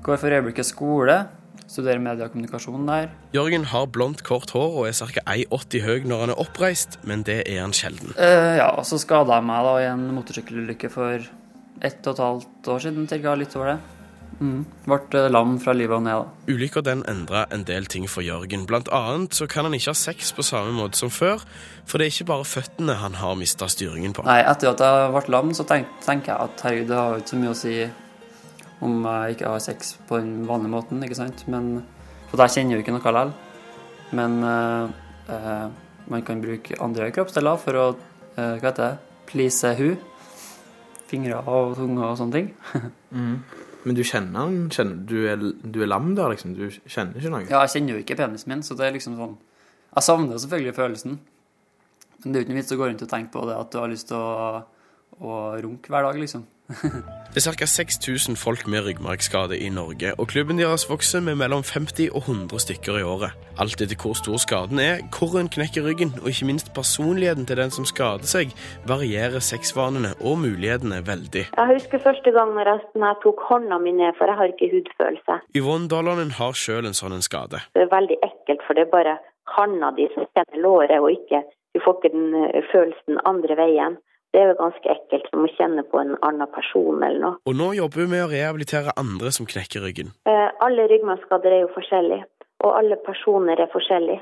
Går 0.04 0.20
for 0.20 0.36
øyeblikket 0.36 0.68
skole. 0.68 1.22
Studerer 1.68 2.00
mediekommunikasjon 2.00 2.88
der. 2.88 3.10
Jørgen 3.36 3.68
har 3.74 3.90
blondt, 3.92 4.24
kort 4.28 4.54
hår 4.56 4.80
og 4.82 4.88
er 4.88 4.96
ca. 4.96 5.24
1,80 5.28 5.84
høy 5.84 6.08
når 6.08 6.24
han 6.24 6.34
er 6.34 6.40
oppreist, 6.40 6.96
men 7.04 7.26
det 7.28 7.42
er 7.44 7.60
han 7.60 7.76
sjelden. 7.76 8.16
Uh, 8.16 8.56
ja, 8.56 8.72
og 8.72 8.88
så 8.88 9.00
skada 9.02 9.36
jeg 9.36 9.48
meg 9.50 9.68
da 9.68 9.76
i 9.84 9.90
en 9.92 10.08
motorsykkelulykke 10.16 10.92
for 10.94 11.28
ett 11.84 12.08
og 12.08 12.16
et 12.16 12.24
halvt 12.24 12.72
år 12.74 12.84
siden, 12.88 13.08
cirka, 13.12 13.36
litt 13.38 13.56
over 13.60 13.74
det. 13.74 13.78
Mm. 14.38 14.66
Ble 14.86 14.98
eh, 15.18 15.28
lam 15.34 15.56
fra 15.62 15.74
livet 15.74 15.98
og 15.98 16.04
ned, 16.06 16.22
da. 16.22 16.54
Ulykka 16.54 16.84
den 16.86 17.04
endra 17.10 17.46
en 17.54 17.64
del 17.68 17.88
ting 17.90 18.06
for 18.12 18.26
Jørgen. 18.26 18.68
Blant 18.70 18.90
annet 18.94 19.38
så 19.38 19.48
kan 19.50 19.66
han 19.66 19.76
ikke 19.78 19.94
ha 19.96 19.98
sex 19.98 20.32
på 20.38 20.46
samme 20.46 20.76
måte 20.78 21.00
som 21.00 21.12
før, 21.14 21.44
for 21.90 21.98
det 21.98 22.08
er 22.08 22.16
ikke 22.16 22.32
bare 22.32 22.48
føttene 22.48 23.00
han 23.02 23.18
har 23.22 23.38
mista 23.40 23.70
styringen 23.72 24.14
på. 24.16 24.26
Nei, 24.28 24.40
etter 24.46 24.74
at 24.74 24.84
jeg 24.84 25.14
ble 25.16 25.34
lam, 25.34 25.54
så 25.58 25.66
tenk, 25.68 25.90
tenker 26.06 26.34
jeg 26.34 26.52
at 26.52 26.68
herregud, 26.68 26.92
det 26.92 27.00
har 27.02 27.16
jo 27.16 27.24
ikke 27.24 27.34
så 27.34 27.42
mye 27.42 27.54
å 27.54 27.62
si 27.64 27.78
om 28.86 29.02
jeg 29.06 29.36
ikke 29.38 29.52
har 29.52 29.64
sex 29.64 29.96
på 30.10 30.20
den 30.22 30.46
vanlige 30.48 30.74
måten, 30.74 31.04
ikke 31.04 31.18
sant. 31.18 31.44
Men, 31.50 31.84
for 32.30 32.44
jeg 32.46 32.58
kjenner 32.58 32.78
jo 32.78 32.84
ikke 32.84 32.94
noe 32.94 33.02
likevel. 33.02 33.34
Men 34.18 34.38
uh, 34.46 34.90
uh, 35.34 35.68
man 36.08 36.24
kan 36.24 36.42
bruke 36.42 36.78
andre 36.84 37.10
kroppsdeler 37.12 37.60
for 37.60 37.78
å 37.80 37.86
eh, 38.38 38.58
hva 38.62 38.70
heter 38.70 38.84
det, 38.84 39.16
please 39.28 39.74
hun. 39.80 39.98
Fingre 41.08 41.40
og 41.44 41.76
tunge 41.80 42.04
og 42.04 42.20
sånne 42.20 42.40
ting. 42.40 42.54
Mm. 43.08 43.38
Men 43.88 43.96
du 43.96 44.02
kjenner 44.04 44.50
den? 44.50 44.66
Kjenner, 44.68 44.96
du, 45.08 45.16
er, 45.32 45.44
du 45.64 45.78
er 45.80 45.88
lam 45.88 46.10
der, 46.18 46.34
liksom? 46.34 46.58
Du 46.58 46.66
kjenner 46.68 47.16
ikke 47.16 47.30
noe? 47.32 47.46
Ja, 47.48 47.62
jeg 47.64 47.72
kjenner 47.78 47.96
jo 47.96 48.02
ikke 48.02 48.18
penisen 48.20 48.52
min, 48.52 48.64
så 48.68 48.76
det 48.76 48.84
er 48.84 48.92
liksom 48.98 49.14
sånn 49.16 49.38
Jeg 49.94 50.04
savner 50.04 50.42
selvfølgelig 50.44 50.74
følelsen. 50.76 51.14
Men 52.18 52.26
det 52.28 52.34
er 52.34 52.42
jo 52.42 52.46
ikke 52.46 52.52
noe 52.52 52.60
vits 52.60 52.76
å 52.76 52.80
gå 52.82 52.90
rundt 52.90 53.06
og 53.06 53.12
tenke 53.14 53.32
på 53.32 53.46
det 53.48 53.56
at 53.56 53.72
du 53.72 53.80
har 53.80 53.94
lyst 53.94 54.10
til 54.10 54.20
å, 54.20 54.60
å 55.24 55.38
runke 55.64 55.94
hver 55.94 56.04
dag, 56.04 56.20
liksom. 56.20 56.44
Det 57.38 57.46
er 57.46 57.54
ca. 57.60 57.68
6000 57.70 58.36
folk 58.46 58.68
med 58.72 58.82
ryggmargskade 58.86 59.58
i 59.60 59.70
Norge, 59.70 60.10
og 60.20 60.28
klubben 60.32 60.58
deres 60.58 60.88
vokser 60.90 61.22
med 61.22 61.36
mellom 61.42 61.62
50 61.62 62.10
og 62.18 62.22
100 62.26 62.60
stykker 62.66 62.98
i 62.98 63.04
året. 63.06 63.36
Alt 63.62 63.82
etter 63.84 64.00
hvor 64.02 64.16
stor 64.18 64.40
skaden 64.42 64.80
er, 64.82 65.04
hvor 65.14 65.38
en 65.38 65.52
knekker 65.56 65.86
ryggen, 65.86 66.16
og 66.24 66.32
ikke 66.32 66.48
minst 66.50 66.74
personligheten 66.80 67.46
til 67.46 67.60
den 67.62 67.74
som 67.76 67.86
skader 67.86 68.26
seg, 68.32 68.56
varierer 68.90 69.44
sexvanene 69.44 70.16
og 70.18 70.40
mulighetene 70.46 71.04
veldig. 71.12 71.46
Jeg 71.60 71.74
husker 71.76 72.02
første 72.08 72.34
gang 72.38 72.56
når 72.58 72.72
jeg, 72.72 72.80
når 72.96 73.08
jeg 73.12 73.22
tok 73.28 73.46
hånda 73.52 73.78
mi 73.86 73.94
ned, 74.00 74.18
for 74.18 74.32
jeg 74.32 74.40
har 74.42 74.56
ikke 74.56 74.72
hudfølelse. 74.74 75.40
Yvonne 75.62 75.92
Dalanen 75.94 76.34
har 76.40 76.58
sjøl 76.58 76.90
en 76.90 76.98
sånn 76.98 77.20
en 77.20 77.28
skade. 77.30 77.62
Det 77.78 77.86
er 77.86 77.94
veldig 77.94 78.18
ekkelt, 78.32 78.66
for 78.66 78.74
det 78.74 78.88
er 78.88 78.96
bare 78.98 79.18
handa 79.58 79.94
di 80.00 80.10
som 80.16 80.26
kjenner 80.34 80.64
låret, 80.66 80.98
og 81.04 81.14
ikke 81.14 81.46
Du 81.76 81.82
får 81.84 81.98
ikke 82.00 82.10
den 82.10 82.30
eh, 82.34 82.64
følelsen 82.72 83.20
andre 83.30 83.56
veien. 83.60 83.98
Det 84.38 84.44
er 84.44 84.52
jo 84.52 84.58
ganske 84.60 84.92
ekkelt 84.94 85.32
som 85.32 85.46
å 85.48 85.50
kjenne 85.50 85.82
på 85.90 85.98
en 85.98 86.12
annen 86.22 86.50
person 86.54 87.02
eller 87.02 87.22
noe. 87.24 87.38
Og 87.50 87.56
nå 87.58 87.72
jobber 87.74 88.04
vi 88.04 88.12
med 88.12 88.28
å 88.28 88.28
rehabilitere 88.30 88.94
andre 89.02 89.32
som 89.34 89.48
knekker 89.50 89.82
ryggen. 89.82 90.12
Eh, 90.30 90.50
alle 90.62 90.86
ryggmargskader 90.92 91.56
er 91.56 91.64
jo 91.64 91.72
forskjellige, 91.74 92.28
og 92.62 92.76
alle 92.78 93.00
personer 93.02 93.58
er 93.58 93.72
forskjellige. 93.74 94.22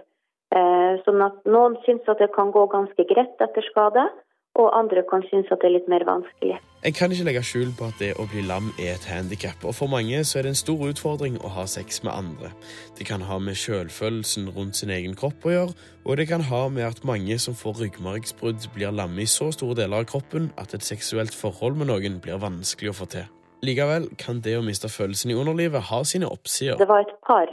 Eh, 0.55 0.93
sånn 1.03 1.19
at 1.25 1.41
noen 1.51 1.75
syns 1.83 2.07
at 2.07 2.23
det 2.23 2.29
kan 2.31 2.53
gå 2.55 2.63
ganske 2.71 3.07
greit 3.11 3.43
etter 3.43 3.67
skade, 3.67 4.05
og 4.55 4.71
andre 4.79 5.03
kan 5.09 5.23
synes 5.29 5.51
at 5.51 5.59
det 5.61 5.69
er 5.69 5.75
litt 5.77 5.89
mer 5.91 6.05
vanskelig. 6.07 6.57
En 6.85 6.93
kan 6.93 7.11
ikke 7.11 7.25
legge 7.27 7.43
skjul 7.43 7.71
på 7.77 7.87
at 7.89 7.99
det 7.99 8.11
å 8.21 8.27
bli 8.29 8.43
lam 8.45 8.69
er 8.79 8.93
et 8.93 9.07
handikap, 9.09 9.63
og 9.65 9.73
for 9.75 9.91
mange 9.91 10.21
så 10.23 10.39
er 10.39 10.45
det 10.45 10.53
en 10.53 10.59
stor 10.59 10.83
utfordring 10.87 11.39
å 11.41 11.51
ha 11.55 11.65
sex 11.69 12.03
med 12.05 12.13
andre. 12.13 12.51
Det 12.97 13.07
kan 13.09 13.25
ha 13.25 13.39
med 13.41 13.57
selvfølelsen 13.59 14.51
rundt 14.55 14.79
sin 14.79 14.93
egen 14.93 15.15
kropp 15.17 15.47
å 15.47 15.55
gjøre, 15.55 15.77
og 16.05 16.19
det 16.19 16.27
kan 16.29 16.45
ha 16.49 16.61
med 16.69 16.87
at 16.87 17.03
mange 17.07 17.39
som 17.41 17.57
får 17.57 17.81
ryggmargsbrudd, 17.83 18.69
blir 18.75 18.93
lamme 18.93 19.23
i 19.23 19.29
så 19.29 19.51
store 19.55 19.77
deler 19.81 20.03
av 20.03 20.09
kroppen 20.11 20.51
at 20.61 20.77
et 20.77 20.85
seksuelt 20.85 21.35
forhold 21.35 21.79
med 21.79 21.89
noen 21.89 22.21
blir 22.21 22.39
vanskelig 22.41 22.93
å 22.93 22.99
få 23.01 23.09
til. 23.17 23.27
Likevel 23.65 24.11
kan 24.21 24.43
det 24.45 24.57
å 24.59 24.63
miste 24.65 24.91
følelsen 24.91 25.31
i 25.33 25.37
underlivet 25.39 25.89
ha 25.89 26.03
sine 26.05 26.29
oppsider. 26.29 26.77
Det 26.77 26.89
var 26.89 27.05
et 27.05 27.15
par 27.25 27.49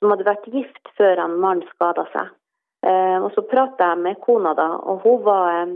som 0.00 0.12
hadde 0.14 0.26
vært 0.26 0.48
gift 0.54 0.92
før 0.96 1.20
han 1.20 1.36
mannen 1.42 1.68
skada 1.74 2.06
seg. 2.14 2.32
Eh, 2.80 3.18
og 3.20 3.28
så 3.34 3.44
prata 3.44 3.92
jeg 3.92 4.00
med 4.06 4.20
kona 4.24 4.54
da, 4.56 4.70
og 4.88 5.02
hun 5.04 5.24
var, 5.26 5.48
eh, 5.60 5.74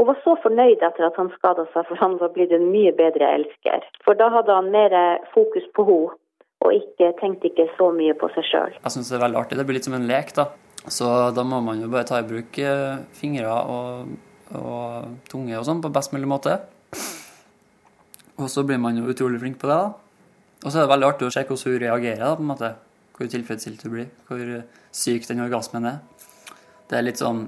hun 0.00 0.08
var 0.08 0.18
så 0.24 0.34
fornøyd 0.42 0.80
etter 0.86 1.06
at 1.06 1.18
han 1.20 1.28
skada 1.36 1.66
seg, 1.74 1.84
for 1.90 2.00
han 2.00 2.16
var 2.20 2.32
blitt 2.34 2.54
en 2.56 2.70
mye 2.72 2.92
bedre 2.96 3.28
elsker. 3.36 3.84
For 4.06 4.16
da 4.18 4.30
hadde 4.32 4.56
han 4.56 4.72
mer 4.72 4.96
fokus 5.34 5.68
på 5.76 5.86
henne, 5.88 6.16
og 6.60 6.74
ikke, 6.76 7.14
tenkte 7.16 7.48
ikke 7.48 7.70
så 7.78 7.86
mye 7.96 8.12
på 8.20 8.28
seg 8.34 8.44
sjøl. 8.44 8.74
Jeg 8.82 8.92
syns 8.92 9.08
det 9.08 9.14
er 9.16 9.22
veldig 9.22 9.38
artig. 9.40 9.56
Det 9.56 9.64
blir 9.68 9.78
litt 9.78 9.86
som 9.88 9.96
en 9.96 10.08
lek, 10.08 10.34
da. 10.36 10.50
Så 10.92 11.06
da 11.36 11.44
må 11.44 11.60
man 11.64 11.80
jo 11.80 11.88
bare 11.92 12.08
ta 12.08 12.18
i 12.20 12.26
bruk 12.28 12.58
eh, 12.60 12.98
fingre 13.16 13.48
og 13.48 14.10
og 14.58 15.18
tunge 15.30 15.54
og 15.58 15.66
sånn 15.66 15.82
på 15.82 15.92
best 15.94 16.14
mulig 16.14 16.28
måte. 16.30 16.56
Og 18.40 18.48
så 18.50 18.64
blir 18.66 18.80
man 18.82 18.96
jo 18.98 19.10
utrolig 19.10 19.40
flink 19.42 19.60
på 19.60 19.68
det, 19.70 19.76
da. 19.76 19.92
Og 20.60 20.68
så 20.68 20.80
er 20.80 20.84
det 20.84 20.92
veldig 20.92 21.08
artig 21.08 21.28
å 21.28 21.32
se 21.32 21.44
hvordan 21.46 21.72
hun 21.72 21.82
reagerer, 21.84 22.24
da, 22.24 22.34
på 22.36 22.44
en 22.44 22.50
måte. 22.50 22.70
Hvor 23.16 23.30
tilfredsstilt 23.32 23.82
hun 23.84 23.94
blir. 23.94 24.08
Hvor 24.28 24.42
syk 24.96 25.28
den 25.28 25.44
orgasmen 25.44 25.86
er. 25.88 26.00
Det 26.90 26.98
er 26.98 27.06
litt 27.06 27.20
sånn 27.20 27.46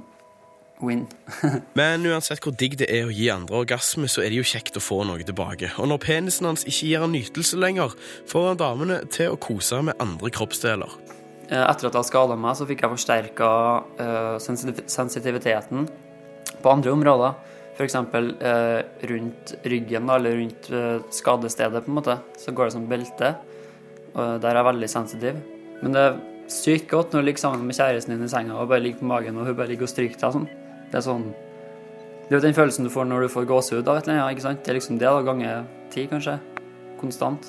win. 0.87 1.07
Men 1.79 2.07
uansett 2.09 2.43
hvor 2.45 2.55
digg 2.59 2.77
det 2.81 2.89
er 2.93 3.09
å 3.09 3.15
gi 3.15 3.31
andre 3.33 3.63
orgasme, 3.63 4.11
så 4.11 4.25
er 4.25 4.33
det 4.33 4.41
jo 4.41 4.49
kjekt 4.53 4.79
å 4.79 4.83
få 4.83 5.03
noe 5.09 5.23
tilbake. 5.27 5.73
Og 5.79 5.91
når 5.91 6.03
penisen 6.03 6.49
hans 6.51 6.67
ikke 6.67 6.91
gir 6.91 7.05
han 7.05 7.15
nytelse 7.15 7.61
lenger, 7.61 7.95
får 8.31 8.51
han 8.51 8.61
damene 8.61 9.01
til 9.13 9.35
å 9.35 9.41
kose 9.41 9.81
med 9.87 9.99
andre 10.03 10.33
kroppsdeler. 10.35 10.99
Eh, 11.49 11.63
Etter 11.63 11.91
at 11.91 11.99
jeg 12.01 12.11
skada 12.11 12.37
meg, 12.39 12.57
så 12.59 12.69
fikk 12.69 12.85
jeg 12.85 12.95
forsterka 12.95 13.49
sensitiviteten 14.43 15.89
på 16.63 16.73
andre 16.73 16.95
områder. 16.95 17.41
F.eks. 17.73 17.97
Uh, 17.97 18.83
rundt 19.09 19.55
ryggen 19.65 20.11
eller 20.13 20.37
rundt 20.37 20.69
uh, 20.73 21.01
skadestedet, 21.11 21.85
på 21.85 21.91
en 21.91 21.97
måte. 21.97 22.19
Så 22.39 22.53
går 22.53 22.69
det 22.69 22.75
som 22.77 22.89
belte. 22.89 23.33
Og 24.13 24.43
der 24.43 24.53
er 24.53 24.61
jeg 24.61 24.69
veldig 24.69 24.91
sensitiv. 24.93 25.39
Men 25.81 25.97
det 25.97 26.03
er 26.05 26.19
sykt 26.53 26.91
godt 26.91 27.15
når 27.15 27.23
du 27.23 27.29
ligger 27.31 27.47
sammen 27.47 27.65
med 27.67 27.79
kjæresten 27.79 28.15
din 28.15 28.27
i 28.27 28.31
senga 28.31 28.59
og 28.61 28.69
bare 28.71 28.85
ligger 28.85 29.01
på 29.01 29.09
magen, 29.09 29.39
og 29.39 29.49
hun 29.49 29.57
bare 29.57 29.73
ligger 29.73 29.89
og 29.89 29.93
stryker 29.93 30.21
deg 30.21 30.37
sånn. 30.37 30.51
Det 30.93 31.01
er 31.01 31.07
sånn 31.07 31.31
Det 31.33 32.37
er 32.37 32.39
jo 32.39 32.45
den 32.45 32.57
følelsen 32.57 32.87
du 32.87 32.93
får 32.93 33.07
når 33.09 33.25
du 33.25 33.33
får 33.33 33.49
gåsehud 33.49 33.89
av 33.89 33.99
et 33.99 34.07
eller 34.07 34.21
annet, 34.23 34.37
ikke 34.37 34.45
sant? 34.45 34.61
Det 34.65 34.73
er 34.73 34.79
liksom 34.79 34.99
det, 35.01 35.09
da, 35.09 35.25
ganger 35.27 35.65
ti, 35.93 36.05
kanskje. 36.09 36.37
Konstant. 37.01 37.49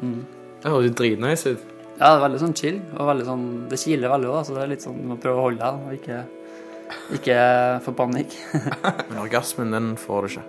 Mm. 0.00 0.22
Det 0.62 0.72
høres 0.72 0.88
jo 0.88 0.94
dritnice 0.98 1.54
ut. 1.54 1.66
Ja, 2.00 2.08
det 2.08 2.14
er 2.14 2.22
veldig 2.24 2.40
sånn 2.40 2.56
chill, 2.56 2.78
og 2.96 3.10
veldig 3.10 3.26
sånn 3.28 3.44
Det 3.68 3.78
kiler 3.82 4.12
veldig 4.14 4.30
òg, 4.30 4.40
så 4.48 4.56
det 4.56 4.62
er 4.62 4.70
litt 4.72 4.86
sånn 4.86 5.02
du 5.02 5.10
må 5.10 5.18
prøve 5.20 5.42
å 5.42 5.46
holde 5.50 5.60
deg, 5.60 5.82
og 5.84 5.98
ikke, 5.98 6.22
ikke 7.18 7.36
få 7.84 7.94
panikk. 7.98 8.38
Men 9.10 9.20
orgasmen, 9.20 9.76
den 9.76 9.92
får 10.00 10.24
du 10.24 10.32
ikke. 10.32 10.46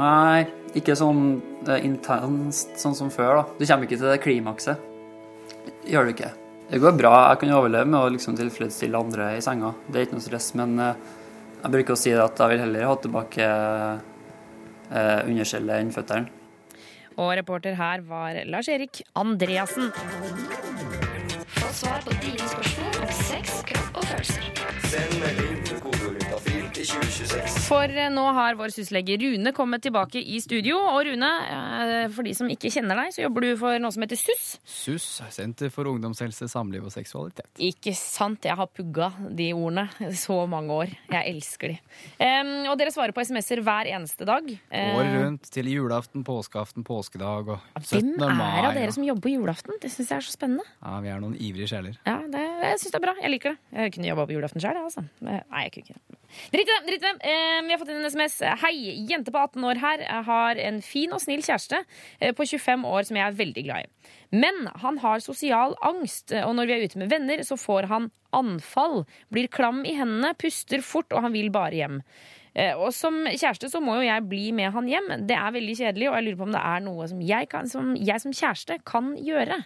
Nei, 0.00 0.46
ikke 0.78 0.96
sånn 0.98 1.22
eh, 1.68 1.84
intenst 1.86 2.80
sånn 2.80 2.96
som 2.98 3.12
før, 3.12 3.42
da. 3.42 3.46
Du 3.60 3.66
kommer 3.66 3.86
ikke 3.86 4.00
til 4.00 4.10
det 4.10 4.22
klimakset. 4.24 4.90
Gjør 5.86 6.08
du 6.08 6.16
ikke. 6.16 6.32
Det 6.70 6.80
går 6.82 6.96
bra. 6.98 7.12
Jeg 7.30 7.44
kan 7.44 7.52
overleve 7.54 7.86
med 7.86 8.00
å 8.00 8.08
liksom 8.10 8.34
tilfredsstille 8.38 8.98
andre 8.98 9.36
i 9.36 9.42
senga. 9.44 9.70
Det 9.86 10.00
er 10.00 10.08
ikke 10.08 10.18
noe 10.18 10.24
stress, 10.24 10.48
men 10.58 10.74
eh, 10.82 11.04
jeg 11.60 11.74
bruker 11.76 11.94
å 11.94 12.00
si 12.00 12.10
det 12.10 12.24
at 12.24 12.42
jeg 12.42 12.52
vil 12.52 12.62
heller 12.64 12.88
ha 12.90 12.96
tilbake 13.02 13.46
eh, 13.46 15.20
underskjellet 15.28 15.84
enn 15.84 15.94
føttene. 15.94 16.32
Og 17.16 17.30
reporter 17.38 17.78
her 17.78 18.02
var 18.04 18.42
Lars-Erik 18.50 19.00
Andreassen. 19.16 19.92
Få 21.56 21.70
svar 21.72 22.02
på 22.04 22.18
dine 22.20 22.50
spørsmål 22.50 22.98
om 23.06 23.14
sex, 23.22 23.60
kropp 23.70 24.02
og 24.02 24.10
følelser. 24.10 24.50
Send 24.90 25.16
melding 25.22 25.55
For 27.36 27.84
eh, 27.90 28.08
nå 28.12 28.22
har 28.32 28.56
vår 28.56 28.72
syslege 28.72 29.16
Rune 29.20 29.50
kommet 29.52 29.82
tilbake 29.84 30.20
i 30.22 30.38
studio. 30.40 30.78
Og 30.88 31.02
Rune, 31.08 31.28
eh, 31.52 32.06
for 32.14 32.24
de 32.24 32.32
som 32.36 32.48
ikke 32.48 32.70
kjenner 32.72 32.96
deg, 32.96 33.12
så 33.12 33.24
jobber 33.26 33.44
du 33.44 33.50
for 33.60 33.76
noe 33.82 33.92
som 33.92 34.04
heter 34.04 34.16
SUS. 34.16 34.44
SUS, 34.64 35.06
Senter 35.34 35.68
for 35.74 35.90
ungdomshelse, 35.90 36.48
samliv 36.48 36.86
og 36.88 36.94
seksualitet. 36.94 37.48
Ikke 37.60 37.92
sant? 37.98 38.46
Jeg 38.48 38.56
har 38.56 38.70
pugga 38.72 39.10
de 39.36 39.50
ordene 39.52 39.84
så 40.16 40.38
mange 40.48 40.72
år. 40.72 40.94
Jeg 41.12 41.34
elsker 41.34 41.74
de. 41.74 41.76
Um, 42.22 42.52
og 42.72 42.78
dere 42.80 42.94
svarer 42.94 43.12
på 43.16 43.24
SMS-er 43.26 43.60
hver 43.66 43.90
eneste 43.92 44.28
dag. 44.28 44.48
Eh, 44.70 44.96
Året 44.96 45.18
rundt 45.20 45.52
til 45.52 45.68
julaften, 45.74 46.24
påskeaften, 46.26 46.86
påskedag 46.88 47.52
og 47.52 47.82
17. 47.82 48.14
Hvem 48.16 48.44
er 48.46 48.70
av 48.70 48.78
dere 48.80 48.96
som 48.96 49.04
jobber 49.04 49.26
på 49.28 49.34
julaften? 49.36 49.76
Det 49.82 49.92
syns 49.92 50.14
jeg 50.14 50.22
er 50.22 50.28
så 50.30 50.36
spennende. 50.38 50.64
Ja, 50.80 50.96
Vi 51.04 51.12
er 51.12 51.20
noen 51.20 51.36
ivrige 51.36 51.68
sjeler. 51.74 52.00
Ja, 52.08 52.16
det, 52.32 52.46
Jeg 52.64 52.80
syns 52.80 52.96
det 52.96 53.00
er 53.02 53.06
bra. 53.10 53.16
Jeg 53.20 53.34
liker 53.36 53.56
det. 53.56 53.82
Jeg 53.82 53.96
kunne 53.98 54.12
jobba 54.14 54.28
på 54.30 54.38
julaften 54.38 54.64
sjøl, 54.64 54.80
altså. 54.86 55.04
Nei, 55.20 55.42
jeg 55.66 55.76
kunne 55.76 55.84
ikke 55.84 56.00
det. 56.00 56.22
Drit 56.52 56.70
i 56.70 56.98
det. 57.02 57.12
Vi 57.26 57.72
har 57.72 57.78
fått 57.80 57.90
inn 57.90 57.98
en 58.00 58.06
SMS. 58.10 58.36
Hei, 58.62 58.74
jente 59.08 59.32
på 59.34 59.40
18 59.40 59.64
år 59.66 59.80
her. 59.82 60.02
Jeg 60.04 60.24
har 60.28 60.60
en 60.62 60.78
fin 60.84 61.12
og 61.16 61.22
snill 61.22 61.42
kjæreste 61.42 61.80
eh, 62.20 62.32
på 62.36 62.46
25 62.46 62.86
år 62.86 63.08
som 63.08 63.18
jeg 63.18 63.26
er 63.26 63.38
veldig 63.40 63.64
glad 63.66 63.86
i. 63.86 64.14
Men 64.36 64.68
han 64.82 65.00
har 65.02 65.22
sosial 65.24 65.74
angst, 65.86 66.30
eh, 66.32 66.46
og 66.46 66.54
når 66.58 66.70
vi 66.70 66.76
er 66.76 66.86
ute 66.86 67.02
med 67.02 67.10
venner, 67.10 67.42
så 67.46 67.58
får 67.58 67.88
han 67.90 68.08
anfall. 68.36 69.04
Blir 69.34 69.50
klam 69.50 69.82
i 69.88 69.96
hendene, 69.98 70.34
puster 70.38 70.84
fort, 70.86 71.10
og 71.12 71.26
han 71.26 71.34
vil 71.34 71.50
bare 71.54 71.74
hjem. 71.80 72.00
Eh, 72.54 72.74
Og 72.78 72.92
som 72.94 73.22
kjæreste 73.26 73.68
så 73.72 73.82
må 73.82 73.98
jo 73.98 74.06
jeg 74.06 74.28
bli 74.30 74.50
med 74.56 74.72
han 74.76 74.86
hjem. 74.88 75.10
Det 75.26 75.36
er 75.36 75.54
veldig 75.58 75.76
kjedelig, 75.82 76.10
og 76.10 76.18
jeg 76.20 76.28
lurer 76.28 76.40
på 76.42 76.48
om 76.50 76.54
det 76.54 76.64
er 76.72 76.84
noe 76.86 77.08
som 77.10 77.20
jeg, 77.26 77.48
kan, 77.52 77.68
som, 77.68 77.94
jeg 77.98 78.22
som 78.22 78.32
kjæreste 78.32 78.78
kan 78.86 79.16
gjøre. 79.18 79.64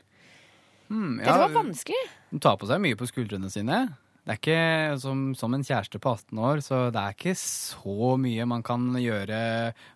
Hmm, 0.91 1.19
Dette 1.21 1.37
var 1.45 1.53
vanskelig. 1.55 2.01
Hun 2.33 2.41
tar 2.43 2.57
på 2.59 2.67
seg 2.67 2.81
mye 2.83 2.97
på 2.99 3.07
skuldrene 3.07 3.51
sine. 3.53 3.85
Det 4.31 4.37
er 4.37 4.39
ikke 4.39 4.99
som, 5.03 5.23
som 5.35 5.55
en 5.57 5.65
kjæreste 5.67 5.99
på 5.99 6.13
18 6.15 6.39
år, 6.39 6.61
så 6.63 6.77
det 6.95 7.01
er 7.03 7.17
ikke 7.17 7.33
så 7.35 8.13
mye 8.23 8.45
man 8.47 8.63
kan 8.63 8.85
gjøre 8.95 9.41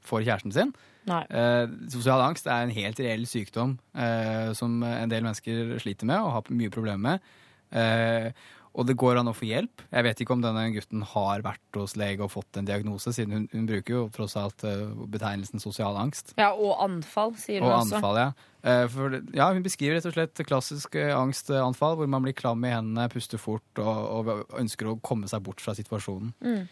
for 0.03 0.27
kjæresten 0.27 0.51
sin. 0.51 0.73
Nei. 1.07 1.21
Eh, 1.31 1.69
sosial 1.93 2.19
angst 2.25 2.49
er 2.51 2.65
en 2.65 2.73
helt 2.75 2.99
reell 2.99 3.29
sykdom 3.31 3.77
eh, 3.95 4.51
som 4.59 4.83
en 4.83 5.13
del 5.13 5.23
mennesker 5.23 5.77
sliter 5.85 6.11
med 6.11 6.19
og 6.19 6.33
har 6.35 6.51
mye 6.51 6.73
problemer 6.75 7.05
med. 7.05 7.31
Eh, 7.79 8.27
og 8.75 8.87
det 8.89 8.97
går 8.99 9.21
an 9.21 9.29
å 9.31 9.35
få 9.37 9.47
hjelp. 9.47 9.85
Jeg 9.95 10.05
vet 10.07 10.21
ikke 10.25 10.35
om 10.35 10.41
denne 10.43 10.65
gutten 10.75 11.05
har 11.07 11.45
vært 11.47 11.79
hos 11.79 11.93
lege 12.01 12.25
og 12.27 12.33
fått 12.33 12.59
en 12.59 12.67
diagnose, 12.67 13.13
siden 13.15 13.37
hun, 13.37 13.45
hun 13.53 13.69
bruker 13.71 13.95
jo 13.95 14.01
tross 14.15 14.35
alt 14.41 14.65
eh, 14.67 14.89
betegnelsen 15.15 15.63
sosial 15.63 15.95
angst. 16.01 16.33
Ja, 16.41 16.51
og 16.59 16.81
anfall, 16.83 17.37
sier 17.39 17.63
hun 17.63 17.71
Og 17.71 17.77
også. 17.79 18.01
anfall, 18.01 18.19
ja. 18.19 18.29
Eh, 18.65 18.87
For, 18.91 19.19
ja. 19.37 19.47
Hun 19.55 19.63
beskriver 19.63 20.01
rett 20.01 20.09
og 20.11 20.17
slett 20.17 20.43
klassisk 20.49 20.99
eh, 20.99 21.13
angstanfall, 21.15 22.01
hvor 22.01 22.11
man 22.11 22.27
blir 22.27 22.35
klam 22.35 22.67
i 22.67 22.73
hendene, 22.75 23.07
puster 23.15 23.39
fort 23.39 23.79
og, 23.79 23.93
og 24.35 24.59
ønsker 24.59 24.91
å 24.91 24.99
komme 25.07 25.31
seg 25.31 25.45
bort 25.47 25.63
fra 25.63 25.77
situasjonen. 25.79 26.35
Mm. 26.43 26.65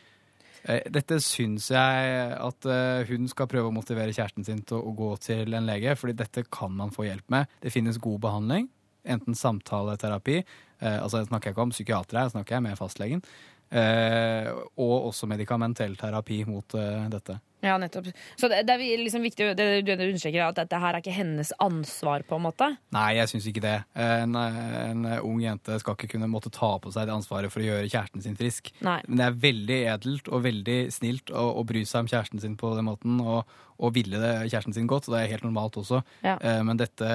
Dette 0.95 1.17
syns 1.19 1.65
jeg 1.75 2.11
at 2.39 2.67
hun 3.09 3.25
skal 3.27 3.49
prøve 3.51 3.73
å 3.73 3.75
motivere 3.75 4.13
kjæresten 4.15 4.47
sin 4.47 4.61
til 4.63 4.79
å 4.79 4.93
gå 4.95 5.09
til 5.25 5.57
en 5.59 5.67
lege, 5.67 5.97
fordi 5.99 6.15
dette 6.21 6.45
kan 6.55 6.71
man 6.79 6.93
få 6.95 7.09
hjelp 7.09 7.27
med. 7.35 7.51
Det 7.65 7.73
finnes 7.75 7.99
god 7.99 8.21
behandling, 8.23 8.69
enten 9.05 9.37
samtaleterapi, 9.39 10.43
eh, 10.81 10.99
altså 11.03 11.23
jeg 11.23 11.31
snakker 11.31 11.53
ikke 11.53 11.65
om 11.67 11.75
psykiatere, 11.75 12.27
jeg 12.27 12.35
snakker 12.37 12.63
med 12.65 12.79
fastlegen, 12.79 13.23
eh, 13.71 14.51
og 14.77 15.09
også 15.11 15.29
medikamentell 15.31 15.97
terapi 16.01 16.43
mot 16.49 16.77
eh, 16.79 17.09
dette. 17.13 17.39
Ja, 17.63 17.77
nettopp. 17.79 18.09
Så 18.41 18.49
det, 18.51 18.65
det 18.67 18.75
er 18.75 18.99
liksom 18.99 19.23
viktig 19.23 19.53
det, 19.55 19.67
du 19.87 19.93
understreker 19.95 20.49
at 20.49 20.57
dette 20.59 20.81
her 20.83 20.97
er 20.97 21.03
ikke 21.03 21.15
hennes 21.15 21.53
ansvar, 21.63 22.25
på 22.27 22.35
en 22.39 22.43
måte. 22.49 22.67
Nei, 22.95 23.13
jeg 23.21 23.31
syns 23.31 23.47
ikke 23.47 23.63
det. 23.63 23.77
En, 23.95 24.35
en 24.35 25.05
ung 25.23 25.39
jente 25.45 25.79
skal 25.79 25.95
ikke 25.95 26.11
kunne 26.17 26.27
måtte 26.33 26.51
ta 26.55 26.73
på 26.83 26.91
seg 26.95 27.07
det 27.07 27.15
ansvaret 27.15 27.53
for 27.55 27.63
å 27.63 27.69
gjøre 27.69 27.87
kjæresten 27.93 28.25
sin 28.25 28.35
frisk. 28.39 28.73
Nei. 28.83 28.99
Men 29.07 29.21
det 29.21 29.29
er 29.29 29.39
veldig 29.47 29.79
edelt 29.95 30.31
og 30.35 30.43
veldig 30.49 30.79
snilt 30.95 31.31
å, 31.31 31.45
å 31.63 31.65
bry 31.69 31.85
seg 31.87 32.03
om 32.05 32.11
kjæresten 32.11 32.43
sin 32.43 32.59
på 32.59 32.75
den 32.75 32.89
måten, 32.91 33.23
og, 33.23 33.47
og 33.83 33.95
ville 33.95 34.19
det 34.19 34.35
kjæresten 34.51 34.75
sin 34.77 34.91
godt, 34.91 35.07
og 35.09 35.15
det 35.17 35.23
er 35.23 35.33
helt 35.37 35.47
normalt 35.47 35.79
også. 35.81 36.03
Ja. 36.27 36.35
Eh, 36.43 36.61
Men 36.67 36.83
dette 36.83 37.09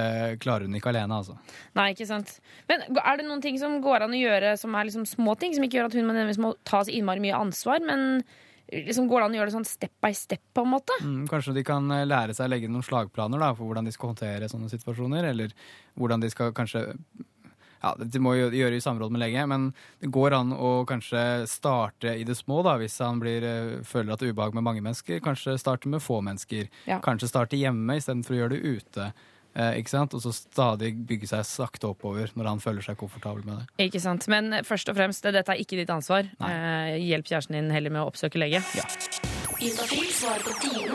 klarer 0.44 0.68
hun 0.68 0.80
ikke 0.80 0.94
alene, 0.96 1.20
altså. 1.22 1.36
Nei, 1.78 1.90
ikke 1.92 2.08
sant. 2.10 2.38
Men 2.72 2.88
er 2.98 3.20
det 3.20 3.28
noen 3.28 3.44
ting 3.44 3.60
som 3.60 3.82
går 3.84 4.08
an 4.08 4.16
å 4.16 4.24
gjøre 4.24 4.56
som 4.64 4.76
er 4.80 4.88
liksom 4.88 5.06
små 5.12 5.36
ting, 5.44 5.56
som 5.60 5.68
ikke 5.68 5.82
gjør 5.82 5.92
at 5.92 6.00
hun 6.00 6.08
nødvendigvis 6.08 6.40
må 6.48 6.56
ta 6.68 6.86
så 6.88 6.96
innmari 6.96 7.24
mye 7.28 7.36
ansvar, 7.44 7.84
men 7.84 8.24
liksom 8.72 9.08
går 9.08 9.22
det 9.22 9.26
an 9.28 9.36
å 9.36 9.40
gjøre 9.40 9.50
det 9.52 9.56
sånn 9.56 9.70
step 9.70 9.94
by 10.04 10.12
step, 10.18 10.44
på 10.54 10.66
en 10.66 10.74
måte? 10.74 10.98
Mm, 11.04 11.24
kanskje 11.32 11.56
de 11.56 11.64
kan 11.68 11.88
eh, 11.94 12.06
lære 12.08 12.36
seg 12.36 12.50
å 12.50 12.52
legge 12.52 12.70
noen 12.72 12.86
slagplaner 12.86 13.42
da, 13.42 13.54
for 13.56 13.70
hvordan 13.70 13.88
de 13.88 13.94
skal 13.96 14.12
håndtere 14.12 14.50
sånne 14.52 14.70
situasjoner, 14.72 15.30
eller 15.32 15.56
hvordan 15.96 16.24
de 16.24 16.32
skal 16.34 16.54
kanskje 16.58 16.90
ja, 17.78 17.92
Det 18.00 18.18
må 18.20 18.32
jo 18.34 18.48
gjøre 18.58 18.80
i 18.80 18.82
samråd 18.82 19.14
med 19.14 19.22
lege, 19.22 19.44
men 19.46 19.68
det 20.02 20.10
går 20.10 20.34
an 20.34 20.50
å 20.54 20.82
kanskje 20.90 21.46
starte 21.46 22.16
i 22.18 22.26
det 22.26 22.34
små, 22.40 22.64
da, 22.66 22.74
hvis 22.82 22.98
han 23.06 23.22
blir, 23.22 23.46
eh, 23.46 23.74
føler 23.86 24.14
at 24.14 24.20
det 24.24 24.32
er 24.32 24.34
ubehag 24.34 24.58
med 24.58 24.66
mange 24.66 24.82
mennesker. 24.82 25.22
Kanskje 25.24 25.60
starte 25.62 25.92
med 25.92 26.02
få 26.02 26.18
mennesker. 26.26 26.72
Ja. 26.90 26.98
Kanskje 27.06 27.30
starte 27.30 27.60
hjemme 27.60 28.00
istedenfor 28.00 28.34
å 28.34 28.40
gjøre 28.42 28.58
det 28.58 28.80
ute. 28.82 29.12
Eh, 29.58 29.80
ikke 29.82 29.90
sant? 29.90 30.14
Og 30.14 30.22
så 30.22 30.32
stadig 30.36 30.92
bygge 31.10 31.30
seg 31.32 31.46
sakte 31.48 31.90
oppover 31.90 32.30
når 32.38 32.52
han 32.52 32.60
føler 32.62 32.86
seg 32.86 32.98
komfortabel 33.00 33.42
med 33.48 33.64
det. 33.64 33.88
Ikke 33.88 34.02
sant. 34.04 34.28
Men 34.30 34.60
først 34.68 34.92
og 34.92 34.98
fremst, 35.00 35.26
dette 35.26 35.54
er 35.54 35.62
ikke 35.64 35.80
ditt 35.80 35.94
ansvar. 35.94 36.30
Eh, 36.46 36.98
hjelp 37.02 37.26
kjæresten 37.26 37.58
din 37.58 37.72
heller 37.74 37.94
med 37.94 38.04
å 38.04 38.12
oppsøke 38.12 38.38
lege. 38.38 38.62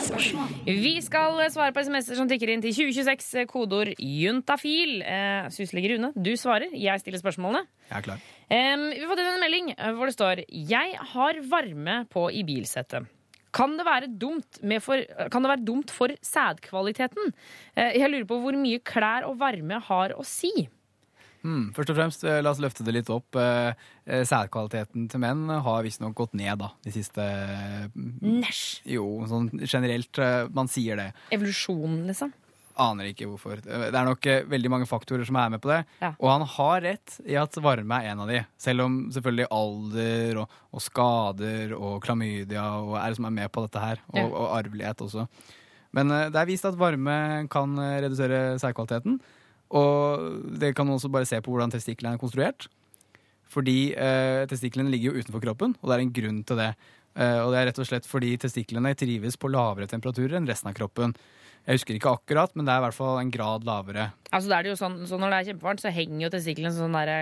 Spørsmål. 0.03 0.53
Vi 0.69 0.93
skal 1.03 1.41
svare 1.51 1.75
på 1.75 1.83
SMS-er 1.83 2.21
som 2.21 2.29
tikker 2.31 2.53
inn 2.53 2.63
til 2.63 2.75
2026, 2.77 3.33
eh, 3.41 3.49
kodeord 3.51 3.91
juntafil. 3.99 5.01
Eh, 5.03 5.49
Syslege 5.51 5.97
Rune, 5.97 6.13
du 6.15 6.37
svarer. 6.39 6.71
Jeg 6.71 7.03
stiller 7.03 7.19
spørsmålene. 7.19 7.67
Jeg 7.91 7.99
er 7.99 8.07
klar. 8.07 8.23
Vi 8.53 9.01
har 9.01 9.09
fått 9.09 9.25
inn 9.25 9.33
en 9.33 9.43
melding 9.43 9.75
hvor 9.97 10.07
det 10.07 10.15
står 10.15 10.45
Jeg 10.47 10.95
har 11.15 11.41
varme 11.51 12.07
på 12.13 12.29
i 12.31 12.45
bilsettet. 12.47 13.09
Kan 13.53 13.77
det, 13.77 13.85
være 13.85 14.09
dumt 14.09 14.63
med 14.65 14.81
for, 14.81 15.03
kan 15.31 15.45
det 15.45 15.51
være 15.53 15.65
dumt 15.69 15.91
for 15.93 16.13
sædkvaliteten? 16.25 17.33
Eh, 17.77 17.99
Jeg 18.01 18.09
lurer 18.11 18.29
på 18.29 18.39
hvor 18.41 18.57
mye 18.57 18.81
klær 18.81 19.27
og 19.29 19.37
varme 19.43 19.81
har 19.89 20.15
å 20.17 20.25
si. 20.25 20.51
Hmm, 21.43 21.73
først 21.75 21.91
og 21.91 21.97
fremst, 21.99 22.25
eh, 22.25 22.39
la 22.41 22.53
oss 22.55 22.61
løfte 22.63 22.85
det 22.87 22.95
litt 22.95 23.11
opp. 23.11 23.35
Eh, 23.37 23.75
Sædkvaliteten 24.07 25.09
til 25.11 25.21
menn 25.21 25.49
har 25.51 25.83
visstnok 25.83 26.15
gått 26.15 26.35
ned 26.39 26.59
da, 26.63 26.71
de 26.85 26.93
siste 26.95 27.25
Næsj! 27.97 28.83
Jo, 28.95 29.07
sånn 29.27 29.51
generelt. 29.67 30.23
Man 30.55 30.71
sier 30.71 30.97
det. 30.97 31.09
Evolusjonen, 31.35 32.07
liksom. 32.07 32.33
Aner 32.81 33.11
ikke 33.11 33.27
hvorfor. 33.29 33.61
Det 33.65 33.91
er 33.91 34.07
nok 34.09 34.27
eh, 34.31 34.45
veldig 34.49 34.71
mange 34.73 34.89
faktorer 34.89 35.27
som 35.29 35.37
er 35.41 35.51
med 35.53 35.63
på 35.63 35.71
det. 35.73 35.81
Ja. 36.01 36.13
Og 36.17 36.31
han 36.31 36.45
har 36.55 36.85
rett 36.87 37.17
i 37.29 37.37
at 37.41 37.59
varme 37.63 37.99
er 38.01 38.13
en 38.13 38.23
av 38.25 38.31
de. 38.33 38.43
Selv 38.61 38.87
om 38.87 38.99
selvfølgelig 39.15 39.49
alder 39.53 40.43
og, 40.45 40.57
og 40.73 40.85
skader 40.85 41.75
og 41.77 41.99
klamydia 42.05 42.65
og 42.81 42.97
er 43.01 43.13
det 43.13 43.21
som 43.21 43.29
er 43.29 43.37
med 43.43 43.53
på 43.53 43.67
dette 43.67 43.83
her. 43.83 44.03
Og, 44.15 44.31
og 44.31 44.49
arvelighet 44.61 45.05
også. 45.05 45.27
Men 45.97 46.13
eh, 46.13 46.29
det 46.33 46.41
er 46.41 46.51
vist 46.51 46.69
at 46.69 46.79
varme 46.81 47.17
kan 47.53 47.77
eh, 47.79 47.99
redusere 48.07 48.43
særkvaliteten. 48.63 49.21
Og 49.73 50.57
det 50.61 50.75
kan 50.77 50.89
man 50.89 50.99
også 50.99 51.13
bare 51.13 51.29
se 51.29 51.41
på 51.41 51.53
hvordan 51.53 51.73
testiklene 51.73 52.17
er 52.17 52.23
konstruert. 52.23 52.69
Fordi 53.53 53.93
eh, 53.93 54.43
testiklene 54.49 54.93
ligger 54.93 55.13
jo 55.13 55.23
utenfor 55.23 55.45
kroppen, 55.45 55.77
og 55.81 55.89
det 55.89 55.97
er 55.97 56.05
en 56.07 56.17
grunn 56.17 56.43
til 56.49 56.61
det. 56.61 56.73
Eh, 57.13 57.39
og 57.43 57.53
det 57.53 57.61
er 57.61 57.69
rett 57.69 57.81
og 57.83 57.89
slett 57.89 58.09
fordi 58.09 58.33
testiklene 58.41 58.95
trives 58.97 59.37
på 59.41 59.51
lavere 59.53 59.89
temperaturer 59.91 60.39
enn 60.39 60.49
resten 60.49 60.71
av 60.71 60.77
kroppen. 60.79 61.13
Jeg 61.67 61.79
husker 61.79 61.95
ikke 61.95 62.11
akkurat, 62.19 62.55
men 62.57 62.67
det 62.67 62.73
er 62.75 62.81
i 62.81 62.85
hvert 62.89 62.97
fall 62.97 63.19
en 63.21 63.31
grad 63.31 63.65
lavere. 63.65 64.09
Altså, 64.33 64.49
det 64.51 64.57
er 64.59 64.63
det 64.67 64.73
jo 64.73 64.79
sånn, 64.81 64.97
så 65.07 65.19
når 65.21 65.31
det 65.31 65.37
er 65.39 65.49
kjempevarmt, 65.53 65.81
så 65.85 65.93
henger 65.95 66.25
jo 66.27 66.31
testiklene 66.35 66.75
sånn 66.75 66.93
derre 66.97 67.21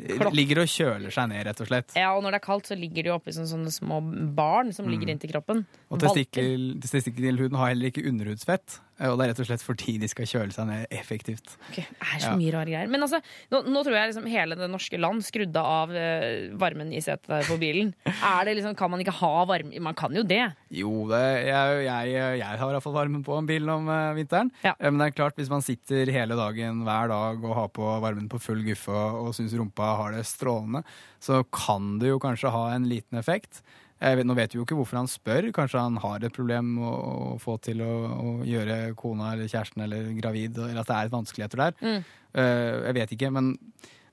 Klokk. 0.00 0.32
Ligger 0.32 0.62
og 0.62 0.68
kjøler 0.72 1.12
seg 1.12 1.26
ned, 1.28 1.42
rett 1.44 1.58
og 1.60 1.66
slett. 1.68 1.90
Ja, 1.98 2.14
og 2.16 2.22
når 2.24 2.32
det 2.32 2.38
er 2.38 2.44
kaldt, 2.46 2.68
så 2.70 2.76
ligger 2.78 3.04
de 3.04 3.10
oppi 3.12 3.34
sånne, 3.36 3.50
sånne 3.50 3.72
små 3.74 3.98
barn 4.34 4.72
som 4.72 4.86
ligger 4.88 5.10
Mm. 5.10 5.12
inntil 5.12 5.32
kroppen. 5.34 5.66
Og 5.90 6.00
testikkelhuden 6.00 7.56
har 7.60 7.68
heller 7.74 7.90
ikke 7.90 8.06
underhudsfett. 8.08 8.78
Eh, 9.00 9.08
Og 9.10 9.16
det 9.18 9.24
er 9.24 9.32
rett 9.32 9.40
og 9.42 9.48
slett 9.48 9.64
fordi 9.64 9.94
de 10.02 10.08
skal 10.12 10.28
kjøle 10.28 10.52
seg 10.54 10.68
ned 10.68 10.86
effektivt. 10.94 11.56
Okay, 11.70 11.86
Det 11.90 12.06
er 12.06 12.20
så 12.20 12.30
Ja. 12.30 12.36
mye 12.36 12.52
rare 12.54 12.70
greier. 12.70 12.88
Men 12.92 13.00
altså, 13.02 13.20
nå, 13.50 13.62
nå 13.66 13.82
tror 13.86 13.96
jeg 13.96 14.12
liksom 14.12 14.26
hele 14.30 14.54
det 14.60 14.68
norske 14.70 15.00
land 15.00 15.24
skrudde 15.24 15.56
av 15.64 15.90
eh, 15.96 16.50
varmen 16.60 16.92
i 16.92 17.00
setet 17.00 17.46
på 17.48 17.58
bilen. 17.58 17.94
Er 18.30 18.44
det 18.44 18.56
liksom, 18.60 18.76
Kan 18.76 18.90
man 18.92 19.00
ikke 19.00 19.16
ha 19.18 19.44
varme 19.48 19.80
Man 19.80 19.94
kan 19.94 20.12
jo 20.14 20.22
det. 20.22 20.42
Jo, 20.70 21.08
det, 21.10 21.22
jeg, 21.48 21.84
jeg, 21.88 22.38
jeg 22.38 22.44
har 22.60 22.70
iallfall 22.76 22.94
varmen 22.94 23.24
på 23.26 23.36
en 23.40 23.46
bil 23.48 23.68
om 23.72 23.88
eh, 23.88 24.14
vinteren. 24.20 24.52
Ja. 24.62 24.74
Men 24.80 24.98
det 25.00 25.10
er 25.10 25.16
klart, 25.18 25.36
hvis 25.40 25.50
man 25.50 25.62
sitter 25.64 26.06
hele 26.12 26.36
dagen 26.38 26.84
hver 26.86 27.08
dag 27.10 27.42
og 27.44 27.54
har 27.56 27.68
på 27.74 27.88
varmen 28.04 28.28
på 28.30 28.38
full 28.40 28.62
guffe 28.66 28.92
og, 28.92 29.28
og 29.30 29.34
syns 29.34 29.54
rumpa 29.58 29.96
har 29.96 30.12
det 30.12 30.26
strålende, 30.28 30.84
så 31.20 31.42
kan 31.52 31.98
det 32.00 32.08
jo 32.12 32.18
kanskje 32.22 32.50
ha 32.54 32.66
en 32.74 32.86
liten 32.90 33.18
effekt. 33.18 33.62
Vet, 34.00 34.24
nå 34.24 34.34
vet 34.36 34.54
vi 34.54 34.60
jo 34.60 34.64
ikke 34.64 34.78
hvorfor 34.78 34.96
han 35.02 35.10
spør. 35.10 35.50
Kanskje 35.52 35.82
han 35.84 35.98
har 36.00 36.24
et 36.24 36.36
problem 36.36 36.72
å, 36.80 36.90
å 37.34 37.38
få 37.42 37.58
til 37.60 37.82
å, 37.84 37.92
å 38.16 38.34
gjøre 38.48 38.94
kona 38.98 39.34
eller 39.34 39.50
kjæresten 39.50 39.84
eller 39.84 40.08
gravid, 40.16 40.56
eller 40.56 40.80
at 40.80 40.88
det 40.88 40.96
er 40.96 41.12
vanskeligheter 41.12 41.64
der. 41.66 41.76
Mm. 41.84 42.02
Uh, 42.32 42.76
jeg 42.88 42.96
vet 42.96 43.16
ikke, 43.16 43.32
men 43.36 43.54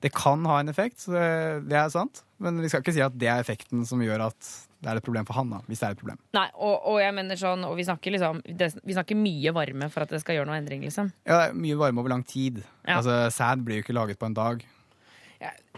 det 0.04 0.12
kan 0.14 0.44
ha 0.46 0.60
en 0.60 0.70
effekt. 0.70 1.00
så 1.06 1.16
Det, 1.16 1.28
det 1.72 1.78
er 1.80 1.92
sant. 1.94 2.22
Men 2.38 2.60
vi 2.62 2.70
skal 2.70 2.84
ikke 2.84 2.94
si 2.94 3.02
at 3.02 3.16
det 3.18 3.30
er 3.32 3.42
effekten 3.42 3.86
som 3.88 4.02
gjør 4.04 4.28
at 4.28 4.54
det 4.78 4.92
er 4.92 5.00
et 5.00 5.06
problem 5.08 5.26
for 5.26 5.34
han, 5.34 5.48
da, 5.50 5.58
hvis 5.66 5.80
det 5.80 5.88
er 5.88 5.96
et 5.96 6.00
problem. 6.00 6.18
Nei, 6.36 6.46
og, 6.54 6.74
og 6.86 7.00
jeg 7.02 7.14
mener 7.16 7.38
sånn 7.40 7.64
Og 7.66 7.72
vi 7.74 7.86
snakker 7.88 8.14
liksom 8.14 8.38
det, 8.46 8.68
Vi 8.86 8.94
snakker 8.94 9.18
mye 9.18 9.50
varme 9.56 9.88
for 9.90 10.04
at 10.04 10.12
det 10.14 10.20
skal 10.22 10.38
gjøre 10.38 10.46
noe 10.52 10.58
endring, 10.60 10.84
liksom. 10.86 11.10
Ja, 11.26 11.40
det 11.40 11.46
er 11.48 11.58
mye 11.64 11.78
varme 11.80 12.04
over 12.04 12.14
lang 12.14 12.22
tid. 12.22 12.60
Ja. 12.84 13.00
Altså, 13.00 13.24
Sæd 13.34 13.64
blir 13.66 13.80
jo 13.80 13.86
ikke 13.86 13.96
laget 13.96 14.20
på 14.20 14.28
en 14.28 14.38
dag. 14.38 14.62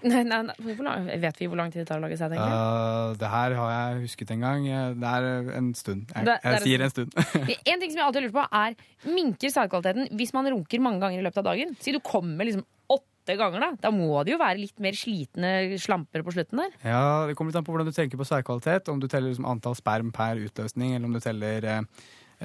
Nei, 0.01 0.23
nei, 0.25 0.39
nei, 0.49 0.75
lang, 0.81 1.07
vet 1.21 1.37
vi 1.43 1.47
hvor 1.51 1.59
lang 1.61 1.69
tid 1.73 1.83
det 1.83 1.89
tar 1.91 1.99
å 2.01 2.05
lage 2.07 2.17
sæd, 2.17 2.33
egentlig? 2.33 2.57
Uh, 2.57 3.11
det 3.21 3.29
her 3.29 3.55
har 3.59 3.71
jeg 3.75 3.99
husket 4.07 4.31
en 4.33 4.41
gang. 4.47 4.65
Det 4.97 5.11
er 5.11 5.27
en 5.59 5.67
stund. 5.77 6.07
Jeg, 6.15 6.25
Det- 6.25 6.39
det 6.41 6.49
er 6.49 6.55
jeg 6.57 6.63
sier 6.65 6.85
en 6.87 6.91
stund. 6.95 7.13
En 7.75 7.81
ting 7.83 7.91
som 7.93 7.99
jeg 8.01 8.07
alltid 8.07 8.25
lurer 8.25 8.37
på, 8.39 8.47
er 8.51 8.77
minker 9.13 9.53
sædkvaliteten 9.53 10.09
hvis 10.17 10.33
man 10.33 10.49
runker 10.55 10.81
mange 10.81 11.01
ganger 11.05 11.21
i 11.21 11.27
løpet 11.27 11.43
av 11.43 11.51
dagen? 11.53 11.77
Si 11.85 11.93
du 11.93 12.01
kommer 12.01 12.49
liksom 12.49 12.65
åtte 12.91 13.37
ganger, 13.37 13.61
da. 13.61 13.71
Da 13.85 13.91
må 13.93 14.25
det 14.25 14.33
jo 14.33 14.41
være 14.41 14.63
litt 14.63 14.81
mer 14.81 14.97
slitne 14.97 15.53
slamper 15.79 16.25
på 16.25 16.33
slutten 16.33 16.63
der. 16.65 16.73
ja, 16.83 17.27
Det 17.29 17.37
kommer 17.37 17.53
litt 17.53 17.61
an 17.61 17.69
på 17.69 17.77
hvordan 17.77 17.93
du 17.93 17.93
tenker 17.93 18.17
på 18.17 18.25
sædkvalitet. 18.27 18.89
Om 18.89 19.01
du 19.05 19.07
teller 19.07 19.29
liksom 19.29 19.45
antall 19.53 19.77
sperm 19.77 20.09
per 20.17 20.41
utløsning, 20.41 20.97
eller 20.97 21.05
om 21.07 21.13
du 21.13 21.21
teller 21.21 21.69
eh, 21.77 21.83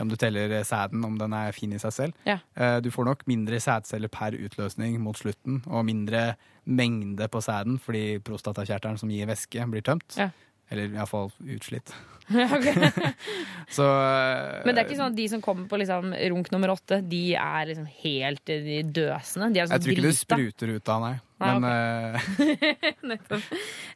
om 0.01 0.09
du 0.09 0.15
teller 0.19 0.51
eh, 0.59 0.63
sæden, 0.67 1.05
om 1.05 1.17
den 1.19 1.33
er 1.33 1.51
fin 1.55 1.73
i 1.73 1.79
seg 1.79 1.93
selv. 1.93 2.13
Ja. 2.27 2.39
Eh, 2.55 2.79
Du 2.81 2.89
får 2.91 3.05
nok 3.05 3.23
mindre 3.27 3.59
sædceller 3.59 4.07
per 4.11 4.35
utløsning 4.35 4.99
mot 5.01 5.17
slutten, 5.17 5.61
og 5.67 5.85
mindre 5.85 6.33
mengde 6.65 7.27
på 7.27 7.41
sæden 7.41 7.79
fordi 7.79 8.19
prostatakjertelen 8.19 8.97
som 8.97 9.09
gir 9.09 9.25
væske, 9.29 9.65
blir 9.71 9.81
tømt. 9.85 10.17
Ja. 10.17 10.29
Eller 10.71 10.89
iallfall 10.95 11.31
utslitt. 11.55 11.93
Så 13.75 13.85
eh, 13.85 14.63
Men 14.65 14.75
det 14.75 14.81
er 14.81 14.87
ikke 14.87 14.97
sånn 14.99 15.11
at 15.13 15.17
de 15.17 15.27
som 15.31 15.43
kommer 15.43 15.67
på 15.69 15.79
liksom 15.81 16.11
runk 16.33 16.51
nummer 16.53 16.73
åtte, 16.75 17.01
de 17.05 17.23
er 17.37 17.69
liksom 17.71 17.87
helt 18.03 18.43
de 18.49 18.81
døsende. 18.85 19.51
De 19.53 19.61
er 19.61 19.65
Jeg 19.65 19.71
sånn 19.73 19.85
tror 19.85 19.95
ikke 19.95 20.05
det 20.07 20.11
drita. 20.15 20.35
spruter 20.39 20.75
ut 20.77 20.93
av, 20.95 21.05
nei. 21.05 21.15
Nei, 21.35 21.47
Men 21.59 21.65
eh, 21.67 22.27
Nettopp. 23.11 23.47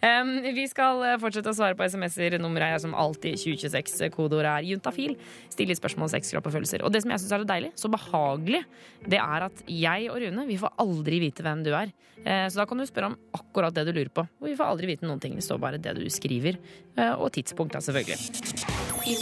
Um, 0.04 0.32
vi 0.58 0.66
skal 0.68 1.00
eh, 1.08 1.14
fortsette 1.22 1.54
å 1.54 1.56
svare 1.56 1.78
på 1.80 1.86
SMS-er. 1.88 2.36
Nummeret 2.44 2.76
er 2.76 2.82
som 2.84 2.92
alltid 3.00 3.38
2026. 3.40 4.02
Kodeordet 4.12 4.52
er 4.58 4.68
juntafil. 4.74 5.14
Stille 5.54 5.78
spørsmål, 5.78 6.12
sex, 6.12 6.34
kropp 6.36 6.50
og 6.52 6.58
følelser. 6.58 6.84
Og 6.84 6.92
det 6.92 7.00
som 7.06 7.14
jeg 7.16 7.24
syns 7.24 7.32
er 7.38 7.46
så 7.46 7.48
deilig, 7.48 7.72
så 7.80 7.92
behagelig, 7.94 8.60
det 9.08 9.22
er 9.24 9.48
at 9.48 9.64
jeg 9.72 10.10
og 10.12 10.20
Rune 10.26 10.46
vi 10.52 10.60
får 10.60 10.76
aldri 10.84 11.22
vite 11.24 11.46
hvem 11.48 11.64
du 11.64 11.72
er. 11.80 11.94
Uh, 12.20 12.44
Så 12.52 12.60
da 12.60 12.68
kan 12.68 12.84
du 12.84 12.84
spørre 12.90 13.14
om 13.14 13.18
akkurat 13.40 13.72
det 13.80 13.88
du 13.88 13.94
lurer 13.96 14.12
på. 14.20 14.28
Og 14.44 14.50
vi 14.52 14.58
får 14.60 14.74
aldri 14.74 14.92
vite 14.92 15.08
noen 15.08 15.24
ting. 15.24 15.40
Det 15.40 15.48
står 15.48 15.64
bare 15.64 15.80
det 15.80 15.96
du 15.96 16.04
skriver. 16.12 16.60
Uh, 17.00 17.16
Og 17.24 17.32
tidspunkt, 17.40 17.72
da, 17.72 17.80
selvfølgelig. 17.88 18.19
De 18.20 19.16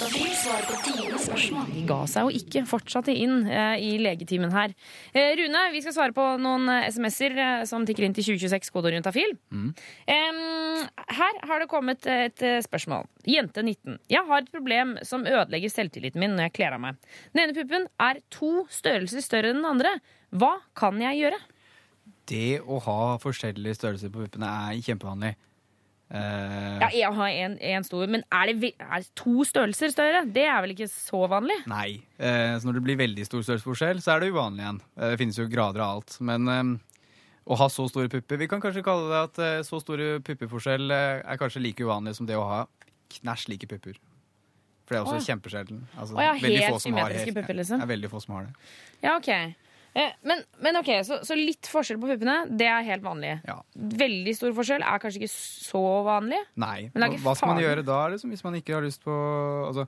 ga 1.88 2.00
seg 2.10 2.26
jo 2.26 2.32
ikke, 2.40 2.64
fortsatte 2.68 3.14
inn 3.14 3.46
eh, 3.46 3.76
i 3.80 3.98
legetimen 4.02 4.52
her. 4.52 4.74
Eh, 5.14 5.36
Rune, 5.40 5.62
vi 5.74 5.82
skal 5.84 5.94
svare 5.96 6.14
på 6.18 6.24
noen 6.42 6.70
eh, 6.74 6.88
SMS-er 6.90 7.34
som 7.70 7.86
tikker 7.88 8.04
inn 8.08 8.16
til 8.18 8.26
2026, 8.34 8.72
kodeord 8.74 8.96
juntafil. 8.98 9.32
mm. 9.54 9.72
Her 11.18 11.34
har 11.50 11.58
det 11.62 11.70
kommet 11.72 12.02
et 12.10 12.40
spørsmål. 12.64 13.04
Jente 13.28 13.62
19. 13.64 13.98
Jeg 14.12 14.24
har 14.28 14.38
et 14.44 14.52
problem 14.54 14.90
som 15.08 15.26
ødelegger 15.26 15.70
selvtilliten 15.74 16.20
min 16.22 16.34
når 16.38 16.44
jeg 16.48 16.56
kler 16.60 16.72
av 16.78 16.82
meg. 16.84 16.94
Den 17.34 17.42
ene 17.46 17.58
puppen 17.58 17.84
er 18.04 18.16
to 18.34 18.52
størrelser 18.72 19.22
større 19.26 19.50
enn 19.52 19.60
den 19.62 19.72
andre. 19.72 19.92
Hva 20.38 20.54
kan 20.78 20.96
jeg 21.02 21.14
gjøre? 21.24 21.40
det 22.28 22.60
å 22.62 22.80
ha 22.84 23.18
forskjellige 23.22 23.78
størrelser 23.78 24.12
på 24.12 24.24
puppene 24.24 24.50
er 24.70 24.80
kjempevanlig. 24.84 25.34
Eh, 26.08 26.80
Ja, 26.80 26.90
jeg 26.94 27.14
har 27.18 27.30
en, 27.44 27.58
en 27.60 27.84
stor, 27.84 28.06
men 28.08 28.24
er 28.32 28.52
det, 28.54 28.72
er 28.80 29.08
to 29.18 29.44
størrelser 29.48 29.92
større? 29.92 30.24
Det 30.24 30.46
er 30.48 30.62
vel 30.64 30.76
ikke 30.76 30.90
så 30.92 31.26
vanlig? 31.30 31.58
Nei. 31.68 32.00
Uh, 32.16 32.56
så 32.58 32.70
når 32.70 32.80
det 32.80 32.84
blir 32.88 33.00
veldig 33.02 33.28
stor 33.28 33.44
størrelsesforskjell, 33.44 34.02
så 34.04 34.16
er 34.16 34.24
det 34.24 34.32
uvanlig 34.36 34.64
igjen. 34.64 34.82
Uh, 34.96 35.08
det 35.12 35.20
finnes 35.22 35.40
jo 35.40 35.48
grader 35.52 35.84
av 35.84 35.98
alt. 35.98 36.18
Men 36.24 36.52
eh, 36.54 36.74
å 37.48 37.60
ha 37.60 37.70
så 37.72 37.86
store 37.88 38.12
pupper 38.12 38.40
Vi 38.42 38.50
kan 38.52 38.64
kanskje 38.64 38.84
kalle 38.84 39.08
det 39.12 39.20
at 39.30 39.68
så 39.68 39.80
store 39.80 40.18
puppeforskjell 40.28 40.92
er 40.92 41.40
kanskje 41.40 41.64
like 41.64 41.84
uvanlig 41.84 42.18
som 42.18 42.28
det 42.28 42.36
å 42.36 42.44
ha 42.44 42.66
knæsj 43.20 43.48
like 43.54 43.70
pupper. 43.72 43.96
For 44.88 44.96
det 44.96 45.00
er 45.00 45.06
også 45.06 45.20
oh. 45.20 45.28
kjempesjelden. 45.30 45.80
Altså, 45.96 46.16
oh, 46.16 46.24
ja, 46.24 46.34
helt 46.40 46.84
symmetriske 46.84 47.34
pupper, 47.36 47.58
liksom? 47.60 47.80
Det 47.80 47.88
er 47.88 47.92
veldig 47.92 48.12
få 48.12 48.22
som 48.24 48.36
har 48.38 48.46
det. 48.48 48.68
Ja, 49.04 49.16
ok. 49.16 49.32
Eh, 49.98 50.12
Men, 50.30 50.44
men 50.62 50.78
ok, 50.78 50.90
så, 51.08 51.20
så 51.26 51.34
litt 51.38 51.66
forskjell 51.72 51.98
på 52.02 52.10
puppene, 52.12 52.36
det 52.60 52.68
er 52.70 52.86
helt 52.86 53.06
vanlig. 53.06 53.32
Veldig 53.98 54.36
stor 54.38 54.54
forskjell 54.60 54.86
er 54.86 55.02
kanskje 55.02 55.24
ikke 55.24 55.32
så 55.34 55.82
vanlig. 56.06 56.42
Nei. 56.62 56.76
Ikke 56.92 57.18
Hva 57.26 57.34
skal 57.40 57.54
man 57.56 57.64
gjøre 57.64 57.86
da, 57.88 58.02
liksom, 58.14 58.34
hvis 58.36 58.46
man 58.46 58.60
ikke 58.60 58.78
har 58.78 58.86
lyst 58.86 59.02
på 59.06 59.16
altså, 59.72 59.88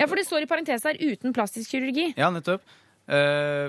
Ja, 0.00 0.08
for 0.10 0.18
det 0.18 0.26
står 0.26 0.42
i 0.42 0.50
parentes 0.50 0.82
her 0.88 0.98
uten 0.98 1.36
plastisk 1.36 1.70
kirurgi. 1.76 2.10
Ja, 2.18 2.32
nettopp. 2.34 2.66
Eh, 3.04 3.68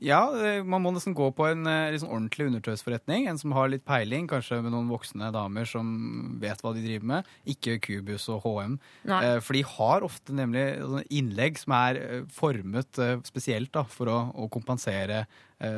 ja, 0.00 0.20
eh, 0.32 0.62
man 0.64 0.80
må 0.80 0.92
nesten 0.94 1.12
gå 1.16 1.26
på 1.36 1.44
en 1.50 1.66
sånn 2.00 2.08
ordentlig 2.08 2.48
undertøysforretning. 2.48 3.26
En 3.28 3.40
som 3.40 3.52
har 3.56 3.68
litt 3.72 3.84
peiling, 3.88 4.28
kanskje 4.30 4.62
med 4.64 4.72
noen 4.72 4.88
voksne 4.90 5.28
damer 5.34 5.68
som 5.68 6.38
vet 6.40 6.62
hva 6.64 6.72
de 6.76 6.84
driver 6.84 7.10
med. 7.12 7.28
Ikke 7.52 7.76
Cubus 7.84 8.28
og 8.32 8.46
HM. 8.46 8.78
Nei. 9.10 9.20
For 9.44 9.58
de 9.58 9.64
har 9.74 10.06
ofte 10.06 10.36
nemlig 10.36 10.64
innlegg 11.12 11.60
som 11.60 11.76
er 11.76 12.00
formet 12.32 13.00
spesielt 13.28 13.72
da, 13.76 13.84
for 13.84 14.10
å, 14.10 14.18
å 14.32 14.48
kompensere 14.52 15.26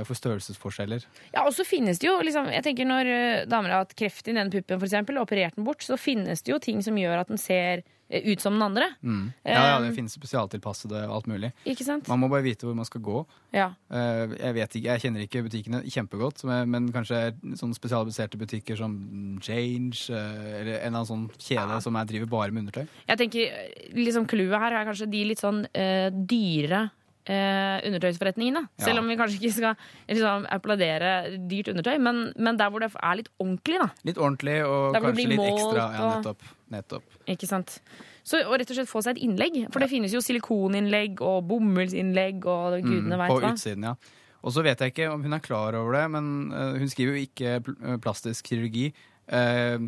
for 0.06 0.14
størrelsesforskjeller. 0.14 1.02
Ja, 1.32 1.42
og 1.42 1.56
så 1.56 1.64
finnes 1.66 1.98
det 1.98 2.06
jo, 2.06 2.12
liksom, 2.22 2.46
jeg 2.54 2.62
tenker 2.62 2.86
Når 2.86 3.08
damer 3.50 3.72
har 3.74 3.80
hatt 3.82 3.96
kreft 3.98 4.28
i 4.30 4.34
den 4.36 4.52
puppen, 4.52 4.78
for 4.78 4.86
eksempel, 4.86 5.18
og 5.18 5.26
operert 5.26 5.58
den 5.58 5.66
bort, 5.66 5.82
så 5.82 5.98
finnes 5.98 6.46
det 6.46 6.54
jo 6.54 6.60
ting 6.62 6.78
som 6.86 6.94
gjør 7.00 7.24
at 7.24 7.32
den 7.32 7.42
ser 7.42 7.82
ut 8.12 8.42
som 8.44 8.54
den 8.56 8.62
andre. 8.66 8.88
Mm. 9.02 9.32
Ja, 9.48 9.62
ja, 9.72 9.80
det 9.80 9.94
finnes 9.96 10.14
spesialtilpassede 10.16 11.04
alt 11.08 11.26
mulig. 11.30 11.52
Ikke 11.68 11.86
sant? 11.86 12.08
Man 12.10 12.20
må 12.20 12.28
bare 12.32 12.44
vite 12.44 12.66
hvor 12.68 12.76
man 12.76 12.88
skal 12.88 13.00
gå. 13.04 13.22
Ja. 13.56 13.70
Eh, 13.92 14.36
Jeg 14.42 14.56
vet 14.58 14.76
ikke, 14.76 14.88
jeg 14.90 15.04
kjenner 15.04 15.24
ikke 15.26 15.44
butikkene 15.46 15.82
kjempegodt, 15.88 16.44
men 16.44 16.90
kanskje 16.92 17.22
sånne 17.58 17.76
spesialiserte 17.78 18.40
butikker 18.40 18.76
som 18.78 18.96
Change, 19.42 20.06
eh, 20.12 20.60
eller 20.60 20.74
en 20.78 20.92
eller 20.92 20.98
annen 21.02 21.10
sånn 21.10 21.28
kjede 21.38 21.80
som 21.84 21.96
jeg 22.00 22.12
driver 22.12 22.32
bare 22.36 22.52
med 22.52 22.66
undertøy. 22.66 22.86
Jeg 23.08 23.22
tenker 23.24 23.46
eh, 23.48 23.92
liksom 23.96 24.26
Clouet 24.30 24.60
her 24.60 24.78
er 24.80 24.88
kanskje 24.88 25.10
de 25.12 25.24
litt 25.28 25.40
sånn 25.42 25.64
uh, 25.66 26.08
dyre 26.12 26.90
eh, 27.30 27.78
undertøysforretningene. 27.88 28.64
Ja. 28.78 28.84
Selv 28.86 29.02
om 29.02 29.10
vi 29.10 29.18
kanskje 29.20 29.38
ikke 29.40 29.54
skal 29.56 29.76
liksom, 30.08 30.46
applaudere 30.52 31.12
dyrt 31.50 31.72
undertøy, 31.72 31.98
men, 32.02 32.24
men 32.36 32.60
der 32.60 32.72
hvor 32.72 32.84
det 32.84 32.92
er 32.94 33.20
litt 33.20 33.30
ordentlig, 33.38 33.78
da. 33.82 33.90
Litt 34.08 34.18
ordentlig 34.20 34.56
og 34.66 34.98
kanskje 34.98 35.28
litt 35.32 35.42
målt 35.42 35.52
ekstra. 35.52 35.86
Ja, 35.96 36.08
nettopp. 36.16 36.48
nettopp. 36.76 37.20
Ikke 37.36 37.50
sant? 37.50 37.76
Så 38.22 38.38
og 38.46 38.56
rett 38.60 38.70
og 38.70 38.78
slett 38.78 38.90
få 38.90 39.02
seg 39.04 39.16
et 39.18 39.26
innlegg. 39.26 39.58
For 39.74 39.82
det 39.82 39.90
finnes 39.90 40.14
jo 40.14 40.22
silikoninnlegg 40.22 41.22
og 41.26 41.42
bomullsinnlegg 41.50 42.46
og 42.46 42.80
gudene 42.80 43.16
Mm, 43.16 43.20
veit 43.24 43.32
på 43.32 43.52
utsiden, 43.52 43.88
ja. 43.90 44.18
Og 44.42 44.54
så 44.54 44.62
vet 44.66 44.80
jeg 44.82 44.90
ikke 44.90 45.10
om 45.12 45.22
hun 45.22 45.36
er 45.36 45.42
klar 45.42 45.76
over 45.78 45.94
det, 45.94 46.06
men 46.16 46.50
uh, 46.50 46.74
hun 46.78 46.90
skriver 46.90 47.14
jo 47.14 47.26
ikke 47.28 47.60
pl 47.62 47.76
eh, 47.78 47.98
plastisk 48.02 48.48
kirurgi. 48.50 48.88
Eh, 49.30 49.78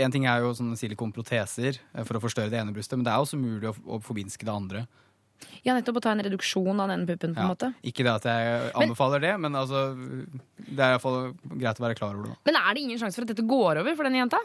en 0.00 0.14
ting 0.14 0.24
er 0.24 0.40
jo 0.40 0.54
sånne 0.56 0.78
silikonproteser 0.80 1.76
for 2.08 2.16
å 2.16 2.22
forstørre 2.22 2.48
det 2.52 2.62
ene 2.62 2.72
brystet, 2.72 2.96
men 2.96 3.04
det 3.04 3.12
er 3.12 3.20
også 3.20 3.36
mulig 3.36 3.68
å, 3.68 3.74
å 3.84 3.98
forbinske 4.00 4.46
det 4.48 4.54
andre. 4.54 4.86
Ja, 5.64 5.74
nettopp 5.74 5.96
å 5.96 6.02
ta 6.04 6.10
en 6.12 6.20
reduksjon 6.24 6.80
av 6.80 6.88
den 6.88 7.06
puppen, 7.06 7.34
på 7.34 7.40
en 7.40 7.48
Ja. 7.48 7.54
måte. 7.54 7.74
Ikke 7.84 8.04
det 8.04 8.12
at 8.14 8.22
jeg 8.24 8.72
anbefaler 8.74 9.20
det, 9.20 9.40
men 9.40 9.52
altså, 9.52 9.96
det 10.58 10.78
er 10.78 10.92
iallfall 10.98 11.34
greit 11.58 11.80
å 11.80 11.84
være 11.88 11.96
klar 11.98 12.14
over 12.14 12.28
det. 12.28 12.36
Men 12.44 12.56
er 12.56 12.74
det 12.74 12.82
ingen 12.82 12.98
sjanse 12.98 13.14
for 13.16 13.22
at 13.22 13.28
dette 13.34 13.46
går 13.46 13.80
over 13.80 13.96
for 13.96 14.04
denne 14.04 14.20
jenta? 14.28 14.38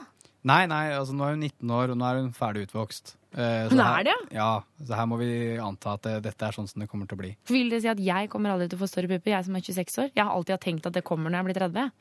Nei, 0.43 0.65
nei, 0.67 0.85
altså 0.95 1.11
nå 1.13 1.25
er 1.27 1.33
hun 1.35 1.41
19 1.43 1.69
år, 1.75 1.91
og 1.91 1.97
nå 1.99 2.05
er 2.07 2.21
hun 2.21 2.31
ferdig 2.31 2.67
utvokst. 2.69 3.15
Eh, 3.35 3.67
så 3.67 3.71
Hun 3.71 3.79
her- 3.79 3.99
er 3.99 4.03
det, 4.05 4.15
Ja, 4.31 4.61
så 4.83 4.95
her 4.95 5.05
må 5.05 5.17
vi 5.19 5.57
anta 5.59 5.93
at 5.93 6.01
det, 6.01 6.23
dette 6.23 6.41
er 6.47 6.51
sånn 6.51 6.67
som 6.67 6.79
det 6.79 6.89
kommer 6.89 7.07
til 7.07 7.17
å 7.17 7.21
bli. 7.21 7.35
Vil 7.47 7.69
det 7.69 7.81
si 7.83 7.87
at 7.89 7.97
jeg 7.99 8.29
kommer 8.29 8.49
aldri 8.55 8.69
til 8.69 8.79
å 8.79 8.81
få 8.81 8.87
større 8.89 9.07
pupper, 9.09 9.31
jeg 9.35 9.45
som 9.45 9.55
er 9.55 9.59
26 9.61 9.97
år? 9.99 10.11
Jeg 10.15 10.23
har 10.25 10.31
alltid 10.33 10.59
tenkt 10.61 10.85
at 10.87 10.93
det 10.93 11.03
kommer 11.03 11.29
når 11.29 11.43
jeg 11.43 11.45
blir 11.45 11.59
30. 11.69 11.91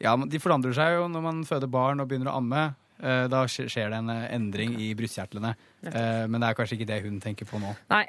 Ja, 0.00 0.14
men 0.16 0.28
De 0.28 0.38
forandrer 0.38 0.74
seg 0.74 0.94
jo 1.00 1.08
når 1.08 1.22
man 1.22 1.44
føder 1.44 1.68
barn 1.70 1.98
og 2.00 2.08
begynner 2.08 2.30
å 2.30 2.36
amme. 2.36 2.74
Eh, 3.02 3.26
Da 3.28 3.44
skjer 3.46 3.90
det 3.90 3.94
en 3.94 4.10
eh, 4.10 4.28
endring 4.34 4.76
i 4.78 4.94
brystkjertlene. 4.94 5.56
Eh, 5.86 6.26
Men 6.26 6.40
det 6.40 6.48
er 6.50 6.54
kanskje 6.58 6.78
ikke 6.78 6.86
det 6.90 7.02
hun 7.04 7.20
tenker 7.20 7.46
på 7.46 7.60
nå. 7.62 7.76
Nei. 7.90 8.06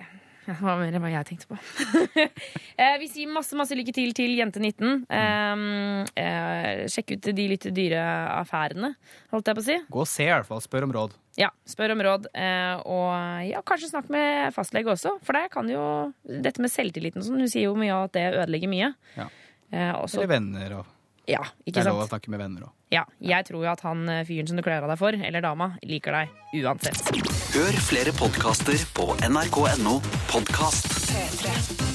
Det 0.50 0.56
var 0.66 0.80
mer 0.80 0.96
enn 0.98 1.04
hva 1.04 1.10
jeg 1.14 1.26
tenkte 1.28 1.46
på. 1.52 1.58
Eh, 2.80 2.96
Vi 2.98 3.08
sier 3.12 3.28
masse 3.30 3.54
masse 3.60 3.76
lykke 3.78 3.92
til 3.94 4.14
til 4.18 4.32
Jente19. 4.40 5.04
Um, 5.12 6.06
eh, 6.18 6.86
sjekk 6.90 7.12
ut 7.18 7.28
de 7.38 7.46
litt 7.52 7.68
dyre 7.76 8.00
affærene, 8.40 8.94
holdt 9.34 9.52
jeg 9.52 9.58
på 9.60 9.62
å 9.62 9.68
si. 9.68 9.76
Gå 9.92 10.00
og 10.02 10.08
se, 10.10 10.24
i 10.26 10.32
hvert 10.32 10.48
fall. 10.48 10.62
Spør 10.64 10.88
om 10.88 10.94
råd. 10.96 11.14
Ja, 11.38 11.52
Spør 11.70 11.94
om 11.94 12.02
råd. 12.08 12.26
eh, 12.34 12.76
Og 12.82 13.46
ja, 13.52 13.62
kanskje 13.62 13.92
snakk 13.92 14.10
med 14.10 14.54
fastlege 14.56 14.90
også, 14.96 15.18
for 15.22 15.38
det 15.38 15.52
kan 15.54 15.70
jo 15.70 15.84
Dette 16.26 16.64
med 16.64 16.72
selvtilliten 16.74 17.22
sånn, 17.22 17.38
hun 17.44 17.52
sier 17.52 17.68
jo 17.70 17.76
mye 17.78 17.94
av 17.94 18.08
at 18.10 18.14
det 18.18 18.26
ødelegger 18.40 18.72
mye. 18.74 18.94
Ja. 19.20 19.28
Eh, 19.72 19.92
Eller 19.94 20.28
venner. 20.34 20.80
Og 20.80 20.86
Ja, 21.30 21.44
det 21.66 21.78
er 21.78 21.90
lov 21.92 22.00
å 22.00 22.06
sant? 22.08 22.16
snakke 22.16 22.32
med 22.34 22.42
venner 22.42 22.66
òg. 22.70 22.74
Ja, 22.94 23.04
jeg 23.22 23.46
tror 23.50 23.62
jo 23.68 23.70
at 23.70 23.84
han 23.86 24.02
eh, 24.10 24.24
fyren 24.26 24.50
som 24.50 24.58
du 24.58 24.64
kler 24.66 24.82
av 24.82 24.90
deg 24.90 24.98
for, 25.02 25.14
eller 25.14 25.46
dama, 25.46 25.72
liker 25.86 26.18
deg 26.18 26.64
uansett. 26.64 27.14
Hør 27.54 27.78
flere 27.86 28.16
podkaster 28.18 28.82
på 28.98 29.12
nrk.no 29.30 30.00
podkast. 30.34 30.90
P3. 31.14 31.89